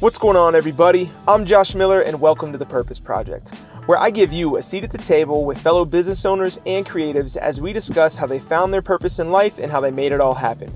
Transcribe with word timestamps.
What's 0.00 0.16
going 0.16 0.36
on, 0.36 0.54
everybody? 0.54 1.10
I'm 1.26 1.44
Josh 1.44 1.74
Miller, 1.74 2.02
and 2.02 2.20
welcome 2.20 2.52
to 2.52 2.58
the 2.58 2.64
Purpose 2.64 3.00
Project, 3.00 3.48
where 3.86 3.98
I 3.98 4.10
give 4.10 4.32
you 4.32 4.56
a 4.56 4.62
seat 4.62 4.84
at 4.84 4.92
the 4.92 4.98
table 4.98 5.44
with 5.44 5.60
fellow 5.60 5.84
business 5.84 6.24
owners 6.24 6.60
and 6.66 6.86
creatives 6.86 7.36
as 7.36 7.60
we 7.60 7.72
discuss 7.72 8.16
how 8.16 8.28
they 8.28 8.38
found 8.38 8.72
their 8.72 8.80
purpose 8.80 9.18
in 9.18 9.32
life 9.32 9.58
and 9.58 9.72
how 9.72 9.80
they 9.80 9.90
made 9.90 10.12
it 10.12 10.20
all 10.20 10.34
happen. 10.34 10.72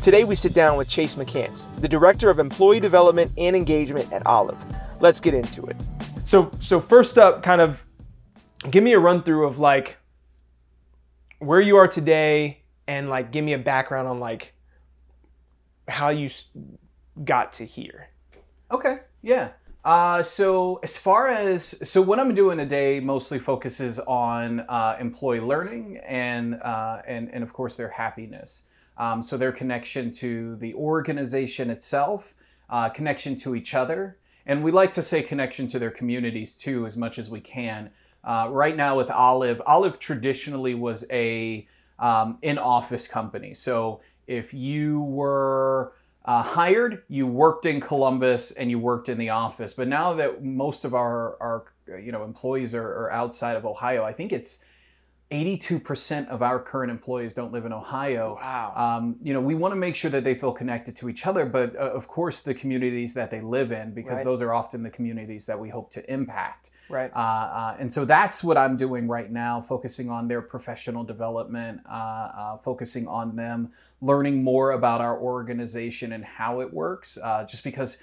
Today, 0.00 0.24
we 0.24 0.34
sit 0.34 0.54
down 0.54 0.78
with 0.78 0.88
Chase 0.88 1.16
McCants, 1.16 1.66
the 1.82 1.88
Director 1.88 2.30
of 2.30 2.38
Employee 2.38 2.80
Development 2.80 3.30
and 3.36 3.54
Engagement 3.54 4.10
at 4.10 4.26
Olive. 4.26 4.64
Let's 5.02 5.20
get 5.20 5.34
into 5.34 5.66
it. 5.66 5.76
So, 6.24 6.50
so 6.62 6.80
first 6.80 7.18
up, 7.18 7.42
kind 7.42 7.60
of 7.60 7.78
give 8.70 8.82
me 8.82 8.94
a 8.94 8.98
run 8.98 9.22
through 9.22 9.48
of 9.48 9.58
like 9.58 9.98
where 11.40 11.60
you 11.60 11.76
are 11.76 11.88
today, 11.88 12.62
and 12.86 13.10
like 13.10 13.32
give 13.32 13.44
me 13.44 13.52
a 13.52 13.58
background 13.58 14.08
on 14.08 14.18
like 14.18 14.54
how 15.88 16.08
you 16.08 16.30
got 17.22 17.52
to 17.54 17.66
here. 17.66 18.08
Okay. 18.72 19.00
Yeah. 19.20 19.50
Uh, 19.84 20.22
so 20.22 20.80
as 20.82 20.96
far 20.96 21.28
as 21.28 21.86
so 21.86 22.00
what 22.00 22.18
I'm 22.18 22.32
doing 22.32 22.56
today 22.56 23.00
mostly 23.00 23.38
focuses 23.38 23.98
on 23.98 24.60
uh, 24.60 24.96
employee 24.98 25.40
learning 25.40 25.98
and 26.06 26.54
uh, 26.62 27.02
and 27.06 27.28
and 27.34 27.42
of 27.42 27.52
course 27.52 27.76
their 27.76 27.90
happiness. 27.90 28.68
Um, 28.96 29.20
so 29.20 29.36
their 29.36 29.52
connection 29.52 30.10
to 30.12 30.56
the 30.56 30.74
organization 30.74 31.68
itself, 31.68 32.34
uh, 32.70 32.88
connection 32.88 33.36
to 33.36 33.54
each 33.54 33.74
other, 33.74 34.18
and 34.46 34.62
we 34.62 34.70
like 34.70 34.92
to 34.92 35.02
say 35.02 35.20
connection 35.22 35.66
to 35.68 35.78
their 35.78 35.90
communities 35.90 36.54
too 36.54 36.86
as 36.86 36.96
much 36.96 37.18
as 37.18 37.28
we 37.28 37.40
can. 37.40 37.90
Uh, 38.24 38.48
right 38.50 38.76
now 38.76 38.96
with 38.96 39.10
Olive, 39.10 39.60
Olive 39.66 39.98
traditionally 39.98 40.74
was 40.74 41.04
a 41.10 41.66
um, 41.98 42.38
in-office 42.42 43.08
company. 43.08 43.52
So 43.52 44.00
if 44.26 44.54
you 44.54 45.02
were 45.02 45.92
uh, 46.24 46.42
hired, 46.42 47.02
you 47.08 47.26
worked 47.26 47.66
in 47.66 47.80
Columbus 47.80 48.52
and 48.52 48.70
you 48.70 48.78
worked 48.78 49.08
in 49.08 49.18
the 49.18 49.30
office. 49.30 49.74
But 49.74 49.88
now 49.88 50.12
that 50.14 50.44
most 50.44 50.84
of 50.84 50.94
our, 50.94 51.36
our 51.40 51.64
you 52.00 52.12
know 52.12 52.24
employees 52.24 52.74
are, 52.74 52.86
are 52.86 53.10
outside 53.10 53.56
of 53.56 53.66
Ohio, 53.66 54.04
I 54.04 54.12
think 54.12 54.32
it's 54.32 54.64
82% 55.32 56.28
of 56.28 56.42
our 56.42 56.60
current 56.60 56.90
employees 56.90 57.32
don't 57.32 57.52
live 57.52 57.64
in 57.64 57.72
Ohio. 57.72 58.36
Wow. 58.40 58.72
Um, 58.76 59.16
you 59.22 59.32
know, 59.32 59.40
we 59.40 59.54
want 59.54 59.72
to 59.72 59.76
make 59.76 59.96
sure 59.96 60.10
that 60.10 60.24
they 60.24 60.34
feel 60.34 60.52
connected 60.52 60.94
to 60.96 61.08
each 61.08 61.26
other, 61.26 61.46
but 61.46 61.74
uh, 61.74 61.78
of 61.78 62.06
course 62.06 62.40
the 62.40 62.52
communities 62.52 63.14
that 63.14 63.30
they 63.30 63.40
live 63.40 63.72
in, 63.72 63.94
because 63.94 64.18
Right. 64.18 64.24
those 64.24 64.42
are 64.42 64.52
often 64.52 64.82
the 64.82 64.90
communities 64.90 65.46
that 65.46 65.58
we 65.58 65.70
hope 65.70 65.90
to 65.90 66.12
impact. 66.12 66.70
Right. 66.90 67.10
Uh, 67.14 67.18
uh, 67.18 67.76
and 67.78 67.90
so 67.90 68.04
that's 68.04 68.44
what 68.44 68.58
I'm 68.58 68.76
doing 68.76 69.08
right 69.08 69.30
now, 69.32 69.60
focusing 69.62 70.10
on 70.10 70.28
their 70.28 70.42
professional 70.42 71.02
development, 71.02 71.80
uh, 71.88 71.92
uh, 71.92 72.56
focusing 72.58 73.08
on 73.08 73.34
them 73.34 73.72
learning 74.02 74.42
more 74.44 74.72
about 74.72 75.00
our 75.00 75.18
organization 75.18 76.12
and 76.12 76.24
how 76.24 76.60
it 76.60 76.72
works. 76.72 77.16
Uh, 77.22 77.44
just 77.44 77.64
because, 77.64 78.02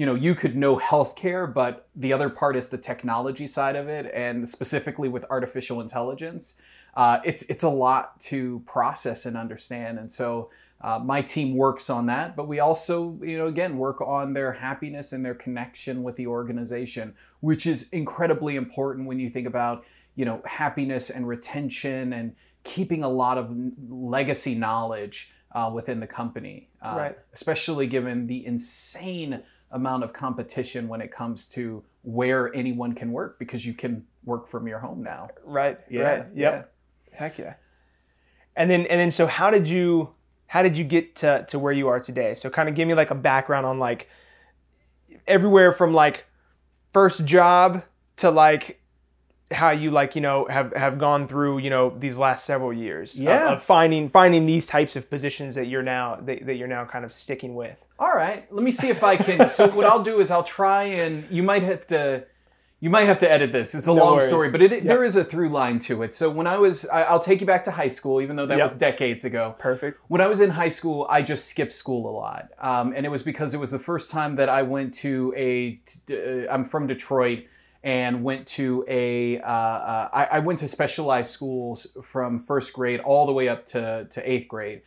you 0.00 0.06
know, 0.06 0.14
you 0.14 0.34
could 0.34 0.56
know 0.56 0.78
healthcare, 0.78 1.52
but 1.52 1.86
the 1.94 2.10
other 2.10 2.30
part 2.30 2.56
is 2.56 2.70
the 2.70 2.78
technology 2.78 3.46
side 3.46 3.76
of 3.76 3.86
it, 3.86 4.10
and 4.14 4.48
specifically 4.48 5.10
with 5.10 5.26
artificial 5.28 5.82
intelligence, 5.82 6.58
uh, 6.94 7.18
it's 7.22 7.42
it's 7.50 7.64
a 7.64 7.68
lot 7.68 8.18
to 8.20 8.60
process 8.60 9.26
and 9.26 9.36
understand. 9.36 9.98
And 9.98 10.10
so. 10.10 10.50
Uh, 10.82 10.98
my 10.98 11.20
team 11.20 11.54
works 11.54 11.90
on 11.90 12.06
that, 12.06 12.34
but 12.34 12.48
we 12.48 12.58
also, 12.58 13.18
you 13.20 13.36
know, 13.36 13.48
again, 13.48 13.76
work 13.76 14.00
on 14.00 14.32
their 14.32 14.50
happiness 14.50 15.12
and 15.12 15.22
their 15.22 15.34
connection 15.34 16.02
with 16.02 16.16
the 16.16 16.26
organization, 16.26 17.12
which 17.40 17.66
is 17.66 17.90
incredibly 17.90 18.56
important 18.56 19.06
when 19.06 19.20
you 19.20 19.28
think 19.28 19.46
about, 19.46 19.84
you 20.16 20.24
know, 20.24 20.40
happiness 20.46 21.10
and 21.10 21.28
retention 21.28 22.14
and 22.14 22.34
keeping 22.62 23.02
a 23.02 23.08
lot 23.10 23.36
of 23.36 23.54
legacy 23.90 24.54
knowledge 24.54 25.30
uh, 25.52 25.70
within 25.70 26.00
the 26.00 26.06
company. 26.06 26.70
Uh, 26.80 26.94
Right. 26.96 27.18
Especially 27.34 27.86
given 27.86 28.26
the 28.26 28.46
insane 28.46 29.42
amount 29.72 30.02
of 30.04 30.12
competition 30.12 30.88
when 30.88 31.00
it 31.00 31.10
comes 31.10 31.46
to 31.46 31.82
where 32.02 32.54
anyone 32.54 32.92
can 32.94 33.12
work 33.12 33.38
because 33.38 33.64
you 33.66 33.72
can 33.74 34.04
work 34.24 34.48
from 34.48 34.66
your 34.66 34.78
home 34.78 35.02
now. 35.02 35.28
Right. 35.44 35.78
Yeah. 35.88 36.02
Right. 36.02 36.26
yeah. 36.34 36.50
Yep. 36.50 36.72
Heck 37.12 37.38
yeah. 37.38 37.54
And 38.56 38.70
then 38.70 38.86
and 38.86 39.00
then 39.00 39.10
so 39.10 39.26
how 39.26 39.50
did 39.50 39.66
you 39.68 40.10
how 40.46 40.62
did 40.62 40.76
you 40.76 40.82
get 40.84 41.14
to, 41.16 41.44
to 41.48 41.58
where 41.58 41.72
you 41.72 41.88
are 41.88 42.00
today? 42.00 42.34
So 42.34 42.50
kind 42.50 42.68
of 42.68 42.74
give 42.74 42.88
me 42.88 42.94
like 42.94 43.10
a 43.10 43.14
background 43.14 43.66
on 43.66 43.78
like 43.78 44.08
everywhere 45.26 45.72
from 45.72 45.92
like 45.92 46.24
first 46.92 47.24
job 47.24 47.82
to 48.16 48.30
like 48.30 48.80
how 49.52 49.70
you 49.70 49.90
like 49.90 50.14
you 50.14 50.20
know 50.20 50.46
have 50.48 50.72
have 50.76 50.98
gone 50.98 51.26
through 51.26 51.58
you 51.58 51.70
know 51.70 51.92
these 51.98 52.16
last 52.16 52.44
several 52.44 52.72
years 52.72 53.14
of- 53.14 53.20
Yeah. 53.22 53.52
of, 53.54 53.62
finding 53.64 54.08
finding 54.08 54.46
these 54.46 54.66
types 54.66 54.94
of 54.96 55.10
positions 55.10 55.56
that 55.56 55.66
you're 55.66 55.82
now 55.82 56.16
that, 56.22 56.46
that 56.46 56.54
you're 56.54 56.68
now 56.68 56.84
kind 56.84 57.04
of 57.04 57.12
sticking 57.12 57.54
with 57.56 57.76
All 58.00 58.12
right, 58.14 58.50
let 58.50 58.64
me 58.64 58.70
see 58.70 58.88
if 58.88 59.04
I 59.04 59.16
can. 59.18 59.46
so 59.46 59.68
what 59.68 59.84
I'll 59.84 60.02
do 60.02 60.20
is 60.20 60.30
I'll 60.30 60.42
try 60.42 60.84
and 60.84 61.26
you 61.30 61.42
might 61.42 61.62
have 61.62 61.86
to, 61.88 62.24
you 62.80 62.88
might 62.88 63.04
have 63.04 63.18
to 63.18 63.30
edit 63.30 63.52
this. 63.52 63.74
It's 63.74 63.86
a 63.88 63.94
No 63.94 64.02
long 64.04 64.12
worries. 64.14 64.26
story, 64.28 64.50
but 64.50 64.62
it, 64.62 64.84
there 64.84 65.04
is 65.04 65.16
a 65.16 65.22
through 65.22 65.50
line 65.50 65.78
to 65.80 66.02
it. 66.02 66.14
So 66.14 66.30
when 66.30 66.46
I 66.46 66.56
was, 66.56 66.88
I, 66.88 67.02
I'll 67.02 67.20
take 67.20 67.42
you 67.42 67.46
back 67.46 67.62
to 67.64 67.70
high 67.70 67.88
school, 67.88 68.22
even 68.22 68.36
though 68.36 68.46
that 68.46 68.56
Yep. 68.56 68.64
was 68.64 68.74
decades 68.74 69.26
ago. 69.26 69.54
perfect 69.58 70.00
When 70.08 70.22
I 70.22 70.28
was 70.28 70.40
in 70.40 70.48
high 70.48 70.70
school, 70.70 71.06
I 71.10 71.20
just 71.20 71.46
skipped 71.50 71.72
school 71.72 72.08
a 72.08 72.14
lot, 72.16 72.48
um, 72.58 72.94
and 72.96 73.04
it 73.04 73.10
was 73.10 73.22
because 73.22 73.52
it 73.52 73.60
was 73.60 73.70
the 73.70 73.78
first 73.78 74.10
time 74.10 74.32
that 74.34 74.48
I 74.48 74.62
went 74.62 74.94
to 74.94 75.34
a. 75.36 75.78
Uh, 76.10 76.50
I'm 76.50 76.64
from 76.64 76.86
Detroit, 76.86 77.44
and 77.82 78.24
went 78.24 78.46
to 78.58 78.82
a. 78.88 79.40
Uh, 79.42 79.46
uh, 79.46 80.08
I, 80.10 80.24
I 80.24 80.38
went 80.38 80.58
to 80.60 80.68
specialized 80.68 81.30
schools 81.32 81.86
from 82.02 82.38
first 82.38 82.72
grade 82.72 83.00
all 83.00 83.26
the 83.26 83.34
way 83.34 83.46
up 83.50 83.66
to 83.66 84.06
to 84.10 84.30
eighth 84.30 84.48
grade. 84.48 84.80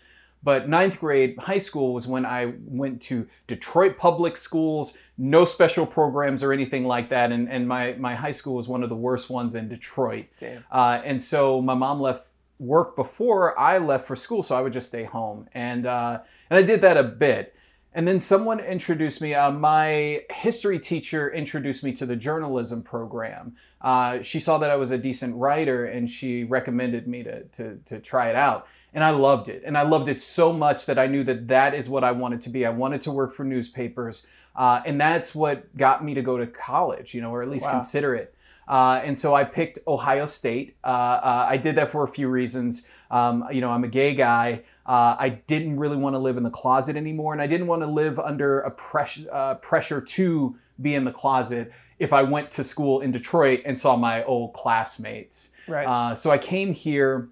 But 0.44 0.68
ninth 0.68 1.00
grade, 1.00 1.38
high 1.40 1.58
school 1.58 1.94
was 1.94 2.08
when 2.08 2.26
I 2.26 2.54
went 2.66 3.02
to 3.04 3.28
Detroit 3.48 3.98
public 3.98 4.36
schools, 4.36 4.98
no 5.18 5.46
special 5.46 5.86
programs 5.86 6.44
or 6.44 6.52
anything 6.52 6.86
like 6.86 7.10
that. 7.10 7.32
And, 7.32 7.50
and 7.50 7.68
my, 7.68 7.94
my 7.94 8.16
high 8.16 8.32
school 8.32 8.56
was 8.56 8.68
one 8.68 8.84
of 8.84 8.90
the 8.90 8.96
worst 8.96 9.30
ones 9.30 9.56
in 9.56 9.70
Detroit. 9.70 10.26
Uh, 10.70 11.02
and 11.06 11.22
so 11.22 11.62
my 11.62 11.74
mom 11.74 12.02
left 12.02 12.30
work 12.60 12.96
before 12.96 13.58
I 13.58 13.78
left 13.78 14.06
for 14.06 14.16
school, 14.16 14.44
so 14.44 14.56
I 14.56 14.62
would 14.62 14.74
just 14.74 14.88
stay 14.88 15.04
home. 15.04 15.48
And, 15.54 15.86
uh, 15.86 16.20
and 16.50 16.58
I 16.58 16.62
did 16.62 16.82
that 16.82 16.98
a 16.98 17.04
bit. 17.04 17.56
And 17.96 18.08
then 18.08 18.20
someone 18.20 18.60
introduced 18.60 19.22
me, 19.22 19.36
uh, 19.36 19.52
my 19.52 20.22
history 20.32 20.80
teacher 20.80 21.32
introduced 21.32 21.84
me 21.84 21.94
to 21.94 22.06
the 22.06 22.16
journalism 22.16 22.82
program. 22.82 23.56
Uh, 23.82 24.22
she 24.22 24.40
saw 24.40 24.58
that 24.58 24.72
I 24.72 24.76
was 24.76 24.92
a 24.92 24.98
decent 24.98 25.36
writer 25.36 25.86
and 25.86 26.10
she 26.10 26.44
recommended 26.44 27.08
me 27.08 27.24
to, 27.24 27.44
to, 27.44 27.78
to 27.86 28.00
try 28.00 28.30
it 28.30 28.36
out. 28.36 28.68
And 28.94 29.04
I 29.04 29.12
loved 29.12 29.48
it. 29.48 29.64
And 29.66 29.78
I 29.78 29.84
loved 29.84 30.10
it 30.10 30.22
so 30.22 30.52
much 30.52 30.86
that 30.88 30.98
I 30.98 31.06
knew 31.08 31.24
that 31.26 31.48
that 31.50 31.74
is 31.74 31.90
what 31.90 32.04
I 32.04 32.12
wanted 32.12 32.42
to 32.42 32.50
be. 32.50 32.66
I 32.66 32.70
wanted 32.72 33.02
to 33.02 33.12
work 33.12 33.32
for 33.32 33.44
newspapers. 33.44 34.26
Uh, 34.56 34.82
and 34.86 35.00
that's 35.00 35.36
what 35.36 35.76
got 35.78 36.04
me 36.04 36.14
to 36.14 36.22
go 36.22 36.38
to 36.38 36.48
college, 36.48 37.14
you 37.14 37.22
know, 37.22 37.32
or 37.32 37.42
at 37.42 37.50
least 37.50 37.66
Wow. 37.66 37.74
consider 37.74 38.16
it. 38.16 38.34
Uh, 38.68 39.02
and 39.04 39.18
so 39.18 39.34
I 39.36 39.44
picked 39.44 39.80
Ohio 39.88 40.26
State. 40.26 40.78
Uh, 40.84 40.88
uh, 40.88 41.48
I 41.50 41.58
did 41.58 41.76
that 41.76 41.90
for 41.90 42.04
a 42.04 42.08
few 42.08 42.30
reasons. 42.30 42.88
Um, 43.14 43.46
you 43.52 43.62
know, 43.62 43.70
I'm 43.70 43.84
a 43.84 43.88
gay 43.88 44.16
guy. 44.16 44.64
Uh, 44.86 45.16
I 45.18 45.30
didn't 45.30 45.78
really 45.78 45.96
want 45.96 46.16
to 46.16 46.20
live 46.20 46.36
in 46.36 46.44
the 46.44 46.50
closet 46.50 46.96
anymore, 46.96 47.32
and 47.32 47.42
I 47.42 47.48
didn't 47.48 47.68
want 47.68 47.84
to 47.84 47.88
live 47.88 48.20
under 48.20 48.62
a 48.62 48.72
pressure 48.72 49.28
uh, 49.32 49.56
pressure 49.56 50.02
to 50.02 50.56
be 50.82 50.96
in 50.96 51.04
the 51.04 51.12
closet 51.12 51.72
if 52.00 52.12
I 52.12 52.24
went 52.24 52.50
to 52.52 52.64
school 52.64 53.02
in 53.02 53.12
Detroit 53.12 53.62
and 53.66 53.78
saw 53.78 53.96
my 53.96 54.24
old 54.24 54.54
classmates. 54.54 55.54
right 55.68 55.88
Uh, 55.88 56.16
so 56.16 56.32
I 56.32 56.38
came 56.38 56.74
here 56.74 57.30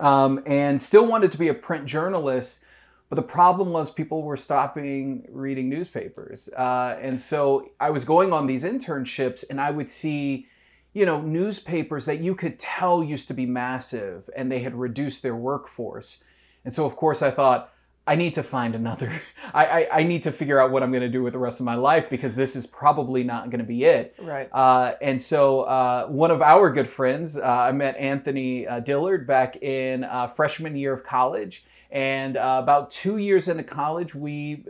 um, 0.00 0.42
and 0.46 0.80
still 0.80 1.06
wanted 1.06 1.30
to 1.32 1.38
be 1.38 1.48
a 1.48 1.54
print 1.54 1.84
journalist, 1.86 2.64
but 3.08 3.16
the 3.16 3.22
problem 3.22 3.70
was 3.70 3.90
people 3.90 4.22
were 4.22 4.38
stopping 4.38 5.26
reading 5.30 5.68
newspapers. 5.68 6.48
Uh, 6.56 6.98
and 7.00 7.20
so 7.20 7.68
I 7.78 7.90
was 7.90 8.04
going 8.04 8.32
on 8.32 8.46
these 8.46 8.64
internships 8.64 9.44
and 9.48 9.60
I 9.60 9.70
would 9.70 9.90
see, 9.90 10.46
you 10.92 11.06
know, 11.06 11.20
newspapers 11.20 12.04
that 12.04 12.20
you 12.20 12.34
could 12.34 12.58
tell 12.58 13.02
used 13.02 13.28
to 13.28 13.34
be 13.34 13.46
massive 13.46 14.28
and 14.36 14.52
they 14.52 14.60
had 14.60 14.74
reduced 14.74 15.22
their 15.22 15.36
workforce. 15.36 16.22
And 16.64 16.72
so, 16.72 16.84
of 16.84 16.96
course, 16.96 17.22
I 17.22 17.30
thought, 17.30 17.72
I 18.04 18.16
need 18.16 18.34
to 18.34 18.42
find 18.42 18.74
another. 18.74 19.22
I, 19.54 19.66
I, 19.66 19.88
I 20.00 20.02
need 20.02 20.24
to 20.24 20.32
figure 20.32 20.60
out 20.60 20.70
what 20.70 20.82
I'm 20.82 20.90
going 20.90 21.02
to 21.02 21.08
do 21.08 21.22
with 21.22 21.34
the 21.34 21.38
rest 21.38 21.60
of 21.60 21.66
my 21.66 21.76
life 21.76 22.10
because 22.10 22.34
this 22.34 22.56
is 22.56 22.66
probably 22.66 23.22
not 23.22 23.50
going 23.50 23.60
to 23.60 23.64
be 23.64 23.84
it. 23.84 24.14
right 24.18 24.48
Uh, 24.52 24.92
and 25.00 25.20
so 25.20 25.62
uh, 25.62 26.06
one 26.08 26.30
of 26.30 26.42
our 26.42 26.70
good 26.70 26.88
friends, 26.88 27.38
uh, 27.38 27.42
I 27.42 27.72
met 27.72 27.96
Anthony 27.96 28.66
uh, 28.66 28.80
Dillard 28.80 29.26
back 29.26 29.56
in 29.62 30.04
uh, 30.04 30.26
freshman 30.26 30.76
year 30.76 30.92
of 30.92 31.04
college. 31.04 31.64
And 31.90 32.38
uh, 32.38 32.58
about 32.62 32.90
two 32.90 33.18
years 33.18 33.48
into 33.48 33.62
college, 33.62 34.14
we 34.14 34.64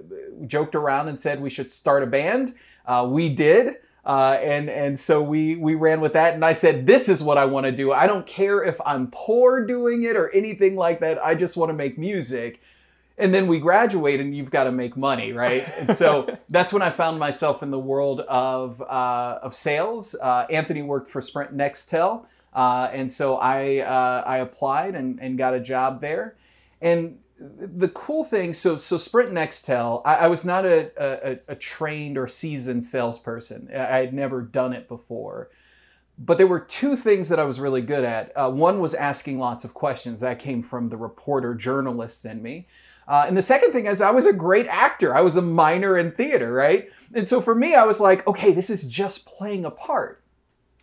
joked 0.46 0.74
around 0.74 1.08
and 1.08 1.18
said 1.18 1.40
we 1.40 1.50
should 1.50 1.70
start 1.70 2.02
a 2.02 2.06
band. 2.06 2.54
Uh, 2.84 3.08
we 3.08 3.28
did. 3.28 3.76
Uh, 4.04 4.36
and 4.40 4.68
and 4.68 4.98
so 4.98 5.22
we 5.22 5.54
we 5.54 5.76
ran 5.76 6.00
with 6.00 6.14
that, 6.14 6.34
and 6.34 6.44
I 6.44 6.52
said, 6.52 6.86
"This 6.86 7.08
is 7.08 7.22
what 7.22 7.38
I 7.38 7.44
want 7.44 7.66
to 7.66 7.72
do. 7.72 7.92
I 7.92 8.08
don't 8.08 8.26
care 8.26 8.62
if 8.64 8.80
I'm 8.84 9.08
poor 9.12 9.64
doing 9.64 10.02
it 10.02 10.16
or 10.16 10.28
anything 10.34 10.74
like 10.74 11.00
that. 11.00 11.24
I 11.24 11.36
just 11.36 11.56
want 11.56 11.70
to 11.70 11.74
make 11.74 11.98
music." 11.98 12.60
and 13.18 13.32
then 13.32 13.46
we 13.46 13.58
graduate 13.58 14.20
and 14.20 14.36
you've 14.36 14.50
got 14.50 14.64
to 14.64 14.72
make 14.72 14.96
money 14.96 15.32
right 15.32 15.66
and 15.78 15.94
so 15.94 16.26
that's 16.48 16.72
when 16.72 16.82
i 16.82 16.90
found 16.90 17.18
myself 17.18 17.62
in 17.62 17.70
the 17.70 17.78
world 17.78 18.20
of, 18.20 18.80
uh, 18.82 19.38
of 19.42 19.54
sales 19.54 20.14
uh, 20.22 20.46
anthony 20.50 20.82
worked 20.82 21.08
for 21.08 21.20
sprint 21.20 21.56
nextel 21.56 22.24
uh, 22.54 22.88
and 22.92 23.10
so 23.10 23.36
i, 23.36 23.78
uh, 23.78 24.22
I 24.26 24.38
applied 24.38 24.94
and, 24.94 25.20
and 25.20 25.38
got 25.38 25.54
a 25.54 25.60
job 25.60 26.00
there 26.00 26.36
and 26.80 27.18
the 27.42 27.88
cool 27.88 28.24
thing, 28.24 28.52
so 28.52 28.76
so 28.76 28.96
Sprint 28.96 29.30
Nextel, 29.30 30.02
I, 30.04 30.14
I 30.14 30.26
was 30.28 30.44
not 30.44 30.64
a, 30.64 30.90
a, 30.96 31.38
a 31.48 31.54
trained 31.54 32.16
or 32.16 32.28
seasoned 32.28 32.84
salesperson. 32.84 33.68
I 33.74 33.98
had 33.98 34.14
never 34.14 34.42
done 34.42 34.72
it 34.72 34.88
before. 34.88 35.50
But 36.18 36.38
there 36.38 36.46
were 36.46 36.60
two 36.60 36.94
things 36.94 37.28
that 37.30 37.40
I 37.40 37.44
was 37.44 37.58
really 37.58 37.80
good 37.80 38.04
at. 38.04 38.32
Uh, 38.36 38.50
one 38.50 38.80
was 38.80 38.94
asking 38.94 39.38
lots 39.38 39.64
of 39.64 39.74
questions. 39.74 40.20
That 40.20 40.38
came 40.38 40.62
from 40.62 40.88
the 40.88 40.96
reporter 40.96 41.54
journalist 41.54 42.24
in 42.24 42.42
me. 42.42 42.68
Uh, 43.08 43.24
and 43.26 43.36
the 43.36 43.42
second 43.42 43.72
thing 43.72 43.86
is, 43.86 44.00
I 44.00 44.10
was 44.10 44.26
a 44.26 44.32
great 44.32 44.66
actor. 44.66 45.14
I 45.16 45.22
was 45.22 45.36
a 45.36 45.42
minor 45.42 45.98
in 45.98 46.12
theater, 46.12 46.52
right? 46.52 46.90
And 47.14 47.26
so 47.26 47.40
for 47.40 47.54
me, 47.54 47.74
I 47.74 47.84
was 47.84 48.00
like, 48.00 48.26
okay, 48.26 48.52
this 48.52 48.70
is 48.70 48.86
just 48.86 49.26
playing 49.26 49.64
a 49.64 49.70
part. 49.70 50.22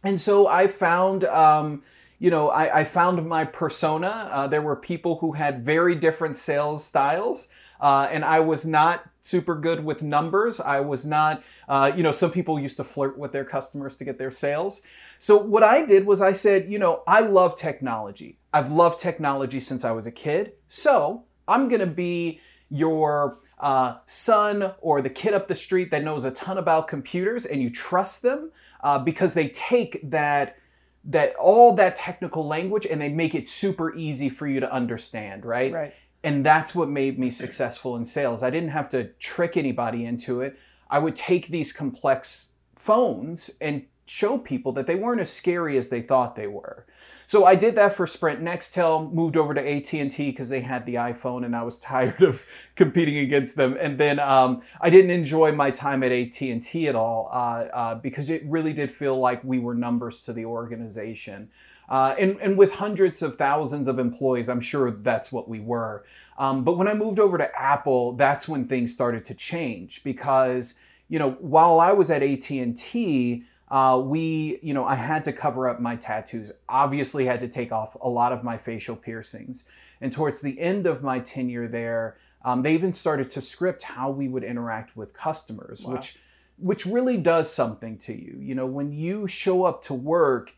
And 0.03 0.19
so 0.19 0.47
I 0.47 0.67
found, 0.67 1.23
um, 1.23 1.83
you 2.19 2.29
know, 2.29 2.49
I, 2.49 2.79
I, 2.79 2.83
found 2.83 3.25
my 3.27 3.45
persona. 3.45 4.29
Uh, 4.31 4.47
there 4.47 4.61
were 4.61 4.75
people 4.75 5.19
who 5.19 5.31
had 5.31 5.63
very 5.63 5.95
different 5.95 6.35
sales 6.35 6.83
styles. 6.83 7.49
Uh, 7.79 8.09
and 8.11 8.25
I 8.25 8.41
was 8.41 8.65
not 8.65 9.09
super 9.21 9.55
good 9.55 9.83
with 9.83 10.01
numbers. 10.01 10.59
I 10.59 10.81
was 10.81 11.05
not, 11.05 11.43
uh, 11.69 11.91
you 11.95 12.03
know, 12.03 12.11
some 12.11 12.31
people 12.31 12.59
used 12.59 12.77
to 12.77 12.83
flirt 12.83 13.17
with 13.17 13.31
their 13.31 13.45
customers 13.45 13.97
to 13.97 14.03
get 14.03 14.17
their 14.17 14.31
sales. 14.31 14.85
So 15.17 15.37
what 15.37 15.63
I 15.63 15.85
did 15.85 16.05
was 16.05 16.21
I 16.21 16.33
said, 16.33 16.71
you 16.71 16.77
know, 16.77 17.03
I 17.07 17.21
love 17.21 17.55
technology. 17.55 18.37
I've 18.53 18.71
loved 18.71 18.99
technology 18.99 19.59
since 19.59 19.85
I 19.85 19.91
was 19.91 20.07
a 20.07 20.11
kid. 20.11 20.53
So 20.67 21.23
I'm 21.47 21.69
going 21.69 21.79
to 21.79 21.87
be 21.87 22.41
your 22.69 23.39
uh, 23.59 23.97
son 24.05 24.73
or 24.81 25.01
the 25.01 25.09
kid 25.09 25.33
up 25.33 25.47
the 25.47 25.55
street 25.55 25.91
that 25.91 26.03
knows 26.03 26.25
a 26.25 26.31
ton 26.31 26.57
about 26.57 26.87
computers 26.87 27.45
and 27.45 27.61
you 27.61 27.69
trust 27.69 28.21
them 28.21 28.51
uh, 28.81 28.99
because 28.99 29.33
they 29.33 29.49
take 29.49 29.99
that 30.09 30.57
that 31.03 31.35
all 31.35 31.73
that 31.73 31.95
technical 31.95 32.45
language 32.45 32.85
and 32.85 33.01
they 33.01 33.09
make 33.09 33.33
it 33.33 33.47
super 33.47 33.95
easy 33.95 34.29
for 34.29 34.47
you 34.47 34.59
to 34.59 34.71
understand 34.71 35.45
right? 35.45 35.73
Right. 35.73 35.93
And 36.23 36.45
that's 36.45 36.75
what 36.75 36.89
made 36.89 37.17
me 37.17 37.29
successful 37.29 37.95
in 37.95 38.03
sales. 38.03 38.43
I 38.43 38.49
didn't 38.49 38.69
have 38.69 38.89
to 38.89 39.05
trick 39.19 39.55
anybody 39.55 40.03
into 40.03 40.41
it. 40.41 40.57
I 40.89 40.99
would 40.99 41.15
take 41.15 41.47
these 41.47 41.71
complex 41.71 42.51
phones 42.75 43.51
and 43.61 43.85
show 44.09 44.37
people 44.37 44.71
that 44.73 44.87
they 44.87 44.95
weren't 44.95 45.21
as 45.21 45.31
scary 45.31 45.77
as 45.77 45.89
they 45.89 46.01
thought 46.01 46.35
they 46.35 46.47
were 46.47 46.85
so 47.29 47.45
I 47.45 47.53
did 47.53 47.75
that 47.75 47.93
for 47.93 48.07
Sprint. 48.07 48.41
Nextel 48.41 49.13
moved 49.13 49.37
over 49.37 49.53
to 49.53 49.61
AT&T 49.61 50.31
because 50.31 50.49
they 50.49 50.61
had 50.61 50.87
the 50.87 50.95
iPhone 50.95 51.45
and 51.45 51.55
I 51.55 51.61
was 51.61 51.77
tired 51.93 52.23
of 52.23 52.43
competing 52.73 53.17
against 53.17 53.55
them. 53.55 53.77
And 53.79 53.99
then 53.99 54.19
um, 54.19 54.63
I 54.81 54.89
didn't 54.89 55.11
enjoy 55.11 55.51
my 55.51 55.69
time 55.69 56.01
at 56.01 56.11
AT&T 56.11 56.87
at 56.87 56.95
all 56.95 57.29
uh, 57.31 57.67
uh, 57.71 57.95
because 57.95 58.31
it 58.31 58.41
really 58.47 58.73
did 58.73 58.89
feel 58.89 59.19
like 59.19 59.43
we 59.43 59.59
were 59.59 59.75
numbers 59.75 60.25
to 60.25 60.33
the 60.33 60.45
organization. 60.45 61.51
Uh, 61.87 62.15
and, 62.17 62.35
and 62.41 62.57
with 62.57 62.73
hundreds 62.73 63.21
of 63.21 63.35
thousands 63.35 63.87
of 63.87 63.99
employees, 63.99 64.49
I'm 64.49 64.59
sure 64.59 64.89
that's 64.89 65.31
what 65.31 65.47
we 65.47 65.59
were. 65.59 66.05
Um, 66.39 66.63
but 66.63 66.79
when 66.79 66.87
I 66.87 66.95
moved 66.95 67.19
over 67.19 67.37
to 67.37 67.61
Apple, 67.61 68.13
that's 68.13 68.47
when 68.47 68.65
things 68.65 68.91
started 68.91 69.23
to 69.25 69.35
change 69.35 70.03
because, 70.03 70.79
you 71.09 71.19
know, 71.19 71.33
while 71.33 71.79
I 71.79 71.91
was 71.91 72.09
at 72.09 72.23
AT&T, 72.23 73.43
uh, 73.71 74.01
we, 74.03 74.59
you 74.63 74.73
know, 74.73 74.85
I 74.85 74.95
had 74.95 75.23
to 75.25 75.33
cover 75.33 75.69
up 75.69 75.79
my 75.79 75.95
tattoos. 75.95 76.51
Obviously, 76.67 77.25
had 77.25 77.39
to 77.41 77.47
take 77.47 77.71
off 77.71 77.95
a 78.01 78.09
lot 78.09 78.31
of 78.31 78.43
my 78.43 78.57
facial 78.57 78.95
piercings. 78.95 79.65
And 80.01 80.11
towards 80.11 80.41
the 80.41 80.59
end 80.59 80.87
of 80.87 81.03
my 81.03 81.19
tenure 81.19 81.67
there, 81.67 82.17
um, 82.43 82.61
they 82.61 82.73
even 82.73 82.93
started 82.93 83.29
to 83.31 83.41
script 83.41 83.83
how 83.83 84.09
we 84.09 84.27
would 84.27 84.43
interact 84.43 84.97
with 84.97 85.13
customers, 85.13 85.85
wow. 85.85 85.93
which 85.93 86.17
which 86.57 86.85
really 86.85 87.15
does 87.15 87.51
something 87.53 87.97
to 87.97 88.13
you. 88.13 88.37
You 88.41 88.53
know, 88.55 88.65
when 88.65 88.91
you 88.91 89.27
show 89.27 89.63
up 89.63 89.81
to 89.83 89.93
work 89.93 90.53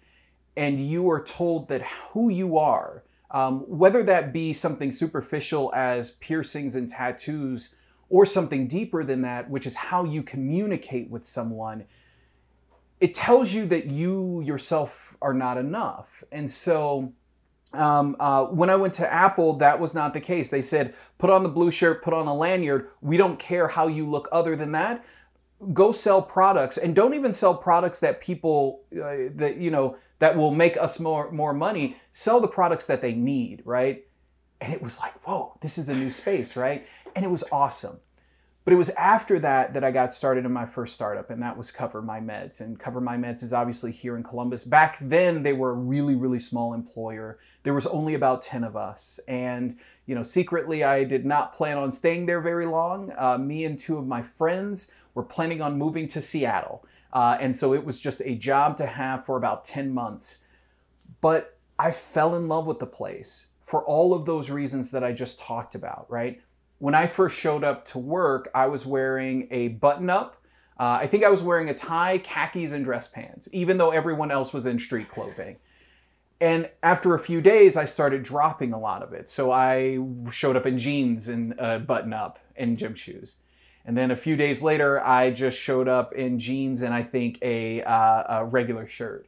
and 0.58 0.80
you 0.80 1.10
are 1.12 1.24
told 1.24 1.68
that 1.68 1.84
who 1.84 2.30
you 2.30 2.58
are, 2.58 3.04
um, 3.30 3.60
whether 3.68 4.02
that 4.04 4.34
be 4.34 4.52
something 4.52 4.90
superficial 4.90 5.72
as 5.75 6.12
piercings 6.12 6.75
and 6.75 6.90
tattoos, 6.90 7.75
or 8.10 8.25
something 8.25 8.68
deeper 8.68 9.04
than 9.04 9.22
that, 9.22 9.50
which 9.50 9.66
is 9.66 9.75
how 9.75 10.04
you 10.04 10.22
communicate 10.22 11.10
with 11.10 11.24
someone 11.24 11.86
it 13.01 13.15
tells 13.15 13.53
you 13.53 13.65
that 13.65 13.88
you 13.88 14.42
yourself 14.42 15.18
are 15.21 15.33
not 15.33 15.57
enough. 15.57 16.24
And 16.31 16.50
so 16.50 17.12
um, 17.74 18.15
uh, 18.19 18.45
when 18.45 18.69
I 18.69 18.75
went 18.75 18.94
to 18.95 19.12
Apple, 19.12 19.53
that 19.53 19.80
was 19.80 19.95
not 19.95 20.13
the 20.13 20.21
case. 20.21 20.50
They 20.50 20.62
said, 20.62 20.94
put 21.18 21.30
on 21.30 21.44
the 21.44 21.50
blue 21.50 21.71
shirt, 21.71 22.03
put 22.03 22.13
on 22.13 22.27
a 22.27 22.36
lanyard. 22.36 22.89
We 23.01 23.18
don't 23.18 23.39
care 23.39 23.68
how 23.68 23.88
you 23.88 24.06
look 24.06 24.30
other 24.31 24.56
than 24.56 24.71
that. 24.74 25.03
Go 25.74 25.92
sell 25.92 26.21
products 26.21 26.77
and 26.77 26.95
don't 26.95 27.13
even 27.13 27.33
sell 27.33 27.56
products 27.56 28.00
that 28.00 28.19
people 28.19 28.81
uh, 28.95 29.30
that 29.36 29.57
you 29.57 29.69
know 29.69 29.95
that 30.18 30.36
will 30.36 30.50
make 30.50 30.75
us 30.75 31.00
more 31.00 31.31
more 31.31 31.53
money. 31.53 31.98
Sell 32.12 32.42
the 32.42 32.48
products 32.48 32.88
that 32.88 33.00
they 33.00 33.13
need, 33.13 33.62
right? 33.63 34.03
And 34.59 34.74
it 34.74 34.81
was 34.81 35.00
like, 35.00 35.13
whoa, 35.24 35.57
this 35.62 35.77
is 35.77 35.88
a 35.88 35.94
new 35.94 36.09
space, 36.09 36.56
right? 36.56 36.88
And 37.15 37.24
it 37.24 37.30
was 37.30 37.44
awesome. 37.51 38.00
But 38.63 38.74
it 38.74 38.78
was 38.78 38.90
after 38.90 39.40
that 39.40 39.74
that 39.74 39.84
I 39.84 39.90
got 39.90 40.13
started 40.13 40.46
in 40.46 40.52
my 40.52 40.68
first 40.68 40.94
startup, 40.94 41.31
and 41.31 41.42
that 41.42 41.58
was 41.58 41.72
CoverMyMeds. 41.72 42.62
And 42.62 42.80
CoverMyMeds 42.80 43.42
is 43.42 43.54
obviously 43.54 43.92
here 43.92 44.16
in 44.16 44.22
Columbus. 44.22 44.66
Back 44.66 44.98
then, 45.02 45.42
they 45.42 45.54
were 45.54 45.72
a 45.72 45.75
really, 45.75 46.16
really 46.16 46.38
small 46.38 46.75
employer. 46.75 47.40
There 47.63 47.74
was 47.74 47.88
only 47.88 48.13
about 48.13 48.44
10 48.44 48.63
of 48.63 48.75
us. 48.75 49.19
And, 49.28 49.75
you 50.06 50.13
know, 50.13 50.22
secretly, 50.22 50.84
I 50.84 51.04
did 51.04 51.25
not 51.25 51.54
plan 51.54 51.80
on 51.80 51.92
staying 51.92 52.28
there 52.28 52.40
very 52.40 52.68
long. 52.68 53.12
Uh, 53.18 53.40
me 53.40 53.66
and 53.66 53.80
two 53.80 53.98
of 53.98 54.06
my 54.06 54.22
friends 54.22 54.94
were 55.16 55.24
planning 55.24 55.62
on 55.62 55.80
moving 55.80 56.08
to 56.10 56.22
Seattle. 56.22 56.86
Uh, 57.13 57.38
and 57.42 57.56
so 57.56 57.74
it 57.74 57.84
was 57.84 58.00
just 58.00 58.22
a 58.24 58.36
job 58.36 58.78
to 58.78 58.86
have 58.86 59.25
for 59.25 59.38
about 59.38 59.63
10 59.63 59.92
months. 59.92 60.40
But 61.19 61.58
I 61.80 61.90
fell 61.90 62.36
in 62.36 62.48
love 62.48 62.68
with 62.68 62.78
the 62.78 62.86
place 62.86 63.48
for 63.63 63.84
all 63.86 64.13
of 64.13 64.25
those 64.25 64.52
reasons 64.52 64.92
that 64.92 65.04
I 65.04 65.13
just 65.13 65.40
talked 65.40 65.74
about, 65.74 66.06
right? 66.10 66.42
When 66.81 66.95
I 66.95 67.06
first 67.06 67.39
showed 67.39 67.63
up 67.63 67.86
to 67.86 68.00
work, 68.00 68.50
I 68.56 68.66
was 68.66 68.88
wearing 68.88 69.48
a 69.51 69.68
button 69.68 70.10
up. 70.10 70.44
Uh, 70.80 70.98
I 71.00 71.06
think 71.06 71.24
I 71.24 71.30
was 71.30 71.44
wearing 71.44 71.69
a 71.69 71.75
tie, 71.75 72.18
khakis, 72.18 72.74
and 72.74 72.83
dress 72.83 73.07
pants, 73.07 73.48
even 73.51 73.78
though 73.78 73.92
everyone 73.92 74.31
else 74.31 74.51
was 74.51 74.66
in 74.66 74.80
street 74.80 75.07
clothing. 75.07 75.57
And 76.42 76.68
after 76.81 77.13
a 77.13 77.19
few 77.19 77.39
days, 77.39 77.78
I 77.78 77.86
started 77.86 78.24
dropping 78.24 78.74
a 78.74 78.80
lot 78.80 79.04
of 79.04 79.13
it. 79.13 79.30
So 79.30 79.51
I 79.51 80.00
showed 80.31 80.57
up 80.57 80.66
in 80.66 80.80
jeans 80.80 81.28
and 81.28 81.54
a 81.60 81.78
button 81.78 82.13
up 82.13 82.39
and 82.56 82.80
gym 82.80 82.95
shoes. 82.95 83.38
And 83.86 83.95
then 83.95 84.10
a 84.10 84.16
few 84.16 84.36
days 84.36 84.63
later, 84.63 85.06
I 85.06 85.30
just 85.30 85.62
showed 85.62 85.88
up 85.88 86.13
in 86.13 86.39
jeans 86.39 86.81
and 86.81 86.95
I 86.95 87.04
think 87.04 87.38
a, 87.44 87.84
uh, 87.84 88.39
a 88.39 88.45
regular 88.45 88.88
shirt. 88.88 89.27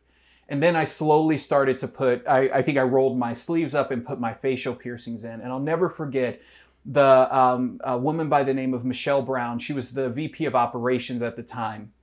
And 0.50 0.62
then 0.62 0.76
I 0.76 0.84
slowly 0.84 1.38
started 1.38 1.78
to 1.80 1.88
put, 1.88 2.28
I, 2.28 2.50
I, 2.50 2.62
think 2.62 2.78
I 2.78 2.82
rolled 2.82 3.18
my 3.18 3.34
sleeves 3.34 3.76
up 3.76 3.92
and 3.92 4.06
put 4.06 4.20
my 4.20 4.34
facial 4.34 4.76
piercings 4.76 5.24
in. 5.24 5.40
And 5.40 5.52
I'll 5.52 5.60
never 5.60 5.88
forget 5.88 6.42
the 6.86 7.28
um, 7.32 7.80
woman 7.86 8.30
by 8.30 8.44
the 8.44 8.54
name 8.54 8.74
of 8.74 8.84
Michelle 8.84 9.22
Brown. 9.22 9.60
She 9.60 9.74
was 9.74 9.92
the 9.92 10.10
VP 10.10 10.46
of 10.46 10.56
operations 10.56 11.22
at 11.22 11.36
the 11.36 11.44
time. 11.44 11.94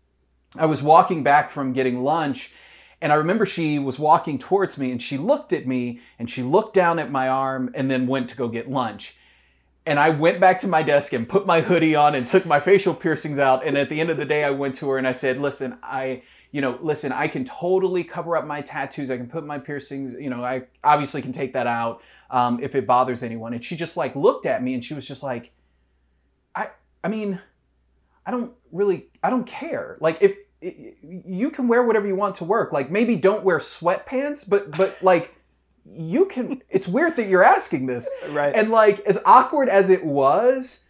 I 0.56 0.67
was 0.67 0.82
walking 0.82 1.23
back 1.23 1.50
from 1.50 1.72
getting 1.72 2.01
lunch, 2.01 2.51
and 3.01 3.13
I 3.13 3.17
remember 3.17 3.46
she 3.46 3.79
was 3.79 3.99
walking 3.99 4.39
towards 4.39 4.77
me 4.77 4.91
and 4.91 5.01
she 5.01 5.17
looked 5.17 5.53
at 5.53 5.67
me 5.67 6.01
and 6.19 6.29
she 6.29 6.43
looked 6.43 6.75
down 6.75 6.99
at 6.99 7.10
my 7.10 7.29
arm 7.29 7.70
and 7.75 7.91
then 7.91 8.06
went 8.06 8.29
to 8.31 8.37
go 8.37 8.49
get 8.49 8.70
lunch. 8.70 9.17
And 9.87 9.99
I 9.99 10.10
went 10.10 10.41
back 10.41 10.58
to 10.60 10.69
my 10.69 10.82
desk 10.82 11.15
and 11.15 11.29
put 11.29 11.46
my 11.46 11.63
hoodie 11.63 11.94
on 11.94 12.15
and 12.15 12.27
took 12.27 12.44
my 12.44 12.60
facial 12.60 12.94
piercings 12.94 13.39
out. 13.39 13.67
And 13.67 13.79
at 13.79 13.89
the 13.89 14.01
end 14.01 14.10
of 14.10 14.19
the 14.19 14.27
day, 14.27 14.44
I 14.44 14.51
went 14.51 14.75
to 14.77 14.91
her 14.91 14.99
and 14.99 15.08
I 15.08 15.13
said, 15.13 15.41
Listen, 15.41 15.79
I 15.82 16.22
you 16.52 16.60
know, 16.60 16.78
listen, 16.82 17.12
I 17.12 17.28
can 17.28 17.44
totally 17.44 18.02
cover 18.02 18.36
up 18.36 18.46
my 18.46 18.60
tattoos. 18.60 19.10
I 19.10 19.16
can 19.16 19.28
put 19.28 19.46
my 19.46 19.58
piercings, 19.58 20.14
you 20.14 20.30
know, 20.30 20.42
I 20.42 20.64
obviously 20.82 21.22
can 21.22 21.32
take 21.32 21.52
that 21.52 21.66
out 21.66 22.02
um, 22.30 22.60
if 22.60 22.74
it 22.74 22.86
bothers 22.86 23.22
anyone. 23.22 23.52
And 23.52 23.62
she 23.62 23.76
just 23.76 23.96
like 23.96 24.16
looked 24.16 24.46
at 24.46 24.62
me 24.62 24.74
and 24.74 24.82
she 24.82 24.94
was 24.94 25.06
just 25.06 25.22
like, 25.22 25.52
I, 26.54 26.70
I 27.04 27.08
mean, 27.08 27.40
I 28.26 28.32
don't 28.32 28.52
really, 28.72 29.06
I 29.22 29.30
don't 29.30 29.46
care. 29.46 29.96
Like 30.00 30.19
if, 30.20 30.36
if 30.60 30.96
you 31.02 31.50
can 31.50 31.69
wear 31.69 31.84
whatever 31.84 32.06
you 32.06 32.16
want 32.16 32.34
to 32.36 32.44
work, 32.44 32.72
like 32.72 32.90
maybe 32.90 33.16
don't 33.16 33.44
wear 33.44 33.58
sweatpants, 33.58 34.48
but, 34.48 34.72
but 34.72 34.96
like, 35.02 35.36
you 35.92 36.26
can, 36.26 36.62
it's 36.69 36.86
weird 36.86 37.16
that 37.16 37.28
you're 37.28 37.42
asking 37.42 37.86
this. 37.86 38.08
Right. 38.30 38.54
And 38.54 38.70
like, 38.70 39.00
as 39.00 39.22
awkward 39.24 39.69
as 39.69 39.88
it 39.88 40.04
was, 40.04 40.84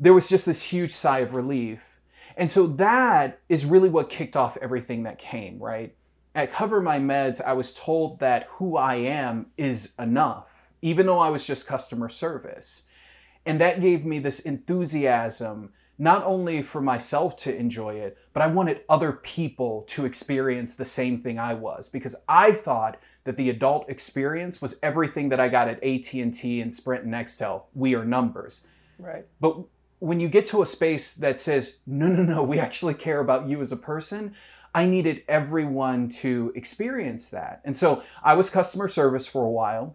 there 0.00 0.14
was 0.14 0.28
just 0.28 0.46
this 0.46 0.62
huge 0.62 0.92
sigh 0.92 1.18
of 1.18 1.34
relief 1.34 1.91
and 2.36 2.50
so 2.50 2.66
that 2.66 3.40
is 3.48 3.64
really 3.64 3.88
what 3.88 4.08
kicked 4.08 4.36
off 4.36 4.56
everything 4.60 5.02
that 5.04 5.18
came, 5.18 5.58
right? 5.58 5.94
At 6.34 6.52
CoverMyMeds, 6.52 7.42
I 7.42 7.52
was 7.52 7.74
told 7.74 8.20
that 8.20 8.48
who 8.52 8.76
I 8.76 8.94
am 8.96 9.46
is 9.56 9.94
enough, 9.98 10.68
even 10.80 11.06
though 11.06 11.18
I 11.18 11.30
was 11.30 11.46
just 11.46 11.66
customer 11.66 12.08
service. 12.08 12.86
And 13.44 13.60
that 13.60 13.80
gave 13.80 14.04
me 14.06 14.18
this 14.18 14.40
enthusiasm, 14.40 15.72
not 15.98 16.24
only 16.24 16.62
for 16.62 16.80
myself 16.80 17.36
to 17.38 17.54
enjoy 17.54 17.94
it, 17.94 18.16
but 18.32 18.42
I 18.42 18.46
wanted 18.46 18.80
other 18.88 19.12
people 19.12 19.82
to 19.88 20.06
experience 20.06 20.74
the 20.74 20.84
same 20.84 21.18
thing 21.18 21.38
I 21.38 21.54
was 21.54 21.90
because 21.90 22.16
I 22.28 22.52
thought 22.52 22.98
that 23.24 23.36
the 23.36 23.50
adult 23.50 23.88
experience 23.90 24.62
was 24.62 24.78
everything 24.82 25.28
that 25.28 25.40
I 25.40 25.48
got 25.48 25.68
at 25.68 25.82
AT&T 25.84 26.60
and 26.60 26.72
Sprint 26.72 27.04
and 27.04 27.12
Nextel. 27.12 27.64
We 27.74 27.94
are 27.94 28.04
numbers. 28.04 28.66
Right. 28.98 29.26
But 29.40 29.58
when 30.02 30.18
you 30.18 30.28
get 30.28 30.44
to 30.44 30.60
a 30.60 30.66
space 30.66 31.14
that 31.14 31.38
says, 31.38 31.78
no, 31.86 32.08
no, 32.08 32.24
no, 32.24 32.42
we 32.42 32.58
actually 32.58 32.92
care 32.92 33.20
about 33.20 33.46
you 33.46 33.60
as 33.60 33.70
a 33.70 33.76
person, 33.76 34.34
I 34.74 34.84
needed 34.84 35.22
everyone 35.28 36.08
to 36.22 36.50
experience 36.56 37.28
that. 37.28 37.60
And 37.64 37.76
so 37.76 38.02
I 38.20 38.34
was 38.34 38.50
customer 38.50 38.88
service 38.88 39.28
for 39.28 39.44
a 39.44 39.50
while. 39.50 39.94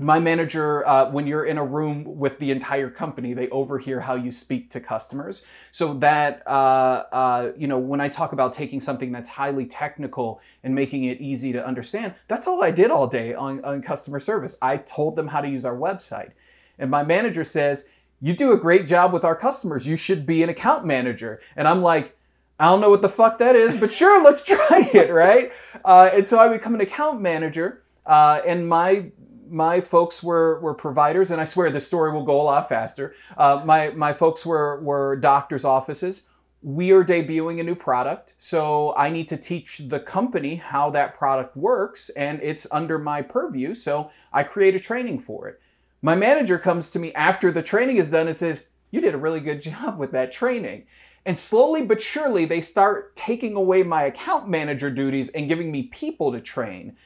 my 0.00 0.18
manager, 0.18 0.86
uh, 0.86 1.10
when 1.10 1.26
you're 1.26 1.44
in 1.44 1.58
a 1.58 1.64
room 1.64 2.04
with 2.18 2.38
the 2.38 2.50
entire 2.50 2.90
company, 2.90 3.34
they 3.34 3.48
overhear 3.50 4.00
how 4.00 4.14
you 4.14 4.30
speak 4.30 4.70
to 4.70 4.80
customers. 4.80 5.46
So 5.70 5.94
that, 5.94 6.42
uh, 6.46 7.04
uh, 7.12 7.52
you 7.56 7.66
know, 7.66 7.78
when 7.78 8.00
I 8.00 8.08
talk 8.08 8.32
about 8.32 8.52
taking 8.52 8.80
something 8.80 9.12
that's 9.12 9.28
highly 9.28 9.66
technical 9.66 10.40
and 10.62 10.74
making 10.74 11.04
it 11.04 11.20
easy 11.20 11.52
to 11.52 11.64
understand, 11.64 12.14
that's 12.28 12.46
all 12.46 12.62
I 12.62 12.70
did 12.70 12.90
all 12.90 13.06
day 13.06 13.34
on, 13.34 13.64
on 13.64 13.82
customer 13.82 14.20
service. 14.20 14.56
I 14.62 14.78
told 14.78 15.16
them 15.16 15.28
how 15.28 15.40
to 15.40 15.48
use 15.48 15.64
our 15.64 15.76
website. 15.76 16.32
And 16.78 16.90
my 16.90 17.02
manager 17.02 17.44
says, 17.44 17.88
You 18.20 18.34
do 18.34 18.52
a 18.52 18.58
great 18.58 18.86
job 18.86 19.12
with 19.12 19.24
our 19.24 19.34
customers. 19.34 19.86
You 19.86 19.96
should 19.96 20.26
be 20.26 20.42
an 20.42 20.48
account 20.48 20.84
manager. 20.84 21.40
And 21.56 21.66
I'm 21.66 21.80
like, 21.80 22.16
I 22.58 22.66
don't 22.66 22.82
know 22.82 22.90
what 22.90 23.00
the 23.00 23.08
fuck 23.08 23.38
that 23.38 23.56
is, 23.56 23.74
but 23.74 23.92
sure, 23.92 24.22
let's 24.22 24.42
try 24.44 24.90
it, 24.92 25.10
right? 25.10 25.50
Uh, 25.84 26.10
and 26.12 26.28
so 26.28 26.38
I 26.38 26.48
become 26.48 26.74
an 26.74 26.82
account 26.82 27.20
manager. 27.20 27.82
Uh, 28.04 28.40
and 28.46 28.68
my 28.68 29.10
my 29.48 29.80
folks 29.80 30.22
were 30.22 30.60
were 30.60 30.74
providers, 30.74 31.30
and 31.30 31.40
I 31.40 31.44
swear 31.44 31.70
the 31.70 31.80
story 31.80 32.12
will 32.12 32.22
go 32.22 32.40
a 32.40 32.44
lot 32.44 32.68
faster. 32.68 33.14
Uh, 33.36 33.62
my 33.64 33.90
my 33.90 34.12
folks 34.12 34.44
were 34.44 34.80
were 34.82 35.16
doctors' 35.16 35.64
offices. 35.64 36.24
We 36.62 36.92
are 36.92 37.02
debuting 37.02 37.58
a 37.58 37.62
new 37.62 37.74
product, 37.74 38.34
so 38.36 38.94
I 38.94 39.08
need 39.08 39.28
to 39.28 39.38
teach 39.38 39.78
the 39.78 39.98
company 39.98 40.56
how 40.56 40.90
that 40.90 41.14
product 41.14 41.56
works, 41.56 42.10
and 42.10 42.38
it's 42.42 42.70
under 42.70 42.98
my 42.98 43.22
purview. 43.22 43.74
So 43.74 44.10
I 44.32 44.42
create 44.42 44.74
a 44.74 44.78
training 44.78 45.20
for 45.20 45.48
it. 45.48 45.60
My 46.02 46.14
manager 46.14 46.58
comes 46.58 46.90
to 46.90 46.98
me 46.98 47.12
after 47.12 47.50
the 47.50 47.62
training 47.62 47.96
is 47.96 48.10
done 48.10 48.26
and 48.26 48.36
says, 48.36 48.64
"You 48.90 49.00
did 49.00 49.14
a 49.14 49.18
really 49.18 49.40
good 49.40 49.60
job 49.60 49.98
with 49.98 50.12
that 50.12 50.32
training." 50.32 50.84
And 51.26 51.38
slowly 51.38 51.84
but 51.84 52.00
surely, 52.00 52.46
they 52.46 52.62
start 52.62 53.14
taking 53.14 53.54
away 53.54 53.82
my 53.82 54.04
account 54.04 54.48
manager 54.48 54.90
duties 54.90 55.28
and 55.28 55.48
giving 55.48 55.70
me 55.70 55.82
people 55.84 56.32
to 56.32 56.40
train. 56.40 56.96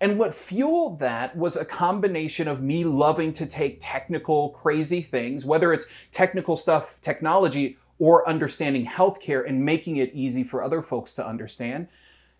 And 0.00 0.18
what 0.18 0.34
fueled 0.34 0.98
that 0.98 1.36
was 1.36 1.56
a 1.56 1.64
combination 1.64 2.48
of 2.48 2.62
me 2.62 2.82
loving 2.84 3.32
to 3.34 3.46
take 3.46 3.78
technical, 3.80 4.48
crazy 4.48 5.02
things, 5.02 5.46
whether 5.46 5.72
it's 5.72 5.86
technical 6.10 6.56
stuff, 6.56 6.98
technology, 7.00 7.76
or 8.00 8.28
understanding 8.28 8.86
healthcare 8.86 9.46
and 9.46 9.64
making 9.64 9.96
it 9.96 10.10
easy 10.14 10.42
for 10.42 10.62
other 10.62 10.82
folks 10.82 11.14
to 11.14 11.26
understand, 11.26 11.86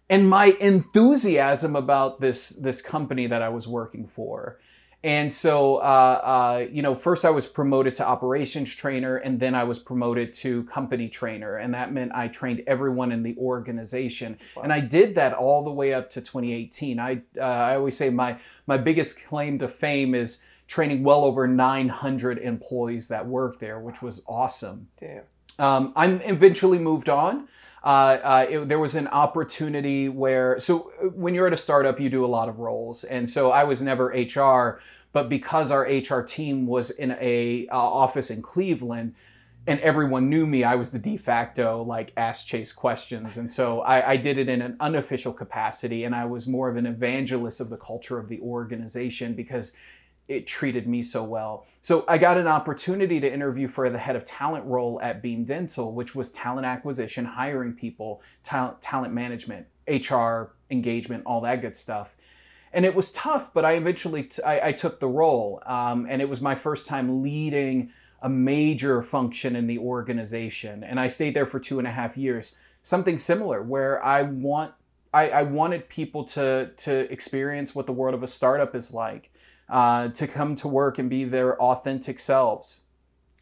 and 0.09 0.29
my 0.29 0.57
enthusiasm 0.59 1.77
about 1.77 2.21
this, 2.21 2.49
this 2.49 2.83
company 2.83 3.27
that 3.27 3.43
I 3.43 3.51
was 3.51 3.69
working 3.69 4.09
for. 4.09 4.59
And 5.03 5.33
so, 5.33 5.77
uh, 5.77 5.81
uh, 5.81 6.67
you 6.71 6.83
know, 6.83 6.95
first 6.95 7.25
I 7.25 7.31
was 7.31 7.47
promoted 7.47 7.95
to 7.97 8.07
operations 8.07 8.75
trainer, 8.75 9.17
and 9.17 9.41
then 9.41 9.55
I 9.55 9.65
was 9.65 9.79
promoted 9.79 10.33
to 10.35 10.65
company 10.65 11.09
trainer. 11.09 11.57
And 11.57 11.73
that 11.73 11.93
meant 11.93 12.13
I 12.15 12.29
trained 12.29 12.63
everyone 12.67 13.11
in 13.11 13.23
the 13.23 13.35
organization. 13.39 14.39
Wow. 14.55 14.65
And 14.65 14.73
I 14.73 14.81
did 14.81 15.15
that 15.15 15.33
all 15.33 15.65
the 15.65 15.73
way 15.73 15.95
up 15.95 16.11
to 16.11 16.21
2018. 16.21 17.01
I, 17.01 17.23
uh, 17.39 17.41
I 17.41 17.77
always 17.77 17.97
say 17.97 18.11
my, 18.11 18.39
my 18.67 18.77
biggest 18.77 19.25
claim 19.25 19.59
to 19.61 19.69
fame 19.69 20.15
is 20.15 20.43
training 20.67 21.03
well 21.03 21.25
over 21.25 21.49
900 21.49 22.39
employees 22.39 23.09
that 23.09 23.27
work 23.27 23.59
there, 23.59 23.81
which 23.81 24.03
was 24.03 24.23
awesome. 24.29 24.89
Damn. 25.01 25.23
Um, 25.59 25.93
I'm 25.97 26.21
eventually 26.23 26.79
moved 26.79 27.09
on. 27.09 27.49
Uh, 27.83 28.19
uh, 28.23 28.47
it, 28.49 28.69
there 28.69 28.79
was 28.79 28.95
an 28.95 29.09
opportunity 29.09 30.09
where, 30.09 30.59
so 30.59 30.93
uh, 31.03 31.07
when 31.07 31.35
you're 31.35 31.47
at 31.47 31.53
a 31.53 31.57
startup, 31.57 31.99
you 31.99 32.11
do 32.11 32.25
a 32.25 32.29
lot 32.29 32.49
of 32.49 32.59
roles. 32.59 33.05
And 33.05 33.29
so 33.29 33.51
I 33.51 33.65
was 33.65 33.81
never 33.81 34.07
HR, 34.07 34.81
but 35.13 35.29
because 35.29 35.71
our 35.71 35.83
HR 35.83 36.21
team 36.21 36.67
was 36.67 36.91
in 36.91 37.13
a 37.21 37.67
uh, 37.69 37.77
office 37.79 38.31
in 38.31 38.43
Cleveland, 38.43 39.15
and 39.67 39.79
everyone 39.81 40.31
knew 40.31 40.47
me, 40.47 40.65
I 40.65 40.75
was 40.75 40.91
the 40.91 40.99
de 40.99 41.17
facto 41.17 41.83
like 41.83 42.13
ask 42.17 42.47
chase 42.47 42.73
questions. 42.73 43.37
And 43.37 43.51
so 43.51 43.81
I, 43.83 44.13
I, 44.13 44.17
did 44.17 44.39
it 44.39 44.49
in 44.49 44.63
an 44.63 44.77
unofficial 44.81 45.35
capacity. 45.35 46.05
And 46.05 46.15
I 46.15 46.25
was 46.25 46.49
more 46.49 46.71
of 46.71 46.77
an 46.77 46.87
evangelist 46.87 47.61
of 47.61 47.69
the 47.69 47.77
culture 47.77 48.19
of 48.19 48.29
the 48.29 48.41
organization 48.41 49.35
because 49.35 49.77
it 50.31 50.47
treated 50.47 50.87
me 50.87 51.03
so 51.03 51.25
well. 51.25 51.67
So 51.83 52.05
I 52.07 52.17
got 52.17 52.39
an 52.39 52.47
opportunity 52.47 53.19
to 53.19 53.31
interview 53.31 53.67
for 53.67 53.91
the 53.91 53.99
head 53.99 54.15
of 54.15 54.25
talent 54.25 54.65
role 54.65 55.01
at 55.03 55.21
Beam 55.21 55.45
Dental, 55.45 55.93
which 55.93 56.15
was 56.15 56.31
talent 56.31 56.65
acquisition, 56.65 57.25
hiring 57.25 57.73
people, 57.73 58.23
talent, 58.45 58.81
talent 58.81 59.13
management, 59.13 59.67
HR, 59.89 60.53
engagement, 60.71 61.25
all 61.27 61.41
that 61.41 61.61
good 61.61 61.77
stuff. 61.77 62.17
And 62.73 62.85
it 62.85 62.95
was 62.95 63.11
tough, 63.11 63.53
but 63.53 63.65
I 63.65 63.73
eventually 63.73 64.23
t- 64.23 64.41
I, 64.45 64.69
I 64.69 64.73
took 64.73 65.01
the 65.01 65.09
role, 65.09 65.61
um, 65.67 66.07
and 66.09 66.23
it 66.23 66.29
was 66.29 66.41
my 66.41 66.55
first 66.55 66.87
time 66.87 67.23
leading 67.23 67.91
a 68.23 68.29
major 68.29 69.03
function 69.03 69.57
in 69.57 69.67
the 69.67 69.79
organization. 69.79 70.85
And 70.85 71.01
I 71.01 71.09
stayed 71.09 71.35
there 71.35 71.47
for 71.47 71.59
two 71.59 71.81
and 71.81 71.89
a 71.89 71.91
half 71.91 72.17
years. 72.17 72.57
Something 72.83 73.19
similar, 73.19 73.65
where 73.65 74.03
I 74.05 74.23
want 74.23 74.75
I, 75.13 75.31
I 75.31 75.43
wanted 75.43 75.89
people 75.89 76.23
to 76.25 76.71
to 76.77 77.13
experience 77.13 77.75
what 77.75 77.87
the 77.87 77.93
world 77.93 78.15
of 78.15 78.23
a 78.23 78.29
startup 78.29 78.77
is 78.77 78.95
like 78.95 79.33
uh, 79.71 80.09
to 80.09 80.27
come 80.27 80.55
to 80.57 80.69
work 80.69 80.99
and 80.99 81.09
be 81.09 81.25
their 81.25 81.61
authentic 81.61 82.19
selves, 82.19 82.83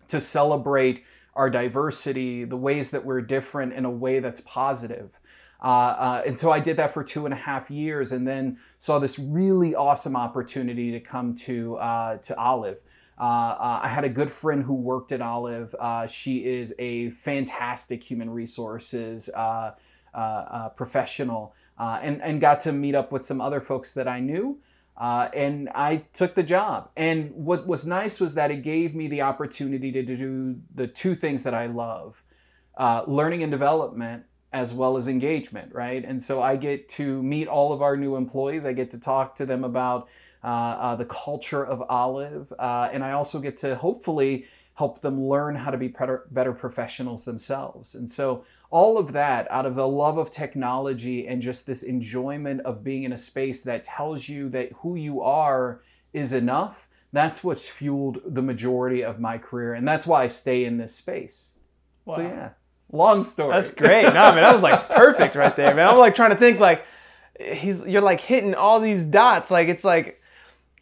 to 0.08 0.20
celebrate 0.20 1.02
our 1.34 1.48
diversity, 1.48 2.44
the 2.44 2.56
ways 2.56 2.90
that 2.90 3.04
we're 3.04 3.22
different 3.22 3.72
in 3.72 3.84
a 3.84 3.90
way 3.90 4.18
that's 4.20 4.40
positive. 4.40 5.18
Uh, 5.62 5.66
uh, 5.66 6.22
and 6.26 6.38
so 6.38 6.52
I 6.52 6.60
did 6.60 6.76
that 6.76 6.92
for 6.92 7.02
two 7.02 7.24
and 7.24 7.34
a 7.34 7.36
half 7.36 7.70
years, 7.70 8.12
and 8.12 8.26
then 8.26 8.58
saw 8.78 8.98
this 8.98 9.18
really 9.18 9.74
awesome 9.74 10.16
opportunity 10.16 10.92
to 10.92 11.00
come 11.00 11.34
to 11.36 11.76
uh, 11.76 12.18
to 12.18 12.38
Olive. 12.38 12.78
Uh, 13.18 13.22
uh, 13.22 13.80
I 13.82 13.88
had 13.88 14.04
a 14.04 14.08
good 14.08 14.30
friend 14.30 14.62
who 14.62 14.74
worked 14.74 15.10
at 15.10 15.20
Olive. 15.20 15.74
Uh, 15.78 16.06
she 16.06 16.44
is 16.44 16.74
a 16.78 17.10
fantastic 17.10 18.02
human 18.02 18.30
resources 18.30 19.28
professional, 20.76 21.54
and 21.78 22.22
and 22.22 22.40
got 22.40 22.60
to 22.60 22.72
meet 22.72 22.94
up 22.94 23.10
with 23.10 23.24
some 23.24 23.40
other 23.40 23.60
folks 23.60 23.92
that 23.94 24.06
I 24.06 24.20
knew. 24.20 24.58
Uh, 24.98 25.28
and 25.32 25.70
I 25.76 26.04
took 26.12 26.34
the 26.34 26.42
job. 26.42 26.90
And 26.96 27.30
what 27.32 27.68
was 27.68 27.86
nice 27.86 28.20
was 28.20 28.34
that 28.34 28.50
it 28.50 28.62
gave 28.62 28.96
me 28.96 29.06
the 29.06 29.22
opportunity 29.22 29.92
to 29.92 30.02
do 30.02 30.60
the 30.74 30.88
two 30.88 31.14
things 31.14 31.44
that 31.44 31.54
I 31.54 31.66
love 31.66 32.22
uh, 32.76 33.04
learning 33.06 33.42
and 33.42 33.50
development, 33.50 34.24
as 34.52 34.74
well 34.74 34.96
as 34.96 35.08
engagement, 35.08 35.74
right? 35.74 36.04
And 36.04 36.20
so 36.20 36.42
I 36.42 36.56
get 36.56 36.88
to 36.90 37.22
meet 37.22 37.48
all 37.48 37.72
of 37.72 37.82
our 37.82 37.96
new 37.96 38.16
employees. 38.16 38.64
I 38.64 38.72
get 38.72 38.90
to 38.92 39.00
talk 39.00 39.34
to 39.36 39.46
them 39.46 39.64
about 39.64 40.08
uh, 40.42 40.46
uh 40.46 40.96
the 40.96 41.04
culture 41.04 41.64
of 41.64 41.82
Olive. 41.88 42.52
Uh, 42.58 42.88
and 42.92 43.04
I 43.04 43.12
also 43.12 43.40
get 43.40 43.56
to 43.58 43.74
hopefully 43.74 44.46
help 44.78 45.00
them 45.00 45.28
learn 45.28 45.56
how 45.56 45.70
to 45.70 45.76
be 45.76 45.88
better, 45.88 46.24
better 46.30 46.52
professionals 46.52 47.24
themselves. 47.24 47.94
And 47.94 48.08
so 48.08 48.44
all 48.70 48.96
of 48.96 49.12
that 49.12 49.50
out 49.50 49.66
of 49.66 49.74
the 49.74 49.88
love 49.88 50.18
of 50.18 50.30
technology 50.30 51.26
and 51.26 51.42
just 51.42 51.66
this 51.66 51.82
enjoyment 51.82 52.60
of 52.62 52.84
being 52.84 53.02
in 53.02 53.12
a 53.12 53.18
space 53.18 53.62
that 53.64 53.82
tells 53.82 54.28
you 54.28 54.48
that 54.50 54.72
who 54.82 54.94
you 54.94 55.20
are 55.20 55.80
is 56.12 56.32
enough 56.32 56.88
that's 57.12 57.42
what's 57.42 57.68
fueled 57.68 58.20
the 58.26 58.42
majority 58.42 59.02
of 59.02 59.18
my 59.18 59.38
career. 59.38 59.74
And 59.74 59.86
that's 59.86 60.06
why 60.06 60.24
i 60.24 60.26
stay 60.26 60.64
in 60.64 60.76
this 60.76 60.94
space. 60.94 61.54
Wow. 62.04 62.16
so 62.16 62.22
yeah. 62.22 62.50
Long 62.90 63.22
story. 63.22 63.52
That's 63.52 63.70
great. 63.70 64.04
No 64.04 64.12
man 64.12 64.42
that 64.42 64.54
was 64.54 64.62
like 64.62 64.88
perfect 64.90 65.34
right 65.34 65.54
there 65.56 65.74
man. 65.74 65.88
I'm 65.88 65.98
like 65.98 66.14
trying 66.14 66.30
to 66.30 66.36
think 66.36 66.60
like 66.60 66.84
he's 67.38 67.82
you're 67.84 68.02
like 68.02 68.20
hitting 68.20 68.54
all 68.54 68.80
these 68.80 69.04
dots. 69.04 69.50
Like 69.50 69.68
it's 69.68 69.84
like 69.84 70.20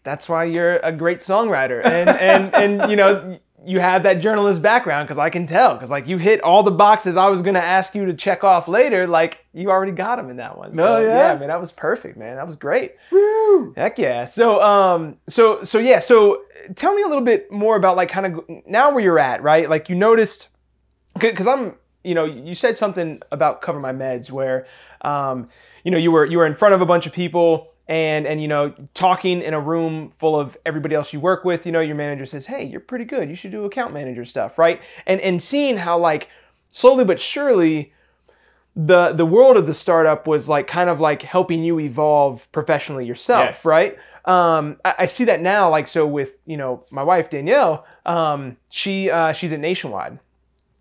that's 0.05 0.29
why 0.29 0.45
you're 0.45 0.76
a 0.79 0.93
great 0.93 1.21
songwriter. 1.21 1.85
And 1.85 2.11
and 2.11 2.55
and 2.55 2.91
you 2.91 2.97
know 2.97 3.38
you 3.67 3.81
have 3.81 4.05
that 4.05 4.21
journalist 4.21 4.63
background 4.63 5.07
because 5.07 5.19
I 5.19 5.29
can 5.29 5.47
tell 5.47 5.75
because 5.75 5.91
like 5.91 6.07
you 6.07 6.19
hit 6.19 6.41
all 6.41 6.63
the 6.63 6.71
boxes 6.71 7.17
I 7.17 7.29
was 7.29 7.43
gonna 7.43 7.59
ask 7.59 7.95
you 7.95 8.07
to 8.07 8.15
check 8.15 8.45
off 8.45 8.69
later. 8.69 9.07
Like 9.07 9.45
you 9.53 9.71
already 9.71 9.93
got 9.93 10.17
them 10.17 10.31
in 10.31 10.37
that 10.37 10.57
one. 10.57 10.75
So, 10.75 10.85
no, 10.85 11.01
yeah. 11.01 11.33
yeah, 11.33 11.39
man, 11.39 11.49
that 11.49 11.61
was 11.61 11.73
perfect, 11.73 12.17
man. 12.17 12.37
That 12.37 12.47
was 12.47 12.57
great. 12.57 12.95
Woo! 13.11 13.73
Heck 13.77 13.99
yeah. 13.99 14.25
So 14.25 14.63
um, 14.63 15.17
so 15.29 15.63
so 15.65 15.79
yeah. 15.79 16.01
So 16.01 16.43
tell 16.75 16.95
me 16.95 17.03
a 17.03 17.09
little 17.09 17.25
bit 17.25 17.51
more 17.51 17.77
about 17.77 17.97
like 17.97 18.09
kind 18.09 18.27
of 18.27 18.45
now 18.67 18.93
where 18.93 19.03
you're 19.03 19.19
at, 19.19 19.43
right? 19.43 19.69
Like 19.69 19.89
you 19.89 19.95
noticed 19.95 20.49
because 21.19 21.47
I'm, 21.47 21.75
you 22.05 22.15
know, 22.15 22.25
you 22.25 22.55
said 22.55 22.77
something 22.77 23.21
about 23.33 23.63
CoverMyMeds 23.63 24.31
where, 24.31 24.67
um, 25.01 25.49
you 25.85 25.91
know, 25.91 25.99
you 25.99 26.11
were 26.11 26.25
you 26.25 26.39
were 26.39 26.47
in 26.47 26.55
front 26.55 26.75
of 26.75 26.81
a 26.81 26.87
bunch 26.87 27.07
of 27.07 27.13
people 27.13 27.73
and 27.88 28.26
and 28.26 28.43
you 28.43 28.49
know 28.49 28.75
talking 28.95 29.43
in 29.43 29.55
a 29.55 29.61
room 29.61 30.12
full 30.19 30.38
of 30.38 30.57
everybody 30.66 30.95
else 30.95 31.12
you 31.12 31.21
work 31.21 31.45
with 31.45 31.64
you 31.66 31.73
know 31.73 31.81
your 31.81 31.95
manager 31.95 32.26
says 32.26 32.47
hey 32.47 32.64
you're 32.64 32.81
pretty 32.81 33.05
good. 33.05 33.28
You 33.28 33.37
should 33.37 33.50
do 33.50 33.64
account 33.64 33.93
manager 33.95 34.25
stuff 34.25 34.59
right? 34.59 34.81
And 35.07 35.21
and 35.21 35.43
seeing 35.43 35.78
how 35.78 35.99
like 35.99 36.28
slowly 36.69 37.05
but 37.05 37.21
surely 37.21 37.93
the 38.75 39.12
the 39.12 39.26
world 39.26 39.57
of 39.57 39.66
the 39.66 39.75
startup 39.75 40.26
was 40.26 40.49
like 40.49 40.66
kind 40.66 40.90
of 40.90 41.00
like 41.00 41.23
helping 41.23 41.64
you 41.64 41.81
evolve 41.81 42.47
professionally 42.52 43.07
yourself 43.07 43.47
yes. 43.47 43.64
right? 43.64 43.97
Um, 44.26 44.78
I, 44.85 44.95
I, 44.99 45.07
see 45.07 45.23
that 45.26 45.40
now 45.40 45.71
like 45.71 45.87
so 45.87 46.05
with 46.05 46.31
you 46.47 46.57
know 46.57 46.83
my 46.90 47.05
wife 47.05 47.31
danielle 47.31 47.87
um, 48.05 48.57
she 48.69 49.09
uh, 49.09 49.33
she's 49.33 49.52
at 49.52 49.61
nationwide 49.61 50.19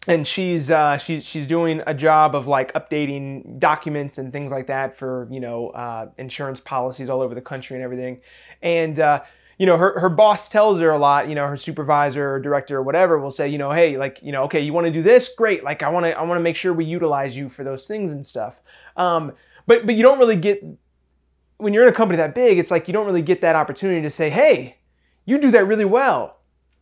and 0.07 0.27
she's 0.27 0.69
uh, 0.69 0.97
she's 0.97 1.25
she's 1.25 1.47
doing 1.47 1.81
a 1.87 1.93
job 1.93 2.35
of 2.35 2.47
like 2.47 2.73
updating 2.73 3.59
documents 3.59 4.17
and 4.17 4.31
things 4.31 4.51
like 4.51 4.67
that 4.67 4.97
for 4.97 5.27
you 5.31 5.39
know 5.39 5.69
uh, 5.69 6.09
insurance 6.17 6.59
policies 6.59 7.09
all 7.09 7.21
over 7.21 7.35
the 7.35 7.41
country 7.41 7.75
and 7.75 7.83
everything. 7.83 8.21
And 8.61 8.99
uh, 8.99 9.21
you 9.57 9.65
know 9.65 9.77
her 9.77 9.99
her 9.99 10.09
boss 10.09 10.49
tells 10.49 10.79
her 10.79 10.91
a 10.91 10.97
lot. 10.97 11.27
You 11.29 11.35
know 11.35 11.47
her 11.47 11.57
supervisor 11.57 12.33
or 12.35 12.39
director 12.39 12.77
or 12.77 12.83
whatever 12.83 13.17
will 13.19 13.31
say 13.31 13.47
you 13.47 13.57
know 13.57 13.71
hey 13.71 13.97
like 13.97 14.19
you 14.21 14.31
know 14.31 14.43
okay 14.43 14.61
you 14.61 14.73
want 14.73 14.85
to 14.85 14.91
do 14.91 15.01
this 15.01 15.33
great 15.35 15.63
like 15.63 15.81
I 15.81 15.89
want 15.89 16.05
to 16.05 16.11
I 16.11 16.21
want 16.23 16.37
to 16.37 16.43
make 16.43 16.55
sure 16.55 16.73
we 16.73 16.85
utilize 16.85 17.35
you 17.35 17.49
for 17.49 17.63
those 17.63 17.87
things 17.87 18.11
and 18.11 18.25
stuff. 18.25 18.55
Um, 18.97 19.33
but 19.65 19.85
but 19.85 19.95
you 19.95 20.03
don't 20.03 20.19
really 20.19 20.37
get 20.37 20.63
when 21.57 21.73
you're 21.73 21.83
in 21.83 21.89
a 21.89 21.95
company 21.95 22.17
that 22.17 22.35
big. 22.35 22.59
It's 22.59 22.71
like 22.71 22.87
you 22.87 22.93
don't 22.93 23.05
really 23.05 23.21
get 23.21 23.41
that 23.41 23.55
opportunity 23.55 24.01
to 24.01 24.11
say 24.11 24.29
hey 24.29 24.77
you 25.25 25.39
do 25.39 25.51
that 25.51 25.65
really 25.65 25.85
well. 25.85 26.37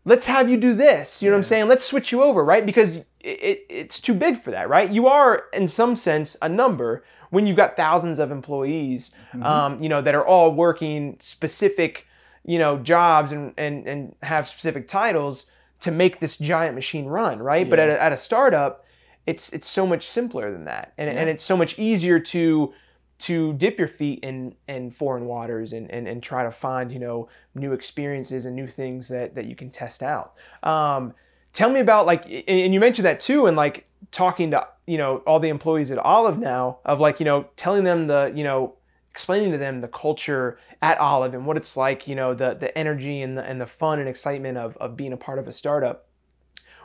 Let's 0.05 0.25
have 0.25 0.49
you 0.49 0.57
do 0.57 0.73
this. 0.75 1.21
You 1.21 1.29
know 1.29 1.35
what 1.35 1.39
I'm 1.39 1.43
saying? 1.45 1.67
Let's 1.67 1.85
switch 1.85 2.11
you 2.11 2.21
over, 2.23 2.43
right? 2.43 2.65
Because 2.65 2.97
it, 2.97 3.05
it, 3.21 3.65
it's 3.69 4.01
too 4.01 4.13
big 4.13 4.41
for 4.41 4.51
that, 4.51 4.67
right? 4.67 4.89
You 4.89 5.07
are, 5.07 5.45
in 5.53 5.67
some 5.67 5.95
sense, 5.95 6.35
a 6.41 6.49
number 6.49 7.03
when 7.29 7.47
you've 7.47 7.55
got 7.57 7.75
thousands 7.75 8.19
of 8.19 8.31
employees, 8.31 9.11
Mm-hmm. 9.33 9.43
um, 9.43 9.81
you 9.81 9.89
know, 9.89 10.01
that 10.01 10.13
are 10.13 10.25
all 10.25 10.53
working 10.53 11.17
specific, 11.19 12.05
you 12.45 12.59
know, 12.59 12.77
jobs 12.77 13.31
and, 13.31 13.53
and, 13.57 13.87
and 13.87 14.15
have 14.21 14.47
specific 14.47 14.87
titles 14.87 15.45
to 15.79 15.89
make 15.91 16.19
this 16.19 16.37
giant 16.37 16.75
machine 16.75 17.05
run, 17.05 17.39
right? 17.39 17.67
But 17.69 17.79
at 17.79 17.89
a, 17.89 18.01
at 18.01 18.13
a 18.13 18.17
startup, 18.17 18.85
it's 19.25 19.51
it's 19.53 19.67
so 19.67 19.87
much 19.87 20.05
simpler 20.05 20.51
than 20.51 20.65
that, 20.65 20.93
and, 20.97 21.09
and 21.09 21.29
it's 21.29 21.43
so 21.43 21.57
much 21.57 21.79
easier 21.79 22.19
to 22.19 22.73
to 23.19 23.53
dip 23.53 23.77
your 23.77 23.87
feet 23.87 24.19
in 24.23 24.55
in 24.67 24.91
foreign 24.91 25.25
waters 25.25 25.73
and, 25.73 25.89
and 25.91 26.07
and 26.07 26.21
try 26.21 26.43
to 26.43 26.51
find 26.51 26.91
you 26.91 26.99
know 26.99 27.29
new 27.55 27.73
experiences 27.73 28.45
and 28.45 28.55
new 28.55 28.67
things 28.67 29.07
that 29.07 29.35
that 29.35 29.45
you 29.45 29.55
can 29.55 29.69
test 29.69 30.03
out. 30.03 30.33
Um, 30.63 31.13
tell 31.53 31.69
me 31.69 31.79
about 31.79 32.05
like, 32.05 32.25
and 32.47 32.73
you 32.73 32.79
mentioned 32.79 33.05
that 33.05 33.19
too, 33.19 33.47
and 33.47 33.55
like 33.55 33.87
talking 34.11 34.51
to 34.51 34.67
you 34.85 34.97
know 34.97 35.17
all 35.27 35.39
the 35.39 35.49
employees 35.49 35.91
at 35.91 35.97
Olive 35.97 36.37
now 36.37 36.79
of 36.85 36.99
like 36.99 37.19
you 37.19 37.25
know 37.25 37.47
telling 37.55 37.83
them 37.83 38.07
the 38.07 38.31
you 38.35 38.43
know 38.43 38.75
explaining 39.13 39.51
to 39.51 39.59
them 39.59 39.81
the 39.81 39.87
culture 39.87 40.57
at 40.81 40.97
Olive 40.97 41.35
and 41.35 41.45
what 41.45 41.55
it's 41.55 41.77
like, 41.77 42.07
you 42.07 42.15
know, 42.15 42.33
the 42.33 42.55
the 42.55 42.75
energy 42.77 43.21
and 43.21 43.37
the 43.37 43.43
and 43.43 43.61
the 43.61 43.67
fun 43.67 43.99
and 43.99 44.09
excitement 44.09 44.57
of 44.57 44.75
of 44.77 44.97
being 44.97 45.13
a 45.13 45.17
part 45.17 45.39
of 45.39 45.47
a 45.47 45.53
startup. 45.53 46.07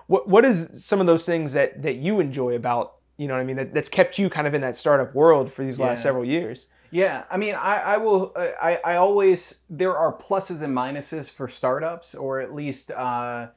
What 0.07 0.29
what 0.29 0.45
is 0.45 0.85
some 0.85 1.01
of 1.01 1.07
those 1.07 1.25
things 1.25 1.55
that 1.55 1.83
that 1.83 1.97
you 1.97 2.21
enjoy 2.21 2.55
about 2.55 2.98
you 3.19 3.29
know 3.29 3.35
what 3.35 3.41
I 3.41 3.45
mean 3.45 3.57
that, 3.57 3.75
that's 3.75 3.91
kept 3.91 4.19
you 4.19 4.31
kind 4.31 4.47
of 4.47 4.55
in 4.55 4.63
that 4.63 4.77
startup 4.77 5.15
world 5.15 5.53
for 5.53 5.63
these 5.65 5.79
last 5.79 5.99
Yeah. 5.99 6.03
several 6.05 6.25
years? 6.25 6.69
Yeah, 6.91 7.25
I 7.31 7.37
mean, 7.37 7.55
I, 7.55 7.77
I 7.81 7.97
will. 7.99 8.33
I, 8.39 8.81
I 8.83 8.97
always 8.97 9.65
there 9.69 9.95
are 9.95 10.11
pluses 10.17 10.63
and 10.63 10.75
minuses 10.75 11.31
for 11.31 11.47
startups, 11.47 12.15
or 12.15 12.41
at 12.41 12.55
least 12.55 12.91
uh, 12.93 13.49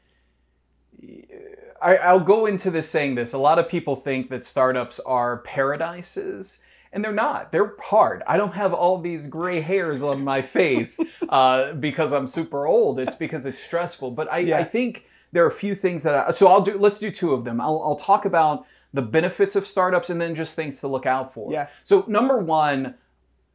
I, 1.82 1.98
I'll 1.98 2.20
go 2.20 2.46
into 2.46 2.70
this 2.70 2.90
saying 2.90 3.16
this. 3.16 3.34
A 3.34 3.38
lot 3.38 3.58
of 3.58 3.68
people 3.70 3.96
think 3.96 4.30
that 4.30 4.46
startups 4.46 5.00
are 5.00 5.38
paradises, 5.38 6.62
and 6.94 7.04
they're 7.04 7.12
not. 7.14 7.52
They're 7.52 7.74
hard. 7.82 8.22
I 8.28 8.38
don't 8.38 8.54
have 8.54 8.74
all 8.74 9.00
these 9.00 9.28
gray 9.28 9.62
hairs 9.62 10.04
on 10.04 10.24
my 10.24 10.42
face 10.42 11.00
uh, 11.30 11.74
because 11.74 12.12
I'm 12.14 12.28
super 12.28 12.68
old. 12.68 13.00
It's 13.00 13.16
because 13.16 13.46
it's 13.46 13.64
stressful. 13.64 14.12
But 14.12 14.32
I, 14.32 14.40
Yeah. 14.40 14.58
I 14.58 14.64
think 14.64 15.06
there 15.32 15.44
are 15.44 15.48
a 15.48 15.52
few 15.52 15.74
things 15.74 16.04
that 16.04 16.14
I, 16.14 16.32
so 16.32 16.48
I'll 16.48 16.62
do. 16.62 16.78
Let's 16.78 17.00
do 17.00 17.10
two 17.10 17.34
of 17.34 17.46
them. 17.46 17.60
I'll, 17.62 17.82
I'll 17.84 17.96
talk 17.96 18.26
about 18.26 18.66
the 18.94 19.02
benefits 19.02 19.56
of 19.56 19.66
startups 19.66 20.10
and 20.10 20.20
then 20.20 20.36
just 20.36 20.56
things 20.56 20.80
to 20.82 20.88
look 20.88 21.06
out 21.06 21.34
for. 21.34 21.52
Yeah. 21.52 21.70
So 21.84 22.04
number 22.08 22.38
one, 22.38 22.96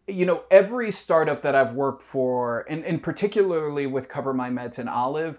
you 0.07 0.25
know, 0.25 0.45
every 0.50 0.90
startup 0.90 1.43
that 1.43 1.55
I've 1.55 1.73
worked 1.73 2.02
for, 2.02 2.64
and, 2.69 2.85
and 2.85 3.02
particularly 3.02 3.87
with 3.87 4.09
CoverMyMeds 4.09 4.78
and 4.78 4.88
Olive, 4.88 5.38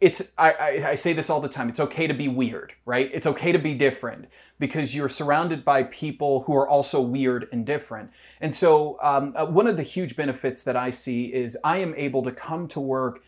it's 0.00 0.34
I, 0.36 0.52
I, 0.52 0.90
I 0.90 0.94
say 0.94 1.12
this 1.12 1.30
all 1.30 1.40
the 1.40 1.48
time. 1.48 1.68
It's 1.68 1.80
okay 1.80 2.06
to 2.06 2.12
be 2.12 2.28
weird, 2.28 2.74
right? 2.84 3.10
It's 3.12 3.26
okay 3.26 3.52
to 3.52 3.58
be 3.58 3.72
different 3.72 4.28
because 4.58 4.94
you're 4.94 5.08
surrounded 5.08 5.64
by 5.64 5.84
people 5.84 6.42
who 6.42 6.54
are 6.54 6.68
also 6.68 7.00
weird 7.00 7.48
and 7.50 7.64
different. 7.64 8.10
And 8.40 8.54
so, 8.54 8.98
um, 9.02 9.32
uh, 9.36 9.46
one 9.46 9.66
of 9.66 9.76
the 9.76 9.82
huge 9.82 10.16
benefits 10.16 10.62
that 10.64 10.76
I 10.76 10.90
see 10.90 11.32
is 11.32 11.56
I 11.64 11.78
am 11.78 11.94
able 11.96 12.22
to 12.22 12.32
come 12.32 12.68
to 12.68 12.80
work, 12.80 13.22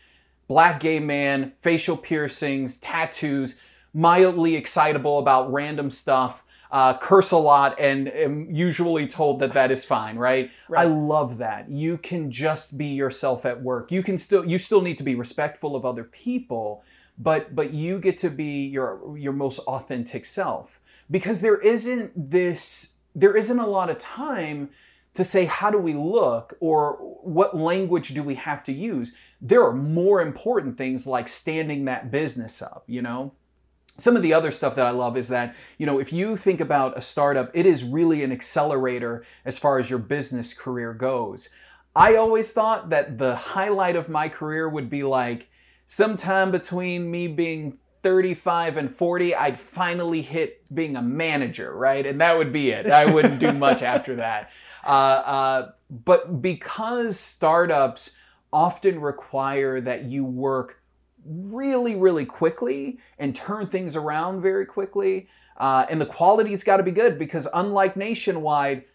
black 0.47 0.79
gay 0.79 0.99
man, 0.99 1.53
facial 1.57 1.97
piercings, 1.97 2.77
tattoos, 2.77 3.59
mildly 3.93 4.55
excitable 4.55 5.19
about 5.19 5.51
random 5.51 5.89
stuff, 5.89 6.43
uh, 6.71 6.97
curse 6.97 7.31
a 7.31 7.37
lot, 7.37 7.79
and 7.79 8.07
am 8.09 8.47
usually 8.51 9.07
told 9.07 9.39
that 9.39 9.53
that 9.53 9.71
is 9.71 9.85
fine, 9.85 10.17
right? 10.17 10.51
Right. 10.67 10.81
I 10.81 10.89
love 10.89 11.39
that. 11.39 11.69
You 11.69 11.97
can 11.97 12.29
just 12.29 12.77
be 12.77 12.87
yourself 12.87 13.45
at 13.45 13.61
work. 13.61 13.91
You 13.91 14.03
can 14.03 14.17
still 14.17 14.45
you 14.45 14.59
still 14.59 14.81
need 14.81 14.97
to 14.97 15.03
be 15.03 15.15
respectful 15.15 15.75
of 15.75 15.85
other 15.85 16.03
people, 16.03 16.83
but 17.17 17.55
but 17.55 17.73
you 17.73 17.99
get 17.99 18.17
to 18.19 18.29
be 18.29 18.65
your 18.65 19.17
your 19.17 19.33
most 19.33 19.59
authentic 19.59 20.25
self 20.25 20.79
because 21.09 21.41
there 21.41 21.57
isn't 21.57 22.11
this 22.29 22.95
there 23.15 23.35
isn't 23.35 23.59
a 23.59 23.67
lot 23.67 23.89
of 23.89 23.97
time 23.97 24.69
to 25.13 25.23
say 25.23 25.45
how 25.45 25.71
do 25.71 25.77
we 25.77 25.93
look 25.93 26.55
or 26.59 26.93
what 27.23 27.57
language 27.57 28.09
do 28.09 28.23
we 28.23 28.35
have 28.35 28.63
to 28.63 28.71
use 28.71 29.15
there 29.41 29.63
are 29.63 29.73
more 29.73 30.21
important 30.21 30.77
things 30.77 31.07
like 31.07 31.27
standing 31.27 31.85
that 31.85 32.11
business 32.11 32.61
up 32.61 32.83
you 32.87 33.01
know 33.01 33.33
some 33.99 34.15
of 34.15 34.21
the 34.21 34.33
other 34.33 34.51
stuff 34.51 34.75
that 34.75 34.85
I 34.85 34.91
love 34.91 35.17
is 35.17 35.27
that, 35.29 35.55
you 35.77 35.85
know, 35.85 35.99
if 35.99 36.11
you 36.13 36.37
think 36.37 36.59
about 36.59 36.97
a 36.97 37.01
startup, 37.01 37.51
it 37.53 37.65
is 37.65 37.83
really 37.83 38.23
an 38.23 38.31
accelerator 38.31 39.23
as 39.45 39.59
far 39.59 39.79
as 39.79 39.89
your 39.89 39.99
business 39.99 40.53
career 40.53 40.93
goes. 40.93 41.49
I 41.95 42.15
always 42.15 42.51
thought 42.51 42.89
that 42.91 43.17
the 43.17 43.35
highlight 43.35 43.95
of 43.95 44.09
my 44.09 44.29
career 44.29 44.69
would 44.69 44.89
be 44.89 45.03
like 45.03 45.49
sometime 45.85 46.51
between 46.51 47.09
me 47.09 47.27
being 47.27 47.79
35 48.03 48.77
and 48.77 48.91
40, 48.91 49.35
I'd 49.35 49.59
finally 49.59 50.21
hit 50.21 50.63
being 50.73 50.95
a 50.95 51.01
manager, 51.01 51.75
right? 51.75 52.05
And 52.05 52.21
that 52.21 52.37
would 52.37 52.53
be 52.53 52.69
it. 52.69 52.89
I 52.89 53.05
wouldn't 53.05 53.39
do 53.39 53.51
much 53.51 53.81
after 53.81 54.15
that. 54.17 54.51
Uh, 54.85 54.89
uh, 54.89 55.71
but 55.89 56.41
because 56.41 57.19
startups 57.19 58.17
often 58.53 59.01
require 59.01 59.81
that 59.81 60.05
you 60.05 60.23
work 60.23 60.78
really, 61.29 61.95
really 61.95 62.25
quickly 62.25 62.99
and 63.17 63.35
turn 63.35 63.67
things 63.67 63.95
around 63.95 64.41
very 64.41 64.65
quickly. 64.65 65.29
Uh, 65.57 65.85
and 65.89 66.01
the 66.01 66.05
quality's 66.05 66.63
got 66.63 66.77
to 66.77 66.83
be 66.83 66.91
good 66.91 67.19
because, 67.19 67.47
unlike 67.53 67.95
nationwide, 67.95 68.85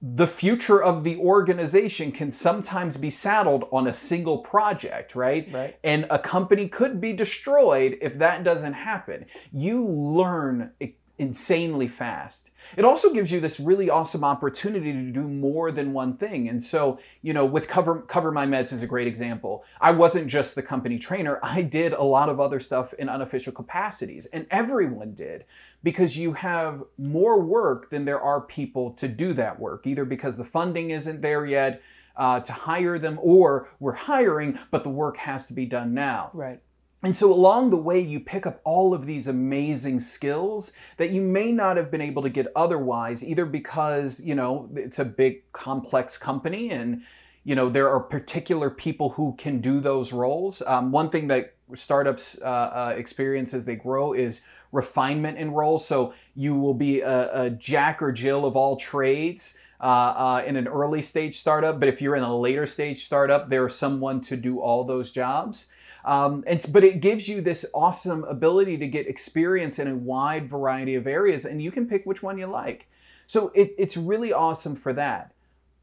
the 0.00 0.26
future 0.26 0.82
of 0.82 1.02
the 1.02 1.16
organization 1.16 2.12
can 2.12 2.30
sometimes 2.30 2.96
be 2.96 3.10
saddled 3.10 3.66
on 3.72 3.86
a 3.86 3.92
single 3.92 4.38
project, 4.38 5.14
right? 5.14 5.50
Right. 5.50 5.78
And 5.82 6.06
a 6.10 6.18
company 6.18 6.68
could 6.68 7.00
be 7.00 7.12
destroyed 7.12 7.96
if 8.02 8.18
that 8.18 8.44
doesn't 8.44 8.74
happen. 8.74 9.26
You 9.50 9.86
learn 9.86 10.72
insanely 11.18 11.86
fast. 11.86 12.50
It 12.76 12.84
also 12.84 13.12
gives 13.12 13.30
you 13.30 13.38
this 13.38 13.60
really 13.60 13.88
awesome 13.88 14.24
opportunity 14.24 14.92
to 14.92 15.12
do 15.12 15.28
more 15.28 15.70
than 15.70 15.92
one 15.92 16.16
thing. 16.16 16.48
And 16.48 16.60
so, 16.60 16.98
you 17.22 17.32
know, 17.32 17.44
with 17.44 17.68
Cover 17.68 18.02
CoverMyMeds 18.02 18.72
is 18.72 18.82
a 18.82 18.86
great 18.86 19.06
example. 19.06 19.64
I 19.80 19.92
wasn't 19.92 20.28
just 20.28 20.54
the 20.54 20.62
company 20.62 20.98
trainer. 20.98 21.38
I 21.42 21.62
did 21.62 21.92
a 21.92 22.02
lot 22.02 22.28
of 22.28 22.40
other 22.40 22.58
stuff 22.58 22.92
in 22.94 23.08
unofficial 23.08 23.52
capacities, 23.52 24.26
and 24.26 24.46
everyone 24.50 25.14
did 25.14 25.44
because 25.84 26.18
you 26.18 26.32
have 26.32 26.82
more 26.98 27.40
work 27.40 27.90
than 27.90 28.04
there 28.04 28.20
are 28.20 28.40
people 28.40 28.90
to 28.92 29.06
do 29.06 29.32
that 29.34 29.60
work, 29.60 29.86
either 29.86 30.04
because 30.04 30.36
the 30.36 30.44
funding 30.44 30.90
isn't 30.90 31.20
there 31.20 31.46
yet 31.46 31.80
uh, 32.16 32.40
to 32.40 32.52
hire 32.52 32.98
them, 32.98 33.18
or 33.22 33.68
we're 33.78 33.92
hiring, 33.92 34.58
but 34.70 34.82
the 34.82 34.90
work 34.90 35.16
has 35.18 35.46
to 35.48 35.54
be 35.54 35.66
done 35.66 35.94
now. 35.94 36.30
Right. 36.32 36.60
And 37.04 37.14
so 37.14 37.30
along 37.30 37.68
the 37.68 37.76
way, 37.76 38.00
you 38.00 38.18
pick 38.18 38.46
up 38.46 38.62
all 38.64 38.94
of 38.94 39.04
these 39.04 39.28
amazing 39.28 39.98
skills 39.98 40.72
that 40.96 41.10
you 41.10 41.20
may 41.20 41.52
not 41.52 41.76
have 41.76 41.90
been 41.90 42.00
able 42.00 42.22
to 42.22 42.30
get 42.30 42.46
otherwise, 42.56 43.22
either 43.22 43.44
because, 43.44 44.24
you 44.24 44.34
know, 44.34 44.70
it's 44.74 44.98
a 44.98 45.04
big, 45.04 45.52
complex 45.52 46.16
company 46.16 46.70
and, 46.70 47.02
you 47.44 47.54
know, 47.54 47.68
there 47.68 47.90
are 47.90 48.00
particular 48.00 48.70
people 48.70 49.10
who 49.10 49.34
can 49.36 49.60
do 49.60 49.80
those 49.80 50.14
roles. 50.14 50.62
Um, 50.66 50.92
one 50.92 51.10
thing 51.10 51.28
that 51.28 51.54
startups 51.74 52.40
uh, 52.40 52.46
uh, 52.46 52.94
experience 52.96 53.52
as 53.52 53.66
they 53.66 53.76
grow 53.76 54.14
is 54.14 54.40
refinement 54.72 55.36
in 55.36 55.50
roles. 55.50 55.86
So 55.86 56.14
you 56.34 56.54
will 56.54 56.72
be 56.72 57.02
a, 57.02 57.42
a 57.42 57.50
Jack 57.50 58.00
or 58.00 58.12
Jill 58.12 58.46
of 58.46 58.56
all 58.56 58.76
trades. 58.76 59.58
Uh, 59.80 60.14
uh, 60.16 60.42
in 60.46 60.56
an 60.56 60.66
early 60.66 61.02
stage 61.02 61.34
startup, 61.36 61.78
but 61.78 61.90
if 61.90 62.00
you're 62.00 62.16
in 62.16 62.22
a 62.22 62.38
later 62.38 62.64
stage 62.64 63.04
startup, 63.04 63.50
there's 63.50 63.74
someone 63.74 64.18
to 64.18 64.34
do 64.34 64.58
all 64.58 64.84
those 64.84 65.10
jobs. 65.10 65.70
Um, 66.04 66.44
and 66.46 66.64
but 66.72 66.84
it 66.84 67.00
gives 67.00 67.28
you 67.28 67.40
this 67.40 67.64
awesome 67.74 68.24
ability 68.24 68.76
to 68.78 68.86
get 68.86 69.06
experience 69.06 69.78
in 69.78 69.88
a 69.88 69.96
wide 69.96 70.48
variety 70.48 70.94
of 70.94 71.06
areas, 71.06 71.44
and 71.44 71.62
you 71.62 71.70
can 71.70 71.86
pick 71.86 72.04
which 72.04 72.22
one 72.22 72.38
you 72.38 72.46
like. 72.46 72.88
So 73.26 73.50
it, 73.54 73.74
it's 73.78 73.96
really 73.96 74.32
awesome 74.32 74.76
for 74.76 74.92
that. 74.92 75.32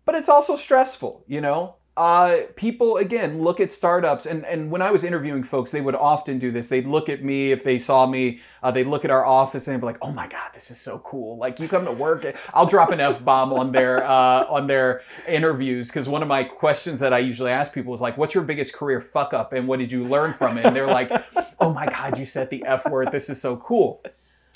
But 0.05 0.15
it's 0.15 0.29
also 0.29 0.55
stressful, 0.55 1.23
you 1.27 1.41
know. 1.41 1.75
Uh, 1.97 2.37
people 2.55 2.95
again 2.95 3.41
look 3.41 3.59
at 3.59 3.69
startups, 3.69 4.25
and 4.25 4.45
and 4.45 4.71
when 4.71 4.81
I 4.81 4.91
was 4.91 5.03
interviewing 5.03 5.43
folks, 5.43 5.71
they 5.71 5.81
would 5.81 5.93
often 5.93 6.39
do 6.39 6.49
this. 6.49 6.69
They'd 6.69 6.87
look 6.87 7.09
at 7.09 7.21
me 7.21 7.51
if 7.51 7.65
they 7.65 7.77
saw 7.77 8.07
me. 8.07 8.39
Uh, 8.63 8.71
they'd 8.71 8.87
look 8.87 9.03
at 9.03 9.11
our 9.11 9.25
office 9.25 9.67
and 9.67 9.79
be 9.81 9.85
like, 9.85 9.97
"Oh 10.01 10.13
my 10.13 10.25
god, 10.27 10.51
this 10.53 10.71
is 10.71 10.79
so 10.79 10.99
cool! 10.99 11.37
Like 11.37 11.59
you 11.59 11.67
come 11.67 11.83
to 11.83 11.91
work." 11.91 12.25
I'll 12.53 12.65
drop 12.65 12.91
an 12.91 13.01
f 13.01 13.25
bomb 13.25 13.51
on 13.51 13.73
their 13.73 14.05
uh, 14.05 14.45
on 14.45 14.67
their 14.67 15.01
interviews 15.27 15.89
because 15.89 16.07
one 16.07 16.21
of 16.21 16.29
my 16.29 16.45
questions 16.45 17.01
that 17.01 17.11
I 17.13 17.19
usually 17.19 17.51
ask 17.51 17.73
people 17.73 17.93
is 17.93 17.99
like, 17.99 18.17
"What's 18.17 18.33
your 18.33 18.45
biggest 18.45 18.73
career 18.73 19.01
fuck 19.01 19.33
up, 19.33 19.51
and 19.51 19.67
what 19.67 19.79
did 19.79 19.91
you 19.91 20.07
learn 20.07 20.31
from 20.31 20.57
it?" 20.57 20.65
And 20.65 20.73
they're 20.73 20.87
like, 20.87 21.11
"Oh 21.59 21.73
my 21.73 21.87
god, 21.87 22.17
you 22.17 22.25
said 22.25 22.49
the 22.49 22.63
f 22.65 22.89
word. 22.89 23.11
This 23.11 23.29
is 23.29 23.41
so 23.41 23.57
cool." 23.57 24.01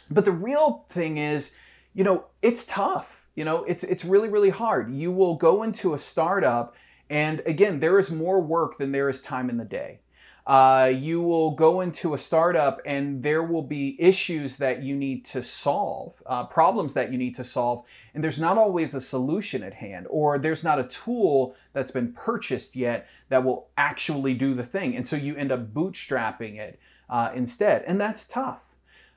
But 0.10 0.24
the 0.24 0.32
real 0.32 0.86
thing 0.88 1.17
is, 1.17 1.58
you 1.93 2.06
know, 2.06 2.26
it's 2.41 2.63
tough. 2.65 3.28
You 3.36 3.43
know, 3.43 3.65
it's 3.65 3.84
it's 3.84 4.06
really 4.06 4.30
really 4.30 4.52
hard. 4.52 4.89
You 4.93 5.12
will 5.12 5.36
go 5.36 5.63
into 5.63 5.93
a 5.93 5.98
startup, 5.98 6.76
and 7.10 7.41
again, 7.46 7.80
there 7.80 8.00
is 8.00 8.12
more 8.12 8.41
work 8.41 8.78
than 8.78 8.91
there 8.91 9.10
is 9.10 9.22
time 9.22 9.50
in 9.50 9.58
the 9.58 9.65
day. 9.65 10.00
Uh, 10.48 10.91
you 10.94 11.22
will 11.22 11.52
go 11.52 11.82
into 11.82 12.13
a 12.13 12.18
startup 12.18 12.80
and 12.86 13.24
there 13.24 13.41
will 13.41 13.63
be 13.63 14.00
issues 14.00 14.58
that 14.58 14.84
you 14.84 14.96
need 14.96 15.26
to 15.26 15.41
solve, 15.41 16.22
uh, 16.28 16.46
problems 16.46 16.94
that 16.94 17.12
you 17.12 17.18
need 17.18 17.34
to 17.34 17.44
solve, 17.44 17.84
and 18.13 18.24
there's 18.24 18.39
not 18.39 18.56
always 18.56 18.94
a 18.94 19.02
solution 19.02 19.63
at 19.63 19.74
hand, 19.74 20.06
or 20.08 20.38
there's 20.38 20.63
not 20.63 20.78
a 20.78 20.84
tool 20.84 21.56
that's 21.74 21.89
been 21.89 22.13
purchased 22.13 22.76
yet 22.76 23.08
that 23.30 23.44
will 23.44 23.70
actually 23.76 24.36
do 24.36 24.54
the 24.54 24.63
thing. 24.63 24.96
And 24.96 25.08
so 25.08 25.15
you 25.15 25.36
end 25.36 25.52
up 25.52 25.74
bootstrapping 25.74 26.60
it 26.60 26.80
uh, 27.10 27.32
instead. 27.34 27.82
And 27.84 28.00
that's 28.00 28.28
tough. 28.28 28.62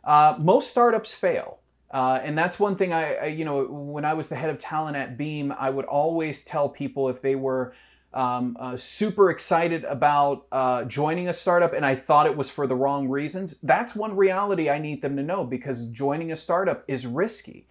Uh, 0.05 0.35
most 0.38 0.70
startups 0.70 1.12
fail. 1.12 1.59
Uh, 1.90 2.20
and 2.22 2.37
that's 2.37 2.61
one 2.61 2.77
thing 2.77 2.92
I, 2.92 3.14
I, 3.14 3.27
you 3.27 3.44
know, 3.44 3.64
when 3.64 4.05
I 4.05 4.14
was 4.14 4.29
the 4.29 4.37
head 4.37 4.51
of 4.51 4.59
talent 4.59 4.96
at 4.96 5.16
Beam, 5.16 5.53
I 5.59 5.70
would 5.70 5.87
always 5.87 6.44
tell 6.44 6.68
people 6.68 7.09
if 7.09 7.22
they 7.22 7.35
were 7.35 7.72
um, 8.12 8.57
uh, 8.61 8.77
super 8.77 9.31
excited 9.31 9.85
about 9.85 10.46
uh, 10.53 10.85
joining 10.85 11.29
a 11.29 11.33
startup 11.33 11.72
and 11.72 11.85
I 11.87 11.94
thought 11.94 12.27
it 12.27 12.37
was 12.37 12.51
for 12.51 12.66
the 12.66 12.77
wrong 12.77 13.09
reasons, 13.09 13.59
that's 13.62 13.94
one 13.94 14.16
reality 14.16 14.68
I 14.68 14.79
need 14.79 15.01
them 15.01 15.16
to 15.16 15.22
know 15.22 15.44
because 15.44 15.87
joining 15.87 16.31
a 16.31 16.37
startup 16.37 16.85
is 16.88 17.07
risky. 17.07 17.66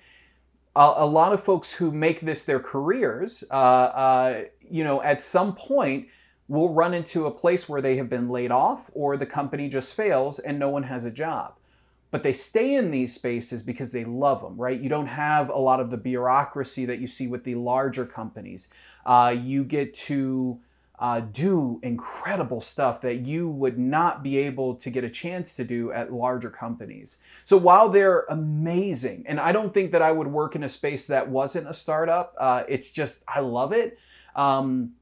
A, 0.75 0.93
a 0.97 1.05
lot 1.05 1.33
of 1.33 1.43
folks 1.43 1.73
who 1.73 1.91
make 1.91 2.21
this 2.21 2.43
their 2.43 2.59
careers, 2.59 3.43
uh, 3.51 3.53
uh 3.53 4.41
you 4.69 4.83
know, 4.83 5.01
at 5.01 5.21
some 5.21 5.55
point 5.55 6.07
will 6.47 6.73
run 6.73 6.93
into 6.93 7.25
a 7.25 7.31
place 7.31 7.69
where 7.69 7.81
they 7.81 7.97
have 7.97 8.09
been 8.09 8.29
laid 8.29 8.51
off 8.51 8.89
or 8.93 9.15
the 9.15 9.25
company 9.25 9.69
just 9.69 9.93
fails 9.93 10.39
and 10.39 10.57
no 10.57 10.69
one 10.69 10.83
has 10.83 11.05
a 11.05 11.11
job 11.11 11.53
but 12.11 12.23
they 12.23 12.33
stay 12.33 12.75
in 12.75 12.91
these 12.91 13.13
spaces 13.13 13.61
because 13.61 13.91
they 13.91 14.05
love 14.05 14.41
them, 14.41 14.55
right? 14.57 14.79
You 14.79 14.89
don't 14.89 15.07
have 15.07 15.49
a 15.49 15.57
lot 15.57 15.79
of 15.79 15.89
the 15.89 15.97
bureaucracy 15.97 16.85
that 16.85 16.99
you 16.99 17.07
see 17.07 17.27
with 17.27 17.43
the 17.43 17.55
larger 17.55 18.05
companies. 18.05 18.69
Uh, 19.05 19.35
you 19.37 19.63
get 19.63 19.93
to 19.93 20.59
uh, 20.99 21.19
do 21.19 21.79
incredible 21.83 22.59
stuff 22.59 23.01
that 23.01 23.17
you 23.17 23.47
would 23.47 23.77
not 23.77 24.23
be 24.23 24.37
able 24.37 24.73
to 24.73 24.89
get 24.89 25.03
a 25.03 25.09
chance 25.09 25.55
to 25.55 25.63
do 25.63 25.91
at 25.91 26.11
larger 26.11 26.49
companies. 26.49 27.19
So 27.43 27.55
while 27.55 27.89
they're 27.89 28.25
amazing, 28.29 29.25
and 29.27 29.39
I 29.39 29.51
don't 29.51 29.73
think 29.73 29.91
that 29.91 30.01
I 30.01 30.11
would 30.11 30.27
work 30.27 30.55
in 30.55 30.63
a 30.63 30.69
space 30.69 31.07
that 31.07 31.29
wasn't 31.29 31.67
a 31.67 31.73
startup, 31.73 32.33
uh, 32.39 32.63
it's 32.67 32.91
just, 32.91 33.23
I 33.27 33.41
love 33.41 33.73
it. 33.73 33.99
Um, 34.35 34.93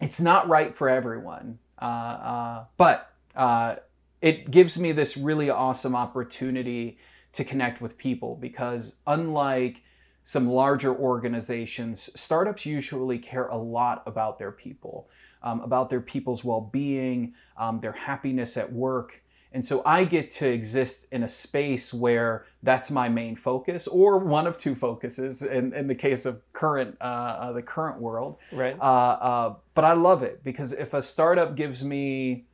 it's 0.00 0.20
not 0.20 0.48
right 0.48 0.74
for 0.74 0.88
everyone. 0.88 1.58
Uh, 1.80 1.84
uh, 1.84 2.64
but 2.76 3.12
uh, 3.36 3.76
it 4.24 4.50
gives 4.50 4.80
me 4.80 4.90
this 4.90 5.18
really 5.18 5.50
awesome 5.50 5.94
opportunity 5.94 6.96
to 7.34 7.44
connect 7.44 7.82
with 7.82 7.98
people 7.98 8.36
because 8.36 8.96
unlike 9.06 9.82
some 10.22 10.48
larger 10.48 10.96
organizations, 10.96 12.08
startups 12.18 12.64
usually 12.64 13.18
care 13.18 13.48
a 13.48 13.58
lot 13.58 14.02
about 14.06 14.38
their 14.38 14.50
people, 14.50 15.10
um, 15.42 15.60
about 15.60 15.90
their 15.90 16.00
people's 16.00 16.42
well 16.42 16.62
being, 16.62 17.34
um, 17.58 17.80
their 17.80 17.92
happiness 17.92 18.56
at 18.56 18.72
work. 18.72 19.22
And 19.52 19.62
so 19.62 19.82
I 19.84 20.04
get 20.04 20.30
to 20.30 20.48
exist 20.48 21.06
in 21.12 21.22
a 21.22 21.28
space 21.28 21.92
where 21.92 22.46
that's 22.62 22.90
my 22.90 23.10
main 23.10 23.36
focus, 23.36 23.86
or 23.86 24.16
one 24.16 24.46
of 24.46 24.56
two 24.56 24.74
focuses 24.74 25.42
in, 25.42 25.74
in 25.74 25.86
the 25.86 25.94
case 25.94 26.24
of 26.24 26.40
current 26.54 26.96
uh, 27.02 27.04
uh, 27.04 27.52
the 27.52 27.62
current 27.62 28.00
world. 28.00 28.38
Right. 28.54 28.74
Uh, 28.80 28.82
uh 28.82 29.54
but 29.74 29.84
I 29.84 29.92
love 29.92 30.22
it 30.22 30.42
because 30.42 30.72
if 30.72 30.94
a 30.94 31.02
startup 31.02 31.56
gives 31.56 31.84
me 31.84 32.46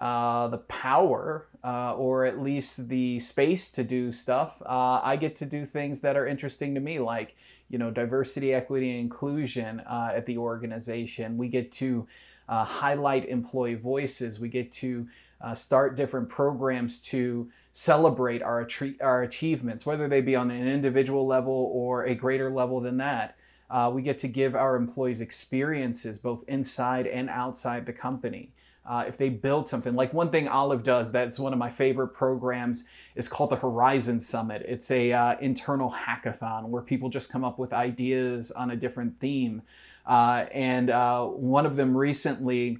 uh, 0.00 0.48
the 0.48 0.58
power 0.58 1.46
uh, 1.64 1.94
or 1.94 2.24
at 2.24 2.40
least 2.40 2.88
the 2.88 3.18
space 3.18 3.70
to 3.70 3.82
do 3.82 4.12
stuff, 4.12 4.62
uh, 4.64 5.00
I 5.02 5.16
get 5.16 5.34
to 5.36 5.46
do 5.46 5.64
things 5.64 6.00
that 6.00 6.16
are 6.16 6.26
interesting 6.26 6.74
to 6.74 6.80
me, 6.80 6.98
like 6.98 7.34
you 7.68 7.78
know 7.78 7.90
diversity, 7.90 8.54
equity, 8.54 8.90
and 8.90 9.00
inclusion 9.00 9.80
uh, 9.80 10.12
at 10.14 10.26
the 10.26 10.38
organization. 10.38 11.36
We 11.36 11.48
get 11.48 11.72
to 11.72 12.06
uh, 12.48 12.64
highlight 12.64 13.28
employee 13.28 13.74
voices. 13.74 14.40
We 14.40 14.48
get 14.48 14.70
to 14.72 15.08
start 15.54 15.96
different 15.96 16.28
programs 16.28 17.00
to 17.06 17.48
celebrate 17.72 18.42
our 18.42 18.66
our 19.00 19.22
achievements, 19.22 19.84
whether 19.84 20.08
they 20.08 20.20
be 20.20 20.36
on 20.36 20.50
an 20.50 20.66
individual 20.68 21.26
level 21.26 21.70
or 21.72 22.04
a 22.04 22.14
greater 22.14 22.50
level 22.50 22.80
than 22.80 22.96
that. 22.98 23.36
Uh, 23.70 23.90
we 23.92 24.00
get 24.00 24.16
to 24.18 24.28
give 24.28 24.54
our 24.54 24.76
employees 24.76 25.20
experiences 25.20 26.18
both 26.18 26.42
inside 26.48 27.06
and 27.06 27.28
outside 27.28 27.84
the 27.84 27.92
company 27.92 28.50
uh, 28.88 29.04
if 29.06 29.18
they 29.18 29.28
build 29.28 29.68
something. 29.68 29.94
Like 29.94 30.14
one 30.14 30.30
thing 30.30 30.48
Olive 30.48 30.82
does 30.82 31.12
that's 31.12 31.38
one 31.38 31.52
of 31.52 31.58
my 31.58 31.68
favorite 31.68 32.08
programs 32.08 32.86
is 33.14 33.28
called 33.28 33.50
the 33.50 33.56
Horizon 33.56 34.18
Summit. 34.18 34.64
It's 34.66 34.90
a 34.90 35.12
uh, 35.12 35.36
internal 35.40 35.90
hackathon 35.92 36.68
where 36.68 36.82
people 36.82 37.10
just 37.10 37.30
come 37.30 37.44
up 37.44 37.58
with 37.58 37.74
ideas 37.74 38.50
on 38.50 38.70
a 38.70 38.76
different 38.76 39.20
theme. 39.20 39.62
Uh, 40.06 40.46
and 40.52 40.88
uh, 40.88 41.26
one 41.26 41.66
of 41.66 41.76
them 41.76 41.94
recently 41.94 42.78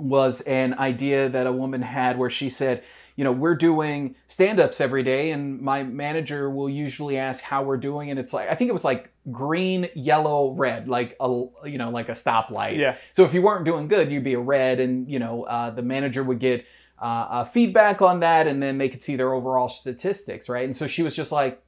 was 0.00 0.40
an 0.42 0.74
idea 0.74 1.28
that 1.28 1.46
a 1.46 1.52
woman 1.52 1.82
had 1.82 2.18
where 2.18 2.30
she 2.30 2.48
said, 2.48 2.82
you 3.16 3.24
know, 3.24 3.32
we're 3.32 3.54
doing 3.54 4.14
stand-ups 4.26 4.80
every 4.80 5.02
day, 5.02 5.30
and 5.30 5.60
my 5.60 5.82
manager 5.82 6.48
will 6.48 6.70
usually 6.70 7.18
ask 7.18 7.44
how 7.44 7.62
we're 7.62 7.76
doing, 7.76 8.10
and 8.10 8.18
it's 8.18 8.32
like 8.32 8.48
I 8.48 8.54
think 8.54 8.70
it 8.70 8.72
was 8.72 8.84
like 8.84 9.12
green, 9.30 9.88
yellow, 9.94 10.52
red, 10.52 10.88
like 10.88 11.16
a 11.20 11.26
you 11.64 11.76
know 11.76 11.90
like 11.90 12.08
a 12.08 12.12
stoplight. 12.12 12.78
Yeah. 12.78 12.96
So 13.12 13.24
if 13.24 13.34
you 13.34 13.42
weren't 13.42 13.64
doing 13.66 13.88
good, 13.88 14.10
you'd 14.10 14.24
be 14.24 14.34
a 14.34 14.40
red, 14.40 14.80
and 14.80 15.10
you 15.10 15.18
know 15.18 15.42
uh, 15.42 15.70
the 15.70 15.82
manager 15.82 16.22
would 16.22 16.38
get 16.38 16.64
uh, 17.00 17.26
uh, 17.30 17.44
feedback 17.44 18.00
on 18.00 18.20
that, 18.20 18.46
and 18.46 18.62
then 18.62 18.78
they 18.78 18.88
could 18.88 19.02
see 19.02 19.16
their 19.16 19.34
overall 19.34 19.68
statistics, 19.68 20.48
right? 20.48 20.64
And 20.64 20.76
so 20.76 20.86
she 20.86 21.02
was 21.02 21.14
just 21.14 21.32
like, 21.32 21.62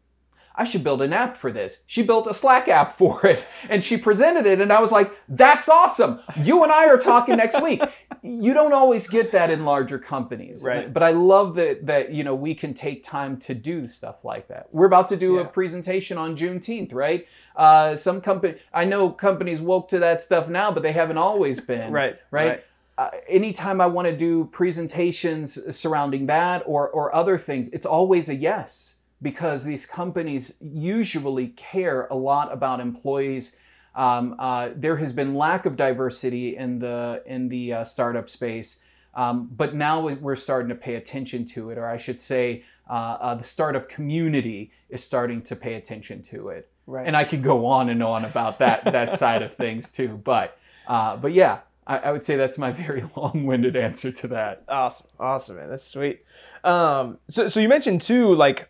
I 0.55 0.65
should 0.65 0.85
build 0.85 1.01
an 1.03 1.13
app 1.13 1.37
for 1.37 1.51
this. 1.51 1.83
She 1.87 2.03
built 2.03 2.27
a 2.27 2.35
Slack 2.35 2.69
app 2.69 2.93
for 2.99 3.27
it 3.27 3.43
and 3.69 3.83
she 3.83 3.97
presented 3.97 4.47
it. 4.47 4.61
And 4.61 4.73
I 4.73 4.81
was 4.81 4.93
like, 4.93 5.13
that's 5.29 5.69
awesome. 5.69 6.21
You 6.41 6.63
and 6.63 6.71
I 6.73 6.89
are 6.89 6.99
talking 6.99 7.37
next 7.37 7.63
week. 7.63 7.81
You 8.23 8.55
don't 8.55 8.73
always 8.73 9.09
get 9.09 9.33
that 9.33 9.51
in 9.51 9.65
larger 9.65 9.99
companies. 9.99 10.63
Right. 10.65 10.93
But 10.93 11.03
I 11.03 11.11
love 11.11 11.55
that, 11.57 11.87
that, 11.87 12.13
you 12.13 12.23
know, 12.23 12.35
we 12.35 12.55
can 12.55 12.75
take 12.75 13.03
time 13.03 13.37
to 13.39 13.55
do 13.55 13.89
stuff 13.89 14.25
like 14.25 14.49
that. 14.49 14.69
We're 14.73 14.87
about 14.87 15.09
to 15.09 15.17
do 15.17 15.35
Yeah. 15.37 15.41
a 15.43 15.45
presentation 15.47 16.19
on 16.19 16.37
Juneteenth, 16.37 16.93
right? 16.95 17.27
Uh, 17.57 17.97
some 17.97 18.21
company, 18.21 18.55
I 18.73 18.85
know 18.85 19.11
companies 19.11 19.61
woke 19.61 19.89
to 19.89 19.99
that 20.01 20.23
stuff 20.23 20.49
now, 20.49 20.71
but 20.71 20.83
they 20.83 20.93
haven't 20.93 21.19
always 21.19 21.61
been. 21.61 21.93
Right, 22.03 22.17
Right. 22.31 22.49
right. 22.49 22.65
Uh, 22.99 23.09
anytime 23.27 23.81
I 23.81 23.87
want 23.87 24.07
to 24.07 24.15
do 24.17 24.45
presentations 24.47 25.75
surrounding 25.77 26.27
that 26.27 26.63
or, 26.67 26.89
or 26.89 27.15
other 27.15 27.39
things, 27.39 27.69
it's 27.71 27.87
always 27.87 28.29
a 28.29 28.35
yes 28.35 28.97
because 29.23 29.65
these 29.65 29.87
companies 29.87 30.57
usually 30.61 31.49
care 31.49 32.07
a 32.11 32.15
lot 32.15 32.53
about 32.53 32.81
employees. 32.81 33.57
Um, 33.95 34.35
uh, 34.39 34.71
there 34.75 34.97
has 34.97 35.13
been 35.13 35.35
lack 35.35 35.65
of 35.67 35.77
diversity 35.77 36.57
in 36.57 36.79
the 36.79 37.23
in 37.27 37.49
the 37.49 37.73
uh, 37.75 37.85
startup 37.85 38.29
space, 38.29 38.83
um, 39.15 39.49
but 39.55 39.75
now 39.75 40.01
we- 40.01 40.15
we're 40.15 40.37
starting 40.37 40.69
to 40.71 40.75
pay 40.75 40.95
attention 40.97 41.45
to 41.47 41.71
it, 41.71 41.79
or 41.79 41.87
I 41.87 41.99
should 41.99 42.19
say, 42.19 42.65
uh, 42.89 42.93
uh, 43.21 43.35
the 43.35 43.45
startup 43.45 43.89
community 43.89 44.71
is 44.89 45.05
starting 45.05 45.43
to 45.43 45.57
pay 45.57 45.75
attention 45.75 46.23
to 46.23 46.49
it. 46.49 46.69
Right. 46.87 47.07
And 47.07 47.17
I 47.17 47.25
could 47.25 47.43
go 47.43 47.67
on 47.67 47.89
and 47.91 48.03
on 48.03 48.25
about 48.25 48.59
that 48.59 48.85
that 48.85 49.13
side 49.23 49.43
of 49.43 49.55
things 49.55 49.91
too, 49.93 50.21
but 50.25 50.59
uh, 50.89 51.17
but 51.17 51.33
yeah, 51.33 51.61
I, 51.87 51.99
I 51.99 52.13
would 52.13 52.25
say 52.25 52.37
that's 52.37 52.59
my 52.59 52.73
very 52.73 53.05
long-winded 53.17 53.77
answer 53.77 54.11
to 54.11 54.27
that. 54.29 54.65
Awesome, 54.69 55.07
awesome, 55.21 55.57
man. 55.57 55.69
That's 55.69 55.85
sweet. 55.85 56.25
Um, 56.65 57.19
so, 57.29 57.49
so 57.49 57.61
you 57.61 57.69
mentioned 57.69 58.01
too, 58.03 58.35
like 58.35 58.69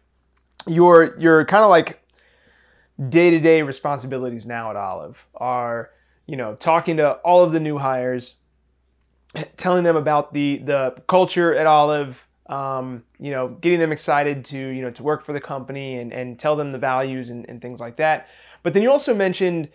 your 0.67 1.19
your 1.19 1.45
kind 1.45 1.65
of 1.65 1.71
like 1.71 2.01
day 3.09 3.31
to 3.31 3.41
day 3.41 3.63
responsibilities 3.63 4.47
now 4.47 4.71
at 4.71 4.77
Olive 4.77 5.27
are, 5.35 5.91
you 6.27 6.37
know, 6.37 6.55
talking 6.57 6.97
to 6.99 7.13
all 7.17 7.43
of 7.43 7.53
the 7.53 7.61
new 7.61 7.79
hires, 7.79 8.37
telling 9.57 9.85
them 9.85 9.97
about 9.97 10.33
the 10.33 10.59
the 10.59 10.95
culture 11.09 11.55
at 11.55 11.67
Olive, 11.67 12.27
um, 12.47 13.03
you 13.19 13.31
know, 13.31 13.49
getting 13.49 13.81
them 13.81 13.93
excited 13.93 14.45
to 14.47 14.59
you 14.59 14.83
know 14.83 14.91
to 14.91 15.03
work 15.03 15.25
for 15.25 15.33
the 15.33 15.41
company 15.41 15.99
and 15.99 16.13
and 16.13 16.39
tell 16.39 16.57
them 16.57 16.73
the 16.73 16.79
values 16.79 17.31
and, 17.31 17.49
and 17.49 17.61
things 17.61 17.81
like 17.81 17.97
that. 17.97 18.29
But 18.63 18.75
then 18.75 18.83
you 18.83 18.91
also 18.91 19.15
mentioned 19.15 19.69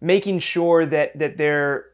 making 0.00 0.38
sure 0.38 0.86
that 0.86 1.18
that 1.18 1.36
they're 1.36 1.86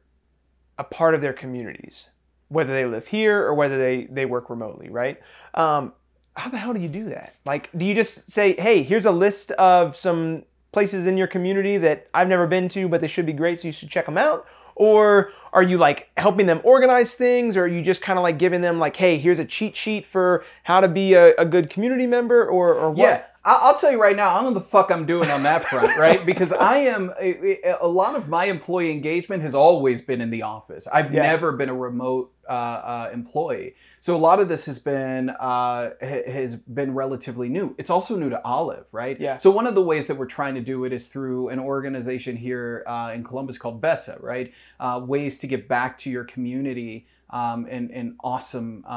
a 0.79 0.85
part 0.85 1.15
of 1.15 1.21
their 1.21 1.33
communities, 1.33 2.11
whether 2.49 2.73
they 2.73 2.85
live 2.85 3.07
here 3.09 3.43
or 3.43 3.55
whether 3.55 3.79
they 3.79 4.07
they 4.11 4.27
work 4.27 4.51
remotely, 4.51 4.91
right? 4.91 5.19
Um, 5.55 5.93
how 6.37 6.51
the 6.51 6.59
hell 6.59 6.73
do 6.73 6.81
you 6.81 6.89
do 6.89 7.09
that? 7.09 7.35
Like, 7.47 7.71
do 7.77 7.85
you 7.85 7.95
just 7.95 8.31
say, 8.31 8.55
"Hey, 8.55 8.83
here's 8.83 9.07
a 9.07 9.11
list 9.11 9.51
of 9.53 9.97
some 9.97 10.43
places 10.73 11.07
in 11.07 11.17
your 11.17 11.27
community 11.27 11.79
that 11.79 12.07
I've 12.13 12.29
never 12.29 12.47
been 12.47 12.69
to, 12.71 12.89
but 12.89 13.01
they 13.01 13.09
should 13.09 13.27
be 13.27 13.33
great, 13.33 13.61
so 13.61 13.69
you 13.69 13.73
should 13.73 13.91
check 13.91 14.07
them 14.07 14.19
out"? 14.19 14.47
Or 14.75 15.33
are 15.55 15.63
you 15.63 15.79
like 15.79 16.11
helping 16.19 16.47
them 16.47 16.61
organize 16.63 17.15
things, 17.15 17.57
or 17.57 17.65
are 17.65 17.69
you 17.69 17.81
just 17.81 18.03
kind 18.03 18.19
of 18.19 18.23
like 18.23 18.39
giving 18.39 18.61
them 18.61 18.79
like, 18.79 18.97
"Hey, 18.97 19.17
here's 19.17 19.39
a 19.39 19.45
cheat 19.45 19.75
sheet 19.77 20.07
for 20.07 20.45
how 20.65 20.81
to 20.81 20.89
be 20.89 21.15
a, 21.15 21.35
a 21.37 21.47
good 21.47 21.71
community 21.71 22.07
member," 22.07 22.47
or 22.47 22.75
or 22.75 22.91
what? 22.91 22.99
Yeah, 22.99 23.23
I'll 23.49 23.75
tell 23.77 23.93
you 23.93 24.01
right 24.03 24.17
now, 24.17 24.31
I 24.35 24.43
don't 24.43 24.53
know 24.53 24.59
the 24.59 24.67
fuck 24.67 24.91
I'm 24.91 25.07
doing 25.07 25.31
on 25.31 25.45
that 25.45 25.65
front, 25.65 25.97
right? 25.97 26.27
Because 26.27 26.53
I 26.53 26.79
am 26.79 27.13
a, 27.21 27.61
a 27.81 27.87
lot 27.89 28.17
of 28.17 28.29
my 28.29 28.47
employee 28.47 28.91
engagement 28.91 29.43
has 29.43 29.55
always 29.55 30.03
been 30.03 30.21
in 30.21 30.31
the 30.31 30.43
office. 30.43 30.89
I've 30.89 31.15
Yeah. 31.15 31.23
never 31.23 31.53
been 31.53 31.69
a 31.69 31.75
remote 31.75 32.33
uh, 32.49 32.53
uh, 32.53 33.11
employee, 33.13 33.75
so 34.01 34.15
a 34.15 34.19
lot 34.19 34.41
of 34.41 34.49
this 34.49 34.67
has 34.67 34.79
been 34.81 35.31
uh, 35.31 35.91
has 36.01 36.57
been 36.57 36.93
relatively 36.95 37.49
new. 37.49 37.75
It's 37.79 37.91
also 37.91 38.17
new 38.17 38.31
to 38.31 38.45
Olive, 38.45 38.87
right? 38.93 39.21
Yeah. 39.21 39.37
So 39.39 39.51
one 39.51 39.67
of 39.67 39.75
the 39.75 39.83
ways 39.83 40.07
that 40.09 40.17
we're 40.17 40.27
trying 40.27 40.55
to 40.57 40.61
do 40.61 40.85
it 40.85 40.93
is 40.93 41.09
through 41.09 41.49
an 41.49 41.59
organization 41.61 42.37
here 42.37 42.83
uh, 42.87 43.13
in 43.15 43.23
Columbus 43.25 43.59
called 43.59 43.81
BESA, 43.81 44.21
right? 44.23 44.53
Uh, 44.81 45.01
ways 45.05 45.39
to 45.39 45.47
give 45.47 45.67
back 45.69 45.97
to 45.99 46.11
your 46.11 46.25
community. 46.25 47.07
um, 47.31 47.67
and, 47.69 47.91
and 47.91 48.15
awesome 48.23 48.85
uh, 48.87 48.89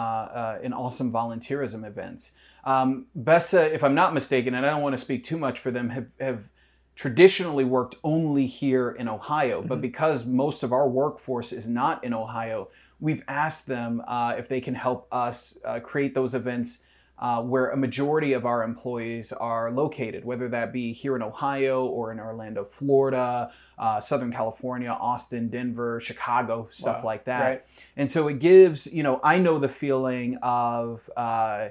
uh, 0.42 0.60
and 0.62 0.72
awesome 0.72 1.12
volunteerism 1.12 1.84
events. 1.84 2.32
Um, 2.64 3.08
BESA, 3.18 3.72
if 3.72 3.84
I'm 3.84 3.96
not 3.96 4.14
mistaken, 4.14 4.54
and 4.54 4.66
I 4.66 4.70
don't 4.70 4.82
want 4.82 4.94
to 4.94 4.98
speak 4.98 5.24
too 5.24 5.38
much 5.38 5.60
for 5.60 5.72
them, 5.72 5.90
have, 5.90 6.08
have 6.20 6.50
traditionally 6.96 7.64
worked 7.64 7.96
only 8.04 8.46
here 8.46 8.92
in 8.92 9.08
Ohio. 9.08 9.62
But 9.62 9.80
because 9.80 10.26
most 10.26 10.64
of 10.64 10.74
our 10.74 10.90
workforce 10.90 11.54
is 11.54 11.68
not 11.68 12.04
in 12.04 12.14
Ohio, 12.14 12.70
we've 13.00 13.24
asked 13.28 13.68
them 13.68 14.04
uh, 14.08 14.36
if 14.38 14.50
they 14.50 14.60
can 14.60 14.76
help 14.76 15.08
us 15.12 15.58
uh, 15.64 15.80
create 15.80 16.14
those 16.14 16.34
events 16.34 16.84
uh, 17.18 17.42
where 17.42 17.70
a 17.72 17.78
majority 17.78 18.32
of 18.34 18.46
our 18.46 18.64
employees 18.64 19.34
are 19.34 19.72
located, 19.72 20.24
whether 20.24 20.48
that 20.48 20.72
be 20.72 20.94
here 20.94 21.16
in 21.18 21.22
Ohio 21.22 21.86
or 21.86 22.12
in 22.14 22.20
Orlando, 22.20 22.64
Florida, 22.64 23.52
uh, 23.78 24.00
Southern 24.00 24.32
California, 24.32 24.90
Austin, 24.90 25.50
Denver, 25.50 26.00
Chicago, 26.00 26.68
stuff 26.72 26.98
Wow. 26.98 27.06
like 27.06 27.26
that. 27.26 27.44
Right. 27.44 27.66
And 27.98 28.10
so 28.10 28.28
it 28.30 28.40
gives, 28.40 28.94
you 28.94 29.04
know, 29.04 29.20
I 29.22 29.38
know 29.38 29.60
the 29.60 29.68
feeling 29.70 30.38
of, 30.42 31.10
uh, 31.18 31.70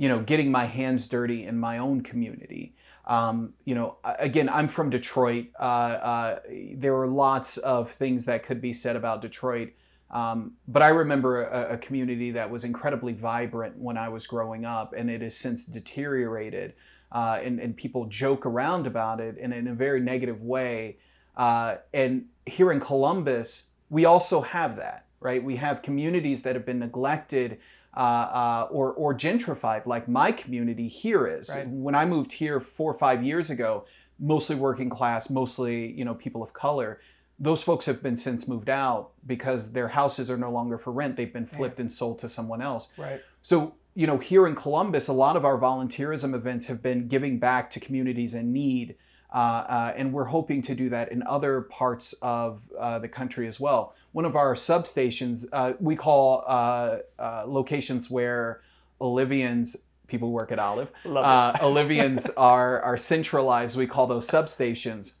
you 0.00 0.08
know, 0.08 0.20
getting 0.20 0.50
my 0.50 0.64
hands 0.64 1.06
dirty 1.06 1.44
in 1.44 1.60
my 1.60 1.76
own 1.76 2.00
community. 2.00 2.74
Um, 3.04 3.52
you 3.66 3.74
know, 3.74 3.98
again, 4.02 4.48
I'm 4.48 4.66
from 4.66 4.88
Detroit. 4.88 5.48
Uh, 5.60 5.62
uh, 5.62 6.38
there 6.72 6.94
were 6.94 7.06
lots 7.06 7.58
of 7.58 7.90
things 7.90 8.24
that 8.24 8.42
could 8.42 8.62
be 8.62 8.72
said 8.72 8.96
about 8.96 9.20
Detroit. 9.20 9.74
Um, 10.10 10.54
but 10.66 10.80
I 10.80 10.88
remember 10.88 11.44
a, 11.44 11.74
a 11.74 11.76
community 11.76 12.30
that 12.30 12.48
was 12.50 12.64
incredibly 12.64 13.12
vibrant 13.12 13.76
when 13.76 13.98
I 13.98 14.08
was 14.08 14.26
growing 14.26 14.64
up, 14.64 14.94
and 14.96 15.10
it 15.10 15.20
has 15.20 15.36
since 15.36 15.66
deteriorated. 15.66 16.72
Uh, 17.12 17.38
and, 17.44 17.60
and 17.60 17.76
people 17.76 18.06
joke 18.06 18.46
around 18.46 18.86
about 18.86 19.20
it 19.20 19.36
and 19.38 19.52
in 19.52 19.68
a 19.68 19.74
very 19.74 20.00
negative 20.00 20.40
way. 20.40 20.96
Uh, 21.36 21.74
and 21.92 22.24
here 22.46 22.72
in 22.72 22.80
Columbus, 22.80 23.68
we 23.90 24.06
also 24.06 24.40
have 24.40 24.76
that, 24.76 25.04
right? 25.20 25.44
We 25.44 25.56
have 25.56 25.82
communities 25.82 26.40
that 26.44 26.54
have 26.54 26.64
been 26.64 26.78
neglected 26.78 27.58
uh, 27.96 28.00
uh, 28.00 28.68
or, 28.70 28.92
or 28.92 29.14
gentrified, 29.14 29.86
like 29.86 30.08
my 30.08 30.32
community 30.32 30.88
here 30.88 31.26
is. 31.26 31.50
Right. 31.54 31.68
When 31.68 31.94
I 31.94 32.06
moved 32.06 32.32
here 32.32 32.60
four 32.60 32.90
or 32.90 32.98
five 32.98 33.24
years 33.24 33.50
ago, 33.50 33.84
mostly 34.18 34.56
working 34.56 34.90
class, 34.90 35.30
mostly 35.30 35.92
you 35.92 36.04
know 36.04 36.14
people 36.14 36.42
of 36.42 36.52
color. 36.52 37.00
Those 37.42 37.62
folks 37.62 37.86
have 37.86 38.02
been 38.02 38.16
since 38.16 38.46
moved 38.46 38.68
out 38.68 39.12
because 39.26 39.72
their 39.72 39.88
houses 39.88 40.30
are 40.30 40.36
no 40.36 40.52
longer 40.52 40.76
for 40.76 40.92
rent. 40.92 41.16
They've 41.16 41.32
been 41.32 41.46
flipped 41.46 41.80
and 41.80 41.90
sold 41.90 42.18
to 42.18 42.28
someone 42.28 42.60
else. 42.60 42.92
Right. 42.98 43.22
So, 43.40 43.76
you 43.94 44.06
know, 44.06 44.18
here 44.18 44.46
in 44.46 44.54
Columbus, 44.54 45.08
a 45.08 45.14
lot 45.14 45.36
of 45.36 45.44
our 45.46 45.58
volunteerism 45.58 46.34
events 46.34 46.66
have 46.66 46.82
been 46.82 47.08
giving 47.08 47.38
back 47.38 47.70
to 47.70 47.80
communities 47.80 48.34
in 48.34 48.52
need. 48.52 48.94
Uh, 49.32 49.36
uh, 49.36 49.92
and 49.96 50.12
we're 50.12 50.24
hoping 50.24 50.60
to 50.62 50.74
do 50.74 50.88
that 50.88 51.12
in 51.12 51.22
other 51.24 51.62
parts 51.62 52.14
of 52.22 52.68
uh, 52.78 52.98
the 52.98 53.08
country 53.08 53.46
as 53.46 53.60
well. 53.60 53.94
One 54.12 54.24
of 54.24 54.34
our 54.34 54.54
substations, 54.54 55.46
uh, 55.52 55.74
we 55.78 55.96
call 55.96 56.44
uh, 56.46 56.98
uh, 57.18 57.44
locations 57.46 58.10
where 58.10 58.62
Olivians, 59.00 59.76
people 60.08 60.28
who 60.28 60.34
work 60.34 60.52
at 60.52 60.58
Olive, 60.58 60.90
uh, 61.06 61.52
Olivians 61.58 62.30
are, 62.36 62.80
are 62.82 62.96
centralized. 62.96 63.76
We 63.76 63.86
call 63.86 64.06
those 64.06 64.28
substations. 64.28 65.16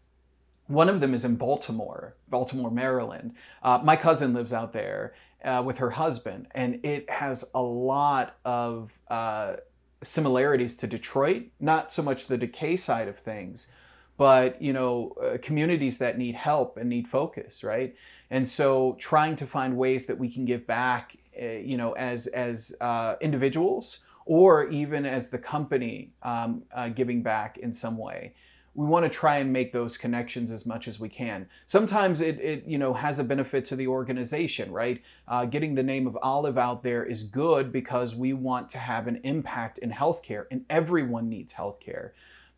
One 0.66 0.88
of 0.88 1.00
them 1.00 1.14
is 1.14 1.24
in 1.24 1.36
Baltimore, 1.36 2.14
Baltimore, 2.28 2.70
Maryland. 2.70 3.34
Uh, 3.62 3.80
my 3.82 3.96
cousin 3.96 4.32
lives 4.32 4.52
out 4.52 4.72
there 4.72 5.14
uh, 5.44 5.62
with 5.64 5.78
her 5.78 5.90
husband, 5.90 6.46
and 6.52 6.84
it 6.84 7.10
has 7.10 7.50
a 7.54 7.62
lot 7.62 8.36
of 8.44 8.96
uh, 9.08 9.56
similarities 10.02 10.76
to 10.76 10.86
Detroit. 10.86 11.46
Not 11.58 11.92
so 11.92 12.02
much 12.02 12.26
the 12.26 12.38
decay 12.38 12.76
side 12.76 13.08
of 13.08 13.18
things, 13.18 13.66
but 14.20 14.60
you 14.60 14.74
know, 14.74 15.12
uh, 15.12 15.38
communities 15.40 15.96
that 15.96 16.18
need 16.18 16.34
help 16.34 16.76
and 16.76 16.90
need 16.90 17.08
focus, 17.08 17.64
right? 17.64 17.96
And 18.28 18.46
so, 18.46 18.94
trying 18.98 19.34
to 19.36 19.46
find 19.46 19.78
ways 19.78 20.04
that 20.04 20.18
we 20.18 20.28
can 20.28 20.44
give 20.44 20.66
back, 20.66 21.16
uh, 21.42 21.46
you 21.46 21.78
know, 21.78 21.92
as 21.92 22.26
as 22.26 22.76
uh, 22.82 23.14
individuals 23.22 24.04
or 24.26 24.68
even 24.68 25.06
as 25.06 25.30
the 25.30 25.38
company 25.38 26.12
um, 26.22 26.64
uh, 26.74 26.90
giving 26.90 27.22
back 27.22 27.56
in 27.56 27.72
some 27.72 27.96
way 27.96 28.34
we 28.74 28.86
want 28.86 29.04
to 29.04 29.10
try 29.10 29.38
and 29.38 29.52
make 29.52 29.72
those 29.72 29.98
connections 29.98 30.52
as 30.52 30.64
much 30.64 30.86
as 30.86 31.00
we 31.00 31.08
can. 31.08 31.48
Sometimes 31.66 32.20
it, 32.20 32.38
it 32.40 32.64
you 32.66 32.78
know 32.78 32.94
has 32.94 33.18
a 33.18 33.24
benefit 33.24 33.64
to 33.66 33.76
the 33.76 33.86
organization, 33.86 34.70
right? 34.70 35.02
Uh, 35.26 35.44
getting 35.44 35.74
the 35.74 35.82
name 35.82 36.06
of 36.06 36.16
Olive 36.22 36.56
out 36.56 36.82
there 36.82 37.04
is 37.04 37.24
good 37.24 37.72
because 37.72 38.14
we 38.14 38.32
want 38.32 38.68
to 38.70 38.78
have 38.78 39.08
an 39.08 39.20
impact 39.24 39.78
in 39.78 39.90
healthcare, 39.90 40.44
and 40.50 40.64
everyone 40.70 41.28
needs 41.28 41.52
healthcare. 41.54 42.10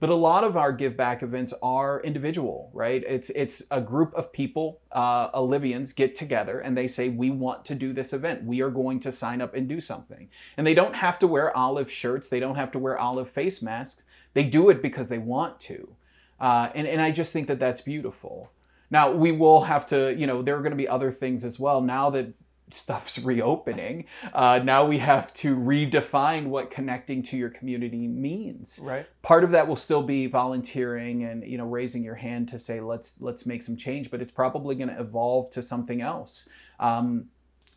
But 0.02 0.10
a 0.10 0.16
lot 0.16 0.42
of 0.42 0.56
our 0.56 0.72
give 0.72 0.96
back 0.96 1.22
events 1.22 1.54
are 1.62 2.00
individual, 2.02 2.70
right? 2.72 3.04
It's 3.06 3.30
it's 3.30 3.62
a 3.70 3.80
group 3.80 4.12
of 4.14 4.32
people, 4.32 4.80
uh, 4.90 5.30
Olivians 5.30 5.94
get 5.94 6.16
together 6.16 6.58
and 6.58 6.76
they 6.76 6.88
say 6.88 7.08
we 7.08 7.30
want 7.30 7.64
to 7.66 7.76
do 7.76 7.92
this 7.92 8.12
event. 8.12 8.42
We 8.42 8.62
are 8.62 8.68
going 8.68 8.98
to 8.98 9.12
sign 9.12 9.40
up 9.40 9.54
and 9.54 9.68
do 9.68 9.80
something, 9.80 10.28
and 10.56 10.66
they 10.66 10.74
don't 10.74 10.96
have 10.96 11.20
to 11.20 11.28
wear 11.28 11.56
olive 11.56 11.88
shirts. 11.88 12.28
They 12.28 12.40
don't 12.40 12.56
have 12.56 12.72
to 12.72 12.80
wear 12.80 12.98
olive 12.98 13.30
face 13.30 13.62
masks. 13.62 14.02
They 14.34 14.42
do 14.42 14.70
it 14.70 14.82
because 14.82 15.08
they 15.08 15.18
want 15.18 15.60
to. 15.60 15.94
Uh, 16.40 16.70
and, 16.74 16.88
and 16.88 17.00
I 17.00 17.12
just 17.12 17.32
think 17.32 17.46
that 17.46 17.60
that's 17.60 17.82
beautiful. 17.82 18.50
Now, 18.90 19.12
we 19.12 19.30
will 19.30 19.62
have 19.64 19.86
to, 19.86 20.12
you 20.18 20.26
know, 20.26 20.42
there 20.42 20.56
are 20.56 20.62
going 20.62 20.72
to 20.72 20.76
be 20.76 20.88
other 20.88 21.12
things 21.12 21.44
as 21.44 21.60
well. 21.60 21.80
Now 21.80 22.10
that 22.10 22.32
stuff's 22.74 23.18
reopening, 23.18 24.06
uh, 24.32 24.60
now 24.62 24.84
we 24.84 24.98
have 24.98 25.32
to 25.34 25.56
redefine 25.56 26.46
what 26.46 26.70
connecting 26.70 27.22
to 27.24 27.36
your 27.36 27.50
community 27.50 28.06
means. 28.08 28.80
Right. 28.82 29.06
Part 29.22 29.44
of 29.44 29.50
that 29.52 29.68
will 29.68 29.76
still 29.76 30.02
be 30.02 30.26
volunteering 30.26 31.24
and, 31.24 31.44
you 31.44 31.58
know, 31.58 31.66
raising 31.66 32.02
your 32.04 32.16
hand 32.16 32.48
to 32.48 32.58
say, 32.58 32.80
let's, 32.80 33.20
let's 33.20 33.46
make 33.46 33.62
some 33.62 33.76
change, 33.76 34.10
but 34.10 34.20
it's 34.20 34.32
probably 34.32 34.74
going 34.74 34.88
to 34.88 34.98
evolve 35.00 35.50
to 35.50 35.62
something 35.62 36.00
else. 36.00 36.48
Um, 36.80 37.26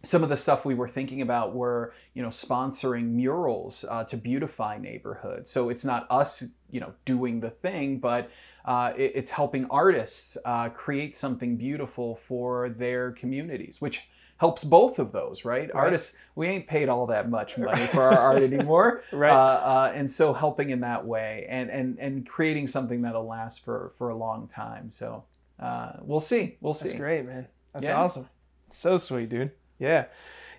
some 0.01 0.21
of 0.21 0.29
the 0.29 0.38
stuff 0.38 0.65
we 0.65 0.75
were 0.75 0.88
thinking 0.88 1.21
about 1.21 1.55
were 1.55 1.91
you 2.13 2.21
know 2.21 2.27
sponsoring 2.29 3.12
murals 3.13 3.84
uh, 3.89 4.03
to 4.03 4.15
beautify 4.15 4.77
neighborhoods 4.77 5.49
so 5.49 5.69
it's 5.69 5.84
not 5.84 6.05
us 6.12 6.43
you 6.69 6.79
know 6.79 6.93
doing 7.05 7.39
the 7.39 7.49
thing 7.49 7.97
but 7.97 8.29
uh, 8.65 8.93
it- 8.95 9.13
it's 9.15 9.31
helping 9.31 9.65
artists 9.65 10.38
uh, 10.45 10.69
create 10.69 11.15
something 11.15 11.58
beautiful 11.58 12.15
for 12.15 12.69
their 12.69 13.13
communities 13.13 13.81
which 13.81 14.08
helps 14.38 14.63
both 14.65 15.00
of 15.00 15.12
those 15.13 15.45
right, 15.45 15.74
Right. 15.74 15.76
artists 15.76 16.17
we 16.36 16.48
ain't 16.48 16.67
paid 16.67 16.89
all 16.89 17.06
that 17.08 17.30
much 17.30 17.58
money 17.69 17.88
for 17.88 18.02
our 18.04 18.19
art 18.19 18.43
anymore 18.43 19.02
Right. 19.13 19.32
uh, 19.32 19.36
uh, 19.36 19.91
and 19.95 20.10
so 20.12 20.34
helping 20.34 20.69
in 20.71 20.82
that 20.82 21.06
way 21.06 21.45
and 21.50 21.69
and 21.69 21.98
and 22.00 22.28
creating 22.28 22.67
something 22.67 23.02
that'll 23.04 23.26
last 23.26 23.63
for 23.63 23.91
for 23.95 24.10
a 24.10 24.15
long 24.15 24.48
time 24.48 24.89
so 24.91 25.24
uh, 25.60 25.93
we'll 26.02 26.19
see 26.19 26.58
we'll 26.62 26.74
see 26.74 26.89
That's 26.89 27.00
great, 27.00 27.26
man. 27.26 27.48
That's 27.71 27.86
Yeah. 27.86 27.98
awesome. 27.98 28.28
So 28.71 28.98
sweet, 28.98 29.30
dude. 29.30 29.52
Yeah. 29.80 30.06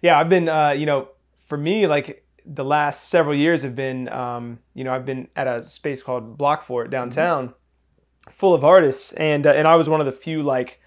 Yeah, 0.00 0.18
I've 0.18 0.28
been 0.30 0.48
uh, 0.48 0.70
you 0.70 0.86
know, 0.86 1.08
for 1.48 1.58
me 1.58 1.86
like 1.86 2.24
the 2.46 2.64
last 2.64 3.08
several 3.10 3.34
years 3.34 3.62
have 3.62 3.74
been 3.74 4.08
um, 4.08 4.58
you 4.72 4.84
know, 4.84 4.94
I've 4.94 5.04
been 5.04 5.28
at 5.36 5.46
a 5.46 5.62
space 5.62 6.02
called 6.02 6.38
Blockfort 6.38 6.88
downtown 6.90 7.52
full 8.30 8.54
of 8.54 8.64
artists 8.64 9.12
and 9.12 9.46
uh, 9.46 9.50
and 9.52 9.68
I 9.68 9.76
was 9.76 9.88
one 9.88 10.00
of 10.00 10.06
the 10.06 10.12
few 10.12 10.42
like 10.42 10.80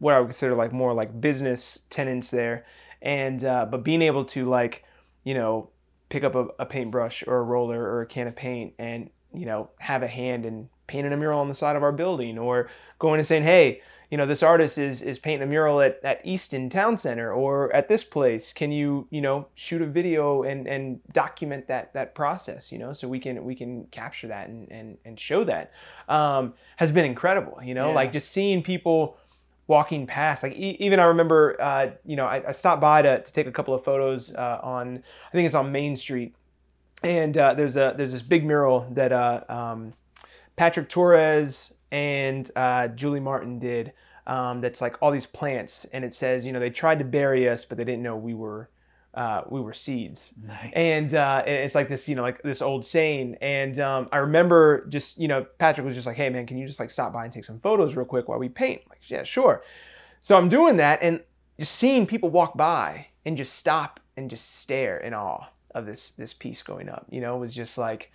what 0.00 0.14
I 0.14 0.18
would 0.18 0.26
consider 0.26 0.54
like 0.56 0.72
more 0.72 0.92
like 0.92 1.20
business 1.20 1.80
tenants 1.88 2.30
there. 2.30 2.66
And 3.00 3.44
uh, 3.44 3.66
but 3.70 3.84
being 3.84 4.02
able 4.02 4.24
to 4.26 4.48
like, 4.48 4.84
you 5.24 5.34
know, 5.34 5.70
pick 6.08 6.24
up 6.24 6.34
a, 6.34 6.48
a 6.58 6.66
paintbrush 6.66 7.22
or 7.26 7.38
a 7.38 7.42
roller 7.42 7.80
or 7.80 8.02
a 8.02 8.06
can 8.06 8.26
of 8.26 8.34
paint 8.34 8.74
and, 8.78 9.10
you 9.32 9.46
know, 9.46 9.70
have 9.78 10.02
a 10.02 10.08
hand 10.08 10.44
in 10.44 10.68
painting 10.88 11.12
a 11.12 11.16
mural 11.16 11.38
on 11.40 11.48
the 11.48 11.54
side 11.54 11.76
of 11.76 11.84
our 11.84 11.92
building 11.92 12.36
or 12.36 12.68
going 12.98 13.20
and 13.20 13.26
saying, 13.26 13.44
hey, 13.44 13.80
you 14.10 14.18
know, 14.18 14.26
this 14.26 14.42
artist 14.42 14.76
is 14.76 15.02
is 15.02 15.20
painting 15.20 15.42
a 15.42 15.46
mural 15.46 15.80
at, 15.80 16.00
at 16.02 16.20
Easton 16.26 16.68
Town 16.68 16.98
Center 16.98 17.32
or 17.32 17.72
at 17.72 17.88
this 17.88 18.02
place. 18.02 18.52
Can 18.52 18.72
you, 18.72 19.06
you 19.10 19.20
know, 19.20 19.46
shoot 19.54 19.80
a 19.82 19.86
video 19.86 20.42
and, 20.42 20.66
and 20.66 21.00
document 21.12 21.68
that 21.68 21.94
that 21.94 22.14
process, 22.14 22.72
you 22.72 22.78
know, 22.78 22.92
so 22.92 23.06
we 23.06 23.20
can 23.20 23.44
we 23.44 23.54
can 23.54 23.84
capture 23.92 24.26
that 24.26 24.48
and, 24.48 24.68
and, 24.72 24.98
and 25.04 25.20
show 25.20 25.44
that. 25.44 25.70
Um, 26.08 26.54
has 26.76 26.90
been 26.90 27.04
incredible, 27.04 27.60
you 27.62 27.72
know, 27.74 27.90
Yeah. 27.90 27.94
like 27.94 28.12
just 28.12 28.32
seeing 28.32 28.64
people 28.64 29.16
walking 29.70 30.04
past. 30.04 30.42
Like 30.42 30.52
e- 30.52 30.76
even 30.80 30.98
I 30.98 31.04
remember, 31.04 31.56
uh, 31.62 31.92
you 32.04 32.16
know, 32.16 32.26
I, 32.26 32.48
I 32.48 32.52
stopped 32.52 32.80
by 32.82 33.02
to, 33.02 33.22
to 33.22 33.32
take 33.32 33.46
a 33.46 33.52
couple 33.52 33.72
of 33.72 33.84
photos 33.84 34.34
uh, 34.34 34.58
on, 34.62 35.02
I 35.28 35.32
think 35.32 35.46
it's 35.46 35.54
on 35.54 35.70
Main 35.70 35.94
Street, 35.94 36.34
and 37.04 37.36
uh, 37.38 37.54
there's 37.54 37.76
a 37.76 37.94
there's 37.96 38.12
this 38.12 38.20
big 38.20 38.44
mural 38.44 38.86
that 38.90 39.12
uh, 39.12 39.44
um, 39.48 39.94
Patrick 40.56 40.88
Torres 40.88 41.72
and 41.92 42.50
uh, 42.56 42.88
Julie 42.88 43.20
Martin 43.20 43.58
did. 43.58 43.92
Um, 44.26 44.60
that's 44.60 44.80
like 44.80 44.96
all 45.00 45.10
these 45.10 45.26
plants, 45.26 45.86
and 45.92 46.04
it 46.04 46.14
says, 46.14 46.44
you 46.44 46.52
know, 46.52 46.60
they 46.60 46.70
tried 46.70 46.98
to 46.98 47.04
bury 47.04 47.48
us, 47.48 47.64
but 47.64 47.78
they 47.78 47.84
didn't 47.84 48.02
know 48.02 48.16
we 48.16 48.34
were 48.34 48.68
uh, 49.14 49.42
we 49.48 49.60
were 49.60 49.72
seeds. 49.74 50.30
Nice. 50.46 50.72
And 50.74 51.14
uh, 51.14 51.42
and 51.46 51.54
it's 51.56 51.74
like 51.74 51.88
this 51.88 52.08
you 52.08 52.14
know 52.14 52.22
like 52.22 52.42
this 52.42 52.62
old 52.62 52.84
saying. 52.84 53.36
And 53.40 53.78
um, 53.80 54.08
i 54.12 54.18
remember 54.18 54.86
just 54.88 55.18
you 55.18 55.28
know 55.28 55.44
patrick 55.58 55.84
was 55.86 55.94
just 55.96 56.06
like 56.06 56.16
hey 56.16 56.28
man 56.30 56.46
can 56.46 56.56
you 56.58 56.66
just 56.66 56.78
like 56.80 56.90
stop 56.90 57.12
by 57.12 57.24
and 57.24 57.32
take 57.32 57.44
some 57.44 57.58
photos 57.60 57.96
real 57.96 58.06
quick 58.06 58.28
while 58.28 58.38
we 58.38 58.48
paint? 58.48 58.82
Like 58.88 59.00
yeah 59.08 59.24
sure. 59.24 59.62
So 60.20 60.36
i'm 60.36 60.48
doing 60.48 60.76
that 60.76 61.00
and 61.02 61.20
just 61.58 61.74
seeing 61.74 62.06
people 62.06 62.30
walk 62.30 62.56
by 62.56 63.06
and 63.26 63.36
just 63.36 63.54
stop 63.54 64.00
and 64.16 64.30
just 64.30 64.60
stare 64.60 64.98
in 64.98 65.12
awe 65.14 65.46
of 65.74 65.86
this 65.86 66.10
this 66.12 66.32
piece 66.34 66.62
going 66.62 66.88
up 66.88 67.06
you 67.10 67.20
know 67.20 67.36
it 67.36 67.38
was 67.38 67.54
just 67.54 67.78
like 67.78 68.10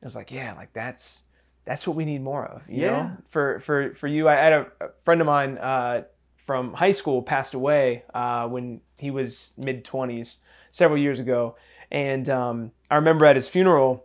it 0.00 0.04
was 0.04 0.14
like 0.16 0.30
yeah 0.30 0.52
like 0.54 0.72
that's 0.72 1.22
that's 1.64 1.86
what 1.86 1.96
we 1.96 2.04
need 2.04 2.22
more 2.22 2.46
of 2.46 2.62
you 2.68 2.82
Yeah. 2.82 2.90
know 2.90 3.10
for 3.30 3.60
for 3.60 3.94
for 3.94 4.06
you 4.08 4.28
i 4.28 4.34
had 4.34 4.52
a, 4.52 4.66
a 4.80 4.88
friend 5.04 5.20
of 5.20 5.26
mine 5.26 5.58
uh, 5.58 6.02
from 6.46 6.72
high 6.74 6.92
school 6.92 7.22
passed 7.22 7.54
away 7.54 8.02
uh, 8.14 8.46
when 8.48 8.80
he 9.00 9.10
was 9.10 9.52
mid 9.56 9.84
twenties 9.84 10.38
several 10.72 10.98
years 10.98 11.18
ago, 11.20 11.56
and 11.90 12.28
um, 12.28 12.70
I 12.90 12.96
remember 12.96 13.24
at 13.26 13.36
his 13.36 13.48
funeral. 13.48 14.04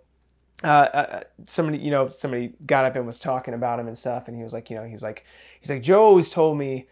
Uh, 0.63 0.67
uh, 0.67 1.23
somebody, 1.45 1.77
you 1.77 1.91
know, 1.91 2.07
somebody 2.09 2.53
got 2.65 2.85
up 2.85 2.95
and 2.95 3.05
was 3.05 3.19
talking 3.19 3.53
about 3.53 3.77
him 3.77 3.87
and 3.87 3.97
stuff, 3.97 4.27
and 4.29 4.37
he 4.37 4.41
was 4.41 4.53
like, 4.53 4.69
you 4.69 4.75
know, 4.77 4.85
he's 4.85 5.03
like, 5.03 5.25
he's 5.59 5.69
like, 5.69 5.83
Joe 5.83 6.01
always 6.03 6.31
told 6.31 6.57
me 6.57 6.87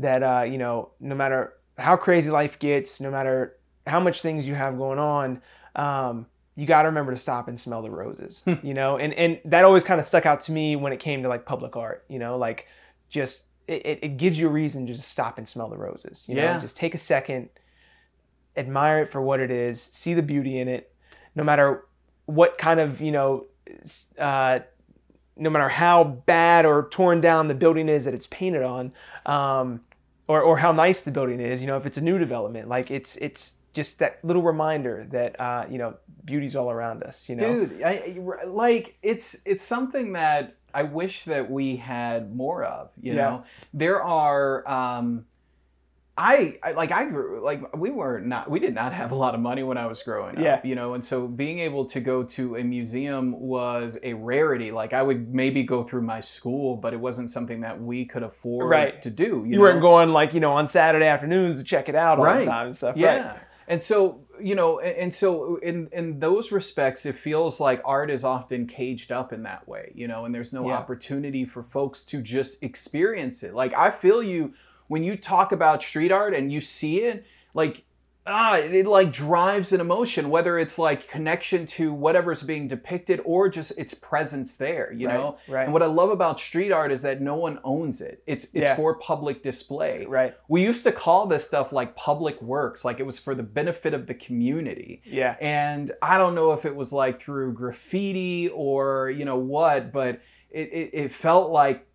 that, 0.00 0.22
uh, 0.22 0.42
you 0.42 0.58
know, 0.58 0.90
no 0.98 1.14
matter 1.14 1.54
how 1.78 1.96
crazy 1.96 2.30
life 2.30 2.58
gets, 2.58 3.00
no 3.00 3.12
matter 3.12 3.56
how 3.86 4.00
much 4.00 4.20
things 4.20 4.48
you 4.48 4.56
have 4.56 4.76
going 4.76 4.98
on, 4.98 5.40
um, 5.76 6.26
you 6.56 6.66
got 6.66 6.82
to 6.82 6.88
remember 6.88 7.12
to 7.12 7.16
stop 7.18 7.46
and 7.46 7.58
smell 7.58 7.82
the 7.82 7.90
roses, 7.90 8.42
Hmm. 8.44 8.54
you 8.66 8.74
know, 8.74 8.98
and 8.98 9.14
and 9.14 9.40
that 9.44 9.64
always 9.64 9.84
kind 9.84 10.00
of 10.00 10.04
stuck 10.06 10.26
out 10.26 10.40
to 10.42 10.52
me 10.52 10.74
when 10.76 10.92
it 10.92 10.98
came 10.98 11.22
to 11.22 11.28
like 11.28 11.46
public 11.46 11.76
art, 11.76 12.04
you 12.08 12.18
know, 12.18 12.36
like 12.36 12.66
just 13.08 13.44
it, 13.66 13.98
it- 14.02 14.16
gives 14.16 14.38
you 14.38 14.46
a 14.46 14.50
reason 14.50 14.86
to 14.86 14.94
just 14.94 15.08
stop 15.08 15.38
and 15.38 15.48
smell 15.48 15.68
the 15.68 15.76
roses, 15.76 16.24
you 16.28 16.34
know, 16.34 16.42
just 16.60 16.76
take 16.76 16.94
a 16.94 16.98
second, 16.98 17.48
admire 18.56 19.02
it 19.02 19.10
for 19.12 19.20
what 19.20 19.40
it 19.40 19.50
is, 19.50 19.80
see 19.82 20.14
the 20.14 20.22
beauty 20.22 20.58
in 20.58 20.68
it, 20.68 20.92
no 21.34 21.42
matter 21.44 21.84
what 22.26 22.56
kind 22.58 22.80
of 22.80 23.00
you 23.00 23.12
know, 23.12 23.46
uh, 24.18 24.60
no 25.36 25.50
matter 25.50 25.68
how 25.68 26.04
bad 26.04 26.64
or 26.64 26.88
torn 26.90 27.20
down 27.20 27.48
the 27.48 27.54
building 27.54 27.88
is 27.88 28.04
that 28.04 28.14
it's 28.14 28.28
painted 28.28 28.62
on, 28.62 28.92
um, 29.26 29.80
or 30.28 30.40
or 30.40 30.56
how 30.58 30.72
nice 30.72 31.02
the 31.02 31.10
building 31.10 31.40
is, 31.40 31.60
you 31.60 31.66
know, 31.66 31.76
if 31.76 31.86
it's 31.86 31.98
a 31.98 32.00
new 32.02 32.18
development, 32.18 32.68
like 32.68 32.90
it's 32.90 33.16
it's 33.16 33.54
just 33.72 33.98
that 33.98 34.20
little 34.22 34.42
reminder 34.42 35.06
that 35.10 35.38
uh, 35.40 35.66
you 35.68 35.78
know 35.78 35.94
beauty's 36.24 36.54
all 36.54 36.70
around 36.70 37.02
us, 37.02 37.28
you 37.28 37.34
know. 37.36 37.66
dude 37.66 37.82
I- 37.82 38.18
like 38.46 38.96
it's 39.02 39.42
it's 39.44 39.64
something 39.64 40.12
that 40.12 40.54
i 40.74 40.82
wish 40.82 41.24
that 41.24 41.50
we 41.50 41.76
had 41.76 42.34
more 42.34 42.62
of 42.64 42.90
you 43.00 43.12
Yeah. 43.14 43.22
know 43.22 43.44
there 43.72 44.02
are 44.02 44.68
um 44.68 45.24
I, 46.16 46.58
I 46.62 46.72
like 46.72 46.92
I 46.92 47.06
grew 47.06 47.42
like 47.42 47.76
we 47.76 47.90
were 47.90 48.20
not 48.20 48.48
we 48.48 48.60
did 48.60 48.72
not 48.72 48.92
have 48.92 49.10
a 49.10 49.16
lot 49.16 49.34
of 49.34 49.40
money 49.40 49.64
when 49.64 49.76
I 49.76 49.86
was 49.86 50.00
growing 50.04 50.38
Yeah. 50.40 50.54
up, 50.54 50.64
you 50.64 50.76
know, 50.76 50.94
and 50.94 51.04
so 51.04 51.26
being 51.26 51.58
able 51.58 51.86
to 51.86 51.98
go 51.98 52.22
to 52.22 52.54
a 52.54 52.62
museum 52.62 53.32
was 53.40 53.98
a 54.04 54.14
rarity. 54.14 54.70
Like 54.70 54.92
I 54.92 55.02
would 55.02 55.34
maybe 55.34 55.64
go 55.64 55.82
through 55.82 56.02
my 56.02 56.20
school, 56.20 56.76
but 56.76 56.92
it 56.94 57.00
wasn't 57.00 57.30
something 57.30 57.62
that 57.62 57.82
we 57.82 58.04
could 58.04 58.22
afford 58.22 58.70
Right. 58.70 59.02
to 59.02 59.10
do. 59.10 59.24
You, 59.24 59.44
You, 59.46 59.56
know? 59.56 59.62
weren't 59.62 59.80
going 59.80 60.10
like 60.10 60.32
you 60.34 60.38
know 60.38 60.52
on 60.52 60.68
Saturday 60.68 61.06
afternoons 61.06 61.56
to 61.58 61.64
check 61.64 61.88
it 61.88 61.96
out 61.96 62.18
all 62.20 62.24
Right. 62.24 62.44
the 62.44 62.50
time 62.50 62.66
and 62.68 62.76
stuff. 62.76 62.96
Yeah. 62.96 63.30
Right. 63.32 63.38
And 63.66 63.82
so, 63.82 64.20
you 64.40 64.54
know, 64.54 64.78
and 64.80 65.12
so 65.14 65.56
in 65.56 65.88
in 65.92 66.20
those 66.20 66.52
respects, 66.52 67.06
it 67.06 67.14
feels 67.14 67.60
like 67.60 67.80
art 67.84 68.10
is 68.10 68.24
often 68.24 68.66
caged 68.66 69.10
up 69.12 69.32
in 69.32 69.42
that 69.44 69.66
way, 69.66 69.92
you 69.94 70.06
know, 70.08 70.24
and 70.24 70.34
there's 70.34 70.52
no 70.52 70.68
Yeah. 70.68 70.76
opportunity 70.76 71.44
for 71.44 71.62
folks 71.62 72.02
to 72.04 72.20
just 72.20 72.62
experience 72.62 73.42
it. 73.42 73.54
Like 73.54 73.72
I 73.74 73.90
feel 73.90 74.22
you 74.22 74.52
when 74.88 75.02
you 75.02 75.16
talk 75.16 75.50
about 75.52 75.82
street 75.82 76.12
art 76.12 76.34
and 76.34 76.52
you 76.52 76.60
see 76.60 77.00
it, 77.00 77.24
like 77.54 77.84
ah, 78.26 78.56
it 78.56 78.86
like 78.86 79.12
drives 79.12 79.72
an 79.72 79.80
emotion, 79.80 80.30
whether 80.30 80.58
it's 80.58 80.78
like 80.78 81.08
connection 81.08 81.66
to 81.66 81.92
whatever's 81.92 82.42
being 82.42 82.66
depicted 82.68 83.20
or 83.24 83.48
just 83.48 83.78
its 83.78 83.92
presence 83.92 84.56
there, 84.56 84.92
you 84.92 85.08
Right, 85.08 85.14
know. 85.14 85.36
right. 85.48 85.64
And 85.64 85.72
what 85.72 85.82
I 85.82 85.86
love 85.86 86.10
about 86.10 86.40
street 86.40 86.72
art 86.72 86.90
is 86.90 87.02
that 87.02 87.20
no 87.20 87.36
one 87.36 87.58
owns 87.64 88.00
it. 88.00 88.22
It's 88.26 88.44
it's 88.46 88.54
Yeah. 88.70 88.76
for 88.76 88.94
public 88.96 89.42
display 89.42 90.06
Right. 90.06 90.34
we 90.48 90.62
used 90.62 90.84
to 90.84 90.92
call 90.92 91.26
this 91.26 91.46
stuff 91.46 91.72
like 91.72 91.96
public 91.96 92.40
works 92.40 92.84
like 92.84 92.98
it 92.98 93.04
was 93.06 93.18
for 93.18 93.34
the 93.34 93.42
benefit 93.42 93.92
of 93.94 94.06
the 94.06 94.14
community 94.14 95.02
Yeah. 95.04 95.36
and 95.40 95.90
i 96.02 96.16
don't 96.18 96.34
know 96.34 96.52
if 96.52 96.64
it 96.64 96.74
was 96.74 96.92
like 96.92 97.20
through 97.20 97.52
graffiti 97.52 98.48
or 98.54 99.10
you 99.10 99.24
know 99.24 99.36
what 99.38 99.92
but 99.92 100.20
it, 100.50 100.68
it, 100.72 100.90
it 100.92 101.12
felt 101.12 101.50
like 101.50 101.86